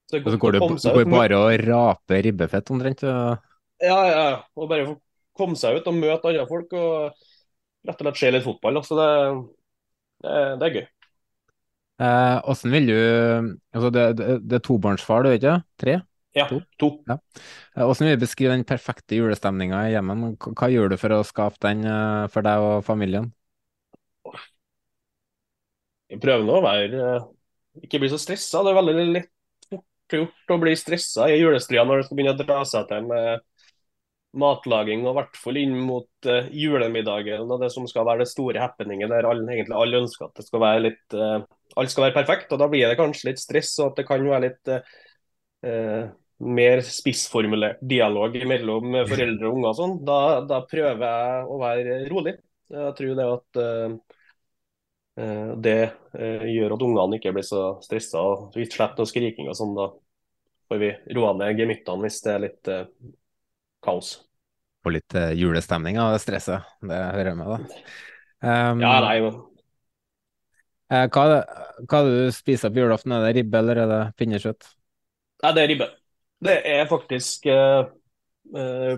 Så, 0.05 0.21
så 0.21 0.37
går 0.37 0.55
du 0.55 0.59
går 0.61 1.07
bare 1.09 1.37
og 1.41 1.63
raper 1.65 2.21
ribbefett 2.27 2.71
omtrent? 2.73 3.01
Ja, 3.05 3.37
ja, 3.81 4.01
ja. 4.07 4.41
Og 4.55 4.69
bare 4.69 4.87
få 4.91 4.99
komme 5.35 5.59
seg 5.59 5.79
ut 5.79 5.87
og 5.89 5.97
møte 5.97 6.31
andre 6.31 6.45
folk 6.49 6.73
og 6.77 7.15
rett 7.85 8.01
og 8.01 8.07
slett 8.07 8.21
se 8.21 8.33
litt 8.33 8.45
fotball. 8.45 8.81
Så 8.85 8.97
det, 8.99 9.09
det, 10.25 10.35
det 10.61 10.67
er 10.67 10.77
gøy. 10.79 10.85
Eh, 11.95 12.55
vil 12.67 12.89
du 12.91 12.97
Altså, 13.71 13.89
det, 13.89 14.03
det, 14.19 14.27
det 14.43 14.59
er 14.59 14.65
tobarnsfar, 14.67 15.23
du 15.23 15.31
vet 15.31 15.41
ikke? 15.41 15.57
Tre? 15.79 15.99
Ja, 16.35 16.49
to. 16.49 16.59
to. 16.79 16.89
Ja. 17.07 17.15
Hvordan 17.79 18.09
vil 18.09 18.17
du 18.17 18.23
beskrive 18.25 18.55
den 18.57 18.65
perfekte 18.67 19.15
julestemninga 19.15 19.85
i 19.87 19.93
hjemmet? 19.93 20.49
Hva 20.51 20.67
gjør 20.71 20.91
du 20.91 20.97
for 20.99 21.15
å 21.15 21.23
skape 21.27 21.61
den 21.63 21.85
eh, 21.87 22.25
for 22.33 22.43
deg 22.43 22.63
og 22.63 22.83
familien? 22.87 23.31
Jeg 26.11 26.19
prøver 26.21 26.43
nå 26.45 26.59
å 26.59 26.65
være 26.65 27.05
eh, 27.05 27.29
ikke 27.87 28.03
bli 28.03 28.11
så 28.11 28.19
stressa. 28.19 28.63
Det 28.63 28.73
er 28.73 28.79
veldig 28.81 29.07
lett 29.13 29.31
fort 30.05 30.19
gjort 30.19 30.53
å 30.53 30.61
bli 30.61 30.75
stressa 30.77 31.27
i 31.31 31.39
julestria 31.39 31.85
når 31.85 32.01
det 32.01 32.07
skal 32.07 32.17
begynne 32.19 32.35
å 32.35 32.41
dra 32.43 32.63
seg 32.65 32.87
til 32.89 33.07
med 33.09 33.43
matlaging, 34.35 35.05
og 35.05 35.13
i 35.13 35.15
hvert 35.15 35.37
fall 35.39 35.57
inn 35.61 35.77
mot 35.79 36.27
uh, 36.27 36.49
julemiddagen 36.51 37.47
og 37.47 37.61
det 37.61 37.69
som 37.71 37.85
skal 37.87 38.05
være 38.05 38.25
det 38.25 38.31
store 38.33 38.59
happeningen 38.59 39.07
der 39.07 39.27
alle, 39.29 39.45
egentlig 39.47 39.77
alle 39.79 40.01
ønsker 40.03 40.27
at 40.27 40.41
det 40.41 40.43
skal 40.43 40.59
være 40.59 40.81
litt 40.89 41.15
uh, 41.15 41.39
alt 41.79 41.93
skal 41.93 42.07
være 42.07 42.17
perfekt. 42.17 42.51
og 42.51 42.59
Da 42.59 42.67
blir 42.67 42.89
det 42.89 42.99
kanskje 42.99 43.29
litt 43.29 43.39
stress 43.39 43.71
og 43.79 43.93
at 43.93 44.01
det 44.01 44.07
kan 44.09 44.27
være 44.27 44.49
litt 44.49 44.73
uh, 44.73 46.11
mer 46.45 46.83
spissformulert 46.83 47.79
dialog 47.79 48.35
mellom 48.43 48.99
foreldre 49.07 49.47
og 49.47 49.55
unger, 49.55 49.77
sånn, 49.77 49.95
da, 50.03 50.19
da, 50.43 50.59
prøver 50.67 51.05
jeg 51.07 51.47
å 51.47 51.59
være 51.61 51.99
rolig. 52.11 52.35
Jeg 52.75 52.91
tror 52.97 53.15
det 53.15 53.27
at 53.37 53.59
det 55.15 55.79
uh, 56.19 56.41
gjør 56.43 56.73
at 56.75 56.81
ungene 56.83 57.15
ikke 57.15 57.31
blir 57.37 57.45
så 57.47 57.77
stressa 57.83 58.19
og 58.19 58.55
slipper 58.55 58.97
noe 58.99 59.07
skriking 59.07 59.47
og 59.47 59.55
sånn. 59.55 59.75
Da 59.77 59.89
får 60.67 60.81
vi 60.81 60.89
roa 61.15 61.33
ned 61.39 61.61
gemyttene 61.61 62.03
hvis 62.03 62.17
det 62.25 62.33
er 62.33 62.43
litt 62.43 62.71
uh, 62.71 62.81
kaos. 63.85 64.17
Og 64.85 64.93
litt 64.93 65.15
julestemning 65.39 65.97
av 65.97 66.17
stresset, 66.21 66.67
det 66.85 66.97
hører 66.99 67.31
jeg 67.31 67.39
med, 67.39 67.53
da. 67.53 67.85
Um, 68.45 68.83
ja, 68.85 68.91
nei, 69.01 69.15
men... 69.23 69.39
hva, 71.09 71.23
er 71.23 71.31
det, 71.31 71.39
hva 71.87 72.01
er 72.01 72.09
det 72.09 72.19
du 72.19 72.35
spiser 72.35 72.73
på 72.73 72.83
julaften? 72.83 73.15
Er 73.15 73.25
det 73.25 73.31
ribbe 73.39 73.61
eller 73.63 73.81
er 73.81 73.89
det 73.93 74.01
pinnekjøtt? 74.19 74.67
Nei, 75.41 75.53
det 75.55 75.63
er 75.63 75.71
ribbe. 75.73 75.89
Det 76.45 76.55
er 76.69 76.85
faktisk 76.91 77.47
uh, 77.49 77.87
uh, 78.53 78.95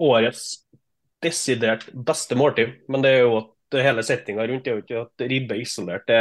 årets 0.00 0.44
desidert 1.22 1.86
beste 1.92 2.36
måltid. 2.38 2.80
Men 2.88 3.04
det 3.04 3.14
er 3.14 3.24
jo 3.24 3.40
at 3.70 3.84
hele 3.86 4.04
settinga 4.06 4.46
rundt 4.48 4.66
det 4.66 4.72
er 4.72 4.78
jo 4.78 4.84
ikke 4.84 5.02
at 5.04 5.26
ribbe 5.30 5.56
er 5.56 5.62
isolert. 5.64 6.06
Det, 6.08 6.20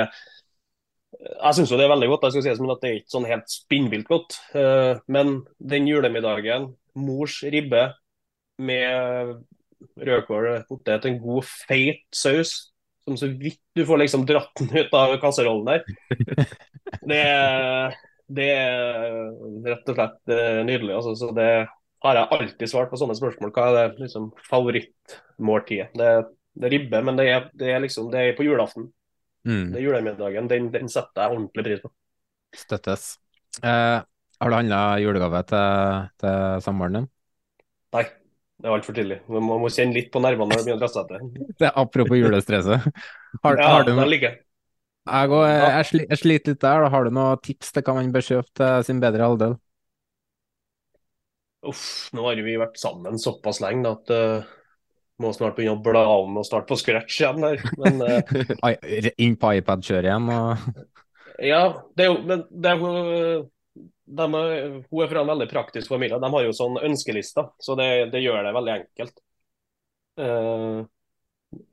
jeg 1.19 1.57
syns 1.57 1.73
det 1.73 1.85
er 1.85 1.93
veldig 1.93 2.09
godt, 2.13 2.27
jeg 2.27 2.37
skal 2.37 2.45
si 2.47 2.63
men 2.63 2.73
at 2.75 2.83
det 2.83 2.89
er 2.89 2.99
ikke 3.01 3.15
sånn 3.15 3.29
helt 3.29 3.53
spinnvilt 3.53 4.09
godt. 4.09 4.39
Uh, 4.55 4.99
men 5.11 5.39
den 5.73 5.87
julemiddagen, 5.89 6.71
mors 6.99 7.39
ribbe 7.43 7.89
med 8.59 9.37
rødkål, 9.95 10.51
potet, 10.67 11.07
en 11.07 11.21
god 11.23 11.47
feit 11.47 12.03
saus 12.15 12.73
som 13.07 13.15
så 13.17 13.29
vidt 13.31 13.61
du 13.73 13.85
får 13.87 14.03
liksom 14.03 14.25
dratt 14.29 14.51
den 14.59 14.69
ut 14.75 14.93
av 14.93 15.15
kasserollen 15.21 15.69
der. 15.71 16.47
Det 17.09 17.23
det 18.29 18.47
er 18.53 19.29
rett 19.65 19.89
og 19.89 19.97
slett 19.97 20.33
eh, 20.33 20.61
nydelig. 20.67 20.93
Altså, 20.99 21.15
så 21.17 21.31
det 21.35 21.49
har 22.05 22.19
jeg 22.19 22.31
alltid 22.35 22.71
svart 22.71 22.91
på 22.91 22.99
sånne 23.01 23.17
spørsmål. 23.17 23.53
Hva 23.55 23.69
er 23.69 23.77
det 23.79 24.05
liksom, 24.05 24.29
favorittmåltidet? 24.49 25.89
Det, 25.97 26.11
det 26.59 26.67
er 26.67 26.75
ribbe, 26.75 27.01
men 27.07 27.19
det 27.19 27.25
er, 27.31 27.49
det 27.55 27.71
er, 27.71 27.81
liksom, 27.83 28.09
det 28.11 28.21
er 28.21 28.37
på 28.37 28.43
julaften. 28.43 28.89
Mm. 29.47 29.71
Det 29.71 29.79
er 29.79 29.85
julemiddagen. 29.85 30.49
Den, 30.51 30.67
den, 30.73 30.91
setter 30.91 31.23
jeg 31.23 31.37
ordentlig 31.37 31.65
pris 31.65 31.83
på. 31.83 31.91
Støttes. 32.59 33.05
Eh, 33.63 33.99
har 34.39 34.51
du 34.51 34.55
handla 34.55 34.81
julegave 34.99 35.41
til, 35.47 36.09
til 36.19 36.65
samboeren 36.65 36.99
din? 36.99 37.07
Nei, 37.95 38.03
det 38.59 38.67
er 38.67 38.75
altfor 38.75 38.97
tidlig. 38.97 39.21
Man 39.31 39.47
må, 39.47 39.57
må, 39.63 39.71
kjenne 39.71 39.95
litt 39.95 40.11
på 40.11 40.21
nervene 40.23 40.51
når 40.51 40.59
det 40.59 40.67
begynner 40.67 40.81
å 40.81 40.83
dresse 40.83 41.05
til. 41.07 41.31
Det 41.61 41.69
er 41.69 41.79
apropos 41.79 42.19
julestresset. 42.19 42.91
Har, 43.45 43.59
ja, 43.61 43.71
har 43.71 43.83
du 43.85 43.93
noe, 43.93 44.09
ligger 44.09 44.39
jeg, 45.09 45.29
går, 45.29 45.43
jeg, 45.47 45.85
sli, 45.85 45.99
jeg, 46.03 46.19
sliter 46.21 46.53
litt 46.53 46.61
der. 46.63 46.83
Da. 46.83 46.89
Har 46.93 47.05
du 47.05 47.13
noen 47.13 47.41
tips 47.45 47.73
til 47.73 47.85
hva 47.85 47.95
man 47.97 48.11
bør 48.13 48.25
kjøpe 48.25 48.51
til 48.59 48.85
sin 48.87 49.01
bedre 49.01 49.25
halvdel? 49.25 49.55
Uff, 51.69 51.83
nå 52.15 52.25
har 52.27 52.39
vi 52.43 52.55
vært 52.59 52.79
sammen 52.79 53.19
såpass 53.19 53.59
lenge 53.63 53.91
at 53.91 54.11
uh, 54.15 54.49
må 55.19 55.31
snart 55.35 55.57
begynne 55.57 55.77
å 55.77 55.83
bla 55.83 56.03
om 56.19 56.39
og 56.39 56.47
starte 56.47 56.69
på 56.69 56.77
scratch 56.79 57.21
igjen 57.21 57.43
der. 57.43 57.63
Men, 57.79 58.03
uh, 58.63 59.09
Inn 59.19 59.37
på 59.39 59.53
iPad-kjøret 59.59 60.09
igjen? 60.09 60.29
Og... 60.33 60.83
ja, 61.43 61.63
det 61.95 62.05
er 62.05 62.11
jo 62.11 62.19
men 62.27 62.45
det 62.49 62.75
er, 62.75 62.85
de, 64.09 64.29
Hun 64.89 65.01
er 65.03 65.11
fra 65.11 65.23
en 65.23 65.33
veldig 65.33 65.49
praktisk 65.51 65.91
familie. 65.91 66.21
De 66.21 66.31
har 66.35 66.45
jo 66.45 66.55
sånn 66.55 66.79
ønskelister, 66.89 67.51
så 67.61 67.75
det, 67.79 67.89
det 68.13 68.23
gjør 68.23 68.47
det 68.47 68.55
veldig 68.55 68.77
enkelt. 68.77 69.19
Uh, 70.19 70.87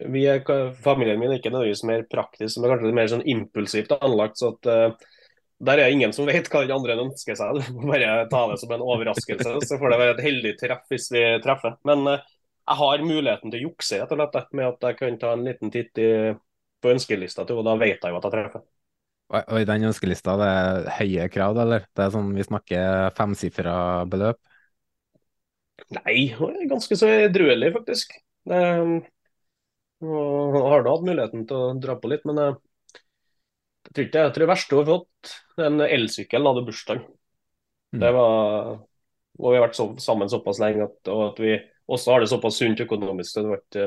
vi 0.09 0.23
er, 0.31 0.41
familien 0.81 1.19
min 1.21 1.35
er 1.35 1.41
ikke 1.41 1.53
nødvendigvis 1.53 1.85
mer 1.89 2.07
praktisk, 2.09 2.61
men 2.61 2.73
kanskje 2.73 2.97
mer 2.97 3.13
sånn 3.13 3.27
impulsivt 3.29 3.93
anlagt. 3.99 4.41
så 4.41 4.55
at 4.55 4.71
uh, 4.71 5.13
Der 5.59 5.81
er 5.81 5.93
ingen 5.93 6.13
som 6.17 6.29
vet 6.31 6.49
hva 6.53 6.65
den 6.65 6.77
andre 6.77 6.99
ønsker 7.07 7.39
seg. 7.39 7.61
Du 7.61 7.81
må 7.81 7.93
bare 7.93 8.25
ta 8.33 8.47
det 8.51 8.61
som 8.63 8.73
en 8.73 8.85
overraskelse, 8.85 9.59
så 9.69 9.81
får 9.81 9.93
det 9.93 10.01
være 10.03 10.17
et 10.17 10.25
heldig 10.27 10.57
treff 10.61 10.85
hvis 10.93 11.11
vi 11.13 11.25
treffer. 11.45 11.77
Men 11.89 12.09
uh, 12.09 12.33
jeg 12.67 12.79
har 12.81 13.05
muligheten 13.07 13.53
til 13.53 13.61
å 13.61 13.69
jukse 13.69 14.01
rett 14.01 14.13
og 14.15 14.23
slett, 14.23 14.49
med 14.59 14.69
at 14.69 14.89
jeg 14.89 14.99
kan 14.99 15.19
ta 15.23 15.35
en 15.37 15.45
liten 15.47 15.73
titt 15.75 16.01
i, 16.03 16.11
på 16.83 16.91
ønskelista 16.91 17.47
til, 17.47 17.61
og 17.61 17.69
da 17.69 17.77
vet 17.79 18.03
jeg 18.03 18.13
jo 18.13 18.19
at 18.19 18.27
jeg 18.27 18.35
treffer. 18.35 18.67
Og 19.27 19.57
i 19.59 19.67
den 19.67 19.89
ønskelista 19.89 20.37
det 20.39 20.49
er 20.55 20.89
høye 21.01 21.31
krav, 21.35 21.59
eller? 21.59 21.87
Det 21.95 22.05
er 22.05 22.13
sånn 22.15 22.35
vi 22.37 22.47
snakker 22.47 23.11
femsifra 23.17 23.77
beløp? 24.11 24.39
Nei, 25.99 26.31
ganske 26.71 26.99
så 26.99 27.11
edruelig, 27.27 27.73
faktisk. 27.75 28.15
Det, 28.47 28.61
og 30.07 30.59
har 30.71 30.85
da 30.87 30.95
hatt 30.95 31.07
muligheten 31.07 31.47
til 31.49 31.59
å 31.59 31.75
dra 31.83 31.97
på 31.99 32.11
litt, 32.13 32.27
men 32.29 32.39
jeg, 32.43 32.57
jeg 33.87 33.95
tror 33.97 34.07
ikke 34.07 34.25
jeg 34.27 34.35
tror 34.35 34.45
det 34.45 34.51
verste 34.53 34.77
hun 34.77 34.83
har 34.83 34.91
fått, 34.93 35.33
en 35.67 35.87
elsykkel 35.87 36.51
hadde 36.51 36.67
bursdag. 36.67 37.07
Mm. 37.95 38.03
Det 38.03 38.13
var 38.17 38.77
Og 39.37 39.53
vi 39.53 39.59
har 39.59 39.67
vært 39.67 39.77
så, 39.79 39.91
sammen 40.01 40.31
såpass 40.33 40.59
lenge 40.63 40.87
at, 40.87 41.11
at 41.13 41.41
vi 41.43 41.59
også 41.87 42.13
har 42.13 42.23
det 42.23 42.31
såpass 42.33 42.59
sunt 42.63 42.83
økonomisk. 42.83 43.35
det 43.37 43.53
vært, 43.53 43.79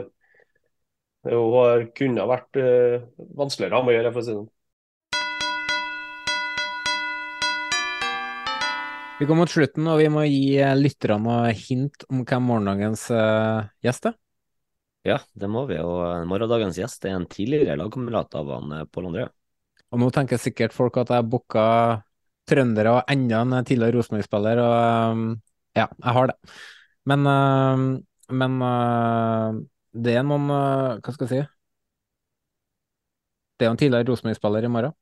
ikke 1.25 1.35
Hun 1.35 1.91
kunne 1.97 2.23
ha 2.23 2.29
vært 2.29 2.61
uh, 2.61 3.03
vanskeligere 3.35 3.81
å 3.83 3.95
gjøre, 3.95 4.13
for 4.13 4.21
å 4.21 4.23
si 4.23 4.31
det 4.31 4.39
sånn. 4.39 4.49
Vi 9.19 9.27
går 9.27 9.35
mot 9.35 9.51
slutten, 9.51 9.87
og 9.91 9.99
vi 9.99 10.07
må 10.07 10.23
gi 10.23 10.63
lytterne 10.79 11.19
noe 11.25 11.51
hint 11.51 12.07
om 12.07 12.23
hvem 12.23 12.45
morgendagens 12.47 13.09
uh, 13.11 13.67
gjest 13.83 14.07
er. 14.07 14.15
Ja, 15.07 15.19
det 15.33 15.47
må 15.51 15.63
vi. 15.69 15.77
Og 15.79 15.99
eh, 16.03 16.25
morgendagens 16.27 16.79
gjest 16.79 17.05
er 17.07 17.15
en 17.15 17.27
tidligere 17.31 17.77
lagkamerat 17.79 18.35
av 18.35 18.49
han 18.55 18.73
eh, 18.75 18.87
Pål 18.91 19.09
André. 19.11 19.27
Og 19.89 20.01
nå 20.01 20.09
tenker 20.13 20.41
sikkert 20.41 20.75
folk 20.75 20.99
at 21.01 21.13
jeg 21.15 21.27
booka 21.31 21.63
trøndere 22.49 22.97
og 22.97 23.11
enda 23.11 23.41
en 23.45 23.55
tidligere 23.65 23.95
Rosenborg-spiller, 23.95 24.59
og 24.61 25.15
um, 25.15 25.23
ja, 25.77 25.85
jeg 25.85 26.13
har 26.17 26.29
det. 26.31 26.35
Men, 27.07 27.25
uh, 27.27 28.01
men 28.31 28.57
uh, 28.63 29.59
det 29.93 30.17
er 30.19 30.25
noen 30.27 30.49
uh, 30.51 30.99
Hva 30.99 31.13
skal 31.15 31.27
jeg 31.27 31.31
si? 31.31 31.43
Det 33.59 33.67
er 33.67 33.73
en 33.73 33.79
tidligere 33.79 34.07
Rosenborg-spiller 34.07 34.65
i 34.65 34.71
morgen. 34.71 34.95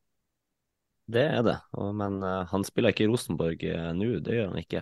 Det 1.08 1.24
er 1.24 1.44
det, 1.46 1.56
men 1.96 2.18
han 2.52 2.64
spiller 2.68 2.92
ikke 2.92 3.06
i 3.06 3.08
Rosenborg 3.08 3.62
nå, 3.96 4.08
det 4.26 4.34
gjør 4.34 4.50
han 4.50 4.58
ikke. 4.60 4.82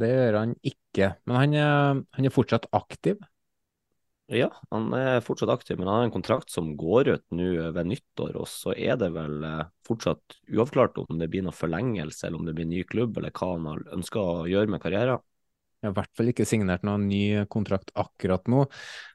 Det 0.00 0.08
gjør 0.08 0.38
han 0.38 0.54
ikke, 0.64 1.08
men 1.26 1.36
han 1.36 1.56
er, 1.58 1.98
han 2.16 2.28
er 2.28 2.32
fortsatt 2.32 2.70
aktiv. 2.72 3.18
Ja, 4.32 4.48
han 4.70 4.92
er 4.96 5.20
fortsatt 5.20 5.50
aktiv, 5.52 5.76
men 5.76 5.88
han 5.90 5.98
har 5.98 6.06
en 6.06 6.14
kontrakt 6.14 6.52
som 6.52 6.70
går 6.78 7.10
ut 7.10 7.24
nå 7.36 7.48
ved 7.74 7.88
nyttår. 7.90 8.38
Og 8.40 8.48
så 8.48 8.72
er 8.72 8.96
det 9.00 9.10
vel 9.12 9.42
eh, 9.44 9.66
fortsatt 9.84 10.38
uavklart 10.48 11.02
om 11.02 11.18
det 11.20 11.28
blir 11.32 11.44
noen 11.44 11.56
forlengelse, 11.56 12.26
eller 12.26 12.40
om 12.40 12.48
det 12.48 12.54
blir 12.56 12.70
ny 12.70 12.80
klubb, 12.88 13.18
eller 13.18 13.34
hva 13.36 13.50
han 13.52 13.84
ønsker 13.98 14.22
å 14.22 14.46
gjøre 14.48 14.72
med 14.72 14.80
karrieren. 14.84 15.20
Jeg 15.82 15.88
har 15.88 15.96
i 15.96 15.98
hvert 15.98 16.14
fall 16.14 16.28
ikke 16.30 16.44
signert 16.46 16.84
noen 16.86 17.08
ny 17.10 17.22
kontrakt 17.50 17.88
akkurat 17.98 18.44
nå. 18.46 18.60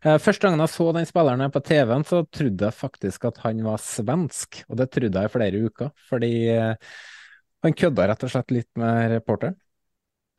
Eh, 0.04 0.18
første 0.20 0.44
gangen 0.44 0.60
jeg 0.66 0.74
så 0.74 0.90
den 0.98 1.08
spilleren 1.08 1.54
på 1.54 1.62
TV-en, 1.64 2.04
så 2.04 2.26
trodde 2.28 2.68
jeg 2.68 2.76
faktisk 2.76 3.28
at 3.30 3.40
han 3.46 3.62
var 3.64 3.80
svensk. 3.80 4.60
Og 4.68 4.82
det 4.82 4.90
trodde 4.92 5.24
jeg 5.24 5.32
i 5.32 5.32
flere 5.32 5.62
uker, 5.64 5.94
fordi 6.10 6.32
eh, 6.52 7.00
han 7.64 7.78
kødda 7.80 8.10
rett 8.12 8.28
og 8.28 8.34
slett 8.36 8.52
litt 8.52 8.70
med 8.84 9.14
reporteren. 9.16 9.56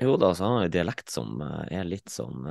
Jo 0.04 0.18
da, 0.20 0.34
så 0.36 0.44
har 0.44 0.54
han 0.58 0.68
en 0.68 0.76
dialekt 0.76 1.08
som 1.10 1.40
er 1.42 1.88
litt 1.88 2.12
sånn, 2.12 2.44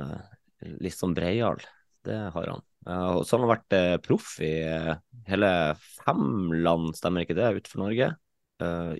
litt 0.82 0.98
sånn 0.98 1.14
breial. 1.16 1.62
Det 2.04 2.18
har 2.34 2.50
han. 2.50 2.66
Så 2.82 3.22
så 3.24 3.36
har 3.38 3.46
han 3.46 3.52
vært 3.54 4.04
proff 4.04 4.34
i 4.44 4.52
hele 5.30 5.50
fem 6.02 6.50
land, 6.66 6.92
stemmer 6.98 7.24
ikke 7.24 7.38
det, 7.38 7.48
utenfor 7.56 7.86
Norge? 7.86 8.10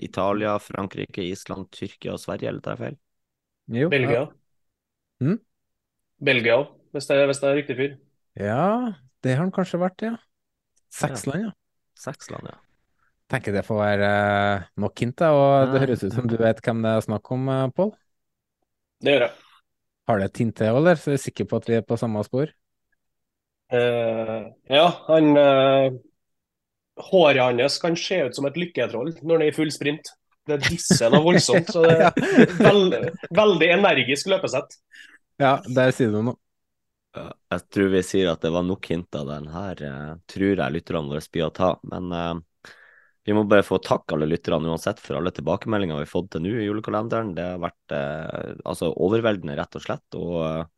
Italia, 0.07 0.55
Frankrike, 0.63 1.27
Island, 1.29 1.69
Tyrkia 1.75 2.15
og 2.15 2.23
Sverige, 2.23 2.55
eller 2.55 2.65
tar 2.65 2.79
jeg 2.79 2.87
feil? 2.87 3.01
Jo, 3.83 3.93
Belgia. 3.93 4.29
Hmm? 5.23 5.41
Belgia 6.25 6.61
òg, 6.61 6.71
hvis, 6.95 7.09
hvis, 7.09 7.43
det 7.43 7.51
er 7.51 7.59
riktig 7.59 7.77
fyr. 7.79 7.99
Ja, 8.39 8.95
det 9.25 9.35
har 9.35 9.45
han 9.45 9.55
kanskje 9.55 9.83
vært, 9.83 10.07
ja. 10.07 10.15
Seks 10.95 11.27
ja. 11.27 11.33
land, 11.33 11.49
ja. 11.49 11.53
Seks 11.99 12.31
land, 12.33 12.51
ja. 12.51 12.59
Tenker 13.29 13.53
det 13.53 13.67
får 13.67 13.81
være 13.83 14.13
nok 14.81 15.03
hint, 15.03 15.21
og 15.21 15.75
det 15.75 15.83
høres 15.83 16.05
ut 16.07 16.15
som 16.15 16.29
du 16.31 16.39
vet 16.41 16.63
hvem 16.65 16.81
det 16.87 16.95
er 16.97 17.05
snakk 17.05 17.35
om, 17.35 17.51
Pål? 17.77 17.93
Det 19.05 19.15
gjør 19.15 19.27
jeg. 19.27 19.35
Har 20.09 20.21
det 20.21 20.31
et 20.31 20.41
hint 20.41 20.57
til, 20.57 20.79
eller? 20.81 20.97
Så 20.97 21.11
er 21.11 21.19
vi 21.19 21.25
sikre 21.27 21.45
på 21.51 21.59
at 21.61 21.69
vi 21.69 21.77
er 21.77 21.85
på 21.85 21.99
samme 22.01 22.23
spor? 22.25 22.49
Uh, 23.69 24.49
ja, 24.73 24.87
han 25.11 25.35
uh, 25.37 25.99
Håret 27.11 27.43
hans 27.43 27.77
kan 27.83 27.99
se 28.01 28.23
ut 28.25 28.37
som 28.37 28.49
et 28.49 28.57
lykketroll 28.57 29.13
når 29.21 29.35
han 29.35 29.45
er 29.45 29.53
i 29.53 29.57
full 29.57 29.71
sprint. 29.75 30.09
Det 30.49 30.59
disser 30.67 31.13
noe 31.13 31.25
voldsomt. 31.27 31.71
så 31.75 31.85
det 31.87 31.97
er 32.09 32.13
veld, 32.67 32.99
Veldig 33.35 33.71
energisk 33.79 34.31
løpesett. 34.33 34.79
Ja, 35.39 35.59
der 35.65 35.95
sier 35.95 36.15
du 36.15 36.23
noe. 36.23 36.39
Jeg 37.19 37.65
tror 37.73 37.89
vi 37.91 38.03
sier 38.07 38.31
at 38.31 38.45
det 38.45 38.53
var 38.55 38.67
nok 38.67 38.85
hint 38.93 39.17
av 39.19 39.31
den 39.31 39.49
her, 39.51 39.81
uh, 39.83 40.11
tror 40.31 40.53
jeg 40.53 40.75
lytterne 40.75 41.11
våre 41.11 41.23
blir 41.33 41.49
å 41.49 41.55
ta. 41.55 41.73
Men 41.89 42.13
uh, 42.15 42.73
vi 43.27 43.35
må 43.35 43.43
bare 43.49 43.67
få 43.67 43.81
takke 43.83 44.15
alle 44.15 44.29
lytterne 44.31 44.71
uansett 44.71 45.01
for 45.03 45.19
alle 45.19 45.33
tilbakemeldinger 45.35 45.99
vi 45.99 46.05
har 46.05 46.11
fått 46.11 46.31
til 46.35 46.45
nå 46.45 46.53
i 46.61 46.69
julekalenderen. 46.69 47.33
Det 47.35 47.47
har 47.53 47.63
vært 47.65 47.97
uh, 47.97 48.61
altså 48.69 48.93
overveldende, 48.95 49.57
rett 49.59 49.81
og 49.81 49.87
slett. 49.87 50.21
og 50.21 50.69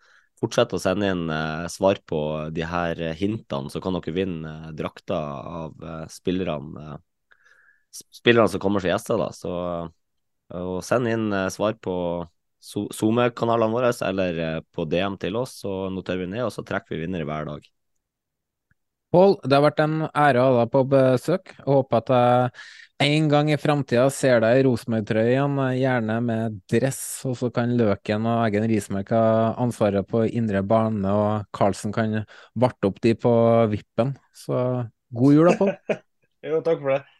Fortsett 0.41 0.73
å 0.73 0.81
sende 0.81 1.09
inn 1.13 1.27
eh, 1.29 1.67
svar 1.69 1.99
på 2.09 2.19
de 2.57 2.65
her 2.65 3.01
hintene, 3.19 3.69
så 3.69 3.81
kan 3.85 3.99
dere 3.99 4.15
vinne 4.17 4.53
eh, 4.71 4.71
drakter 4.77 5.17
av 5.61 5.85
eh, 5.85 6.07
spillerne, 6.09 6.95
spillerne 7.91 8.51
som 8.53 8.63
kommer 8.63 8.83
som 8.83 8.93
gjester. 8.93 9.19
da. 9.21 9.31
Så 9.35 9.55
og 10.51 10.81
send 10.83 11.07
inn 11.07 11.31
svar 11.55 11.77
på 11.83 11.95
SoMe-kanalene 12.61 13.73
våre 13.73 13.91
eller 14.07 14.63
på 14.75 14.85
DM 14.85 15.17
til 15.21 15.39
oss, 15.41 15.61
så 15.63 15.89
noterer 15.93 16.25
vi 16.25 16.33
ned, 16.35 16.45
og 16.49 16.53
så 16.55 16.65
trekker 16.67 16.97
vi 16.97 17.05
vinnere 17.05 17.29
hver 17.29 17.47
dag. 17.49 17.69
Pål, 19.11 19.41
det 19.43 19.57
har 19.57 19.65
vært 19.65 19.81
en 19.83 19.97
ære 20.07 20.43
å 20.43 20.51
ha 20.51 20.59
deg 20.61 20.71
på 20.71 20.85
besøk. 20.93 21.55
Jeg 21.57 21.67
håper 21.67 21.99
at 21.99 22.13
jeg 23.01 23.15
en 23.17 23.31
gang 23.33 23.49
i 23.51 23.59
framtida 23.59 24.05
ser 24.13 24.43
deg 24.45 24.61
i 24.61 24.65
Rosenborg-trøye 24.67 25.33
igjen, 25.33 25.57
gjerne 25.81 26.19
med 26.23 26.59
dress, 26.71 27.01
og 27.27 27.39
så 27.41 27.49
kan 27.55 27.73
Løken 27.79 28.29
og 28.29 28.43
Eggen 28.45 28.69
Rismark 28.71 29.11
ha 29.17 29.25
ansvaret 29.63 30.07
på 30.07 30.27
indre 30.29 30.61
bane, 30.63 31.11
og 31.11 31.49
Karlsen 31.57 31.95
kan 31.97 32.21
varte 32.55 32.91
opp 32.91 33.01
de 33.03 33.17
på 33.19 33.33
vippen. 33.73 34.13
Så 34.37 34.61
god 35.17 35.39
jul 35.39 35.49
da, 35.49 35.57
Pål. 35.59 35.73
jo, 36.53 36.61
takk 36.67 36.85
for 36.85 36.99
det. 36.99 37.20